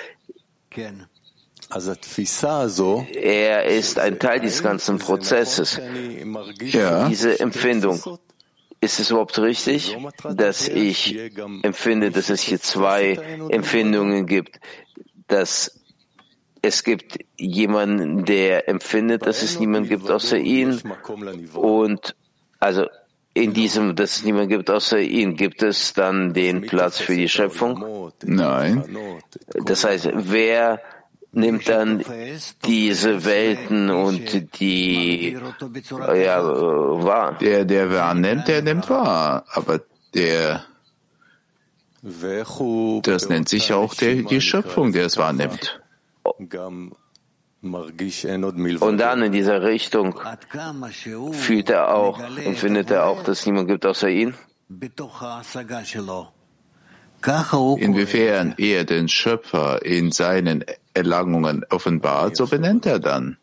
er 3.12 3.64
ist 3.64 3.98
ein 3.98 4.18
Teil 4.20 4.38
dieses 4.38 4.62
ganzen 4.62 4.98
Prozesses. 4.98 5.80
Ja. 6.60 7.08
Diese 7.08 7.40
Empfindung. 7.40 8.00
Ist 8.80 9.00
es 9.00 9.10
überhaupt 9.10 9.38
richtig, 9.38 9.96
dass 10.34 10.68
ich 10.68 11.18
empfinde, 11.62 12.10
dass 12.10 12.28
es 12.28 12.42
hier 12.42 12.60
zwei 12.60 13.18
Empfindungen 13.48 14.26
gibt, 14.26 14.60
dass 15.26 15.80
es 16.64 16.82
gibt 16.82 17.18
jemanden, 17.36 18.24
der 18.24 18.68
empfindet, 18.68 19.26
dass 19.26 19.42
es 19.42 19.60
niemand 19.60 19.88
gibt 19.88 20.10
außer 20.10 20.38
ihn 20.38 20.80
und 21.54 22.16
also 22.58 22.86
in 23.34 23.52
diesem, 23.52 23.96
dass 23.96 24.16
es 24.16 24.24
niemand 24.24 24.48
gibt 24.48 24.70
außer 24.70 24.98
ihn, 24.98 25.36
gibt 25.36 25.62
es 25.62 25.92
dann 25.92 26.32
den 26.32 26.62
Platz 26.62 27.00
für 27.00 27.16
die 27.16 27.28
Schöpfung? 27.28 28.12
Nein. 28.24 28.84
Das 29.64 29.84
heißt, 29.84 30.10
wer 30.14 30.80
nimmt 31.32 31.68
dann 31.68 32.04
diese 32.64 33.24
Welten 33.24 33.90
und 33.90 34.58
die 34.60 35.36
ja, 35.90 36.44
wahr? 36.44 37.36
Der, 37.40 37.64
der 37.64 37.90
wahrnimmt, 37.90 38.46
der 38.46 38.62
nimmt 38.62 38.88
wahr. 38.88 39.44
Aber 39.52 39.80
der 40.14 40.64
das 43.02 43.28
nennt 43.28 43.48
sich 43.48 43.72
auch 43.72 43.94
der, 43.94 44.16
die 44.16 44.40
Schöpfung, 44.40 44.92
der 44.92 45.06
es 45.06 45.16
wahrnimmt. 45.16 45.80
Und 48.80 48.98
dann 48.98 49.22
in 49.22 49.32
dieser 49.32 49.62
Richtung 49.62 50.20
fühlt 51.32 51.70
er 51.70 51.94
auch, 51.94 52.20
empfindet 52.20 52.90
er 52.90 53.06
auch, 53.06 53.22
dass 53.22 53.40
es 53.40 53.46
niemand 53.46 53.68
gibt 53.68 53.86
außer 53.86 54.08
ihn? 54.08 54.34
Inwiefern 57.78 58.54
er 58.58 58.84
den 58.84 59.08
Schöpfer 59.08 59.84
in 59.84 60.12
seinen 60.12 60.64
Erlangungen 60.92 61.64
offenbart, 61.70 62.36
so 62.36 62.46
benennt 62.46 62.84
er 62.84 62.98
dann. 62.98 63.38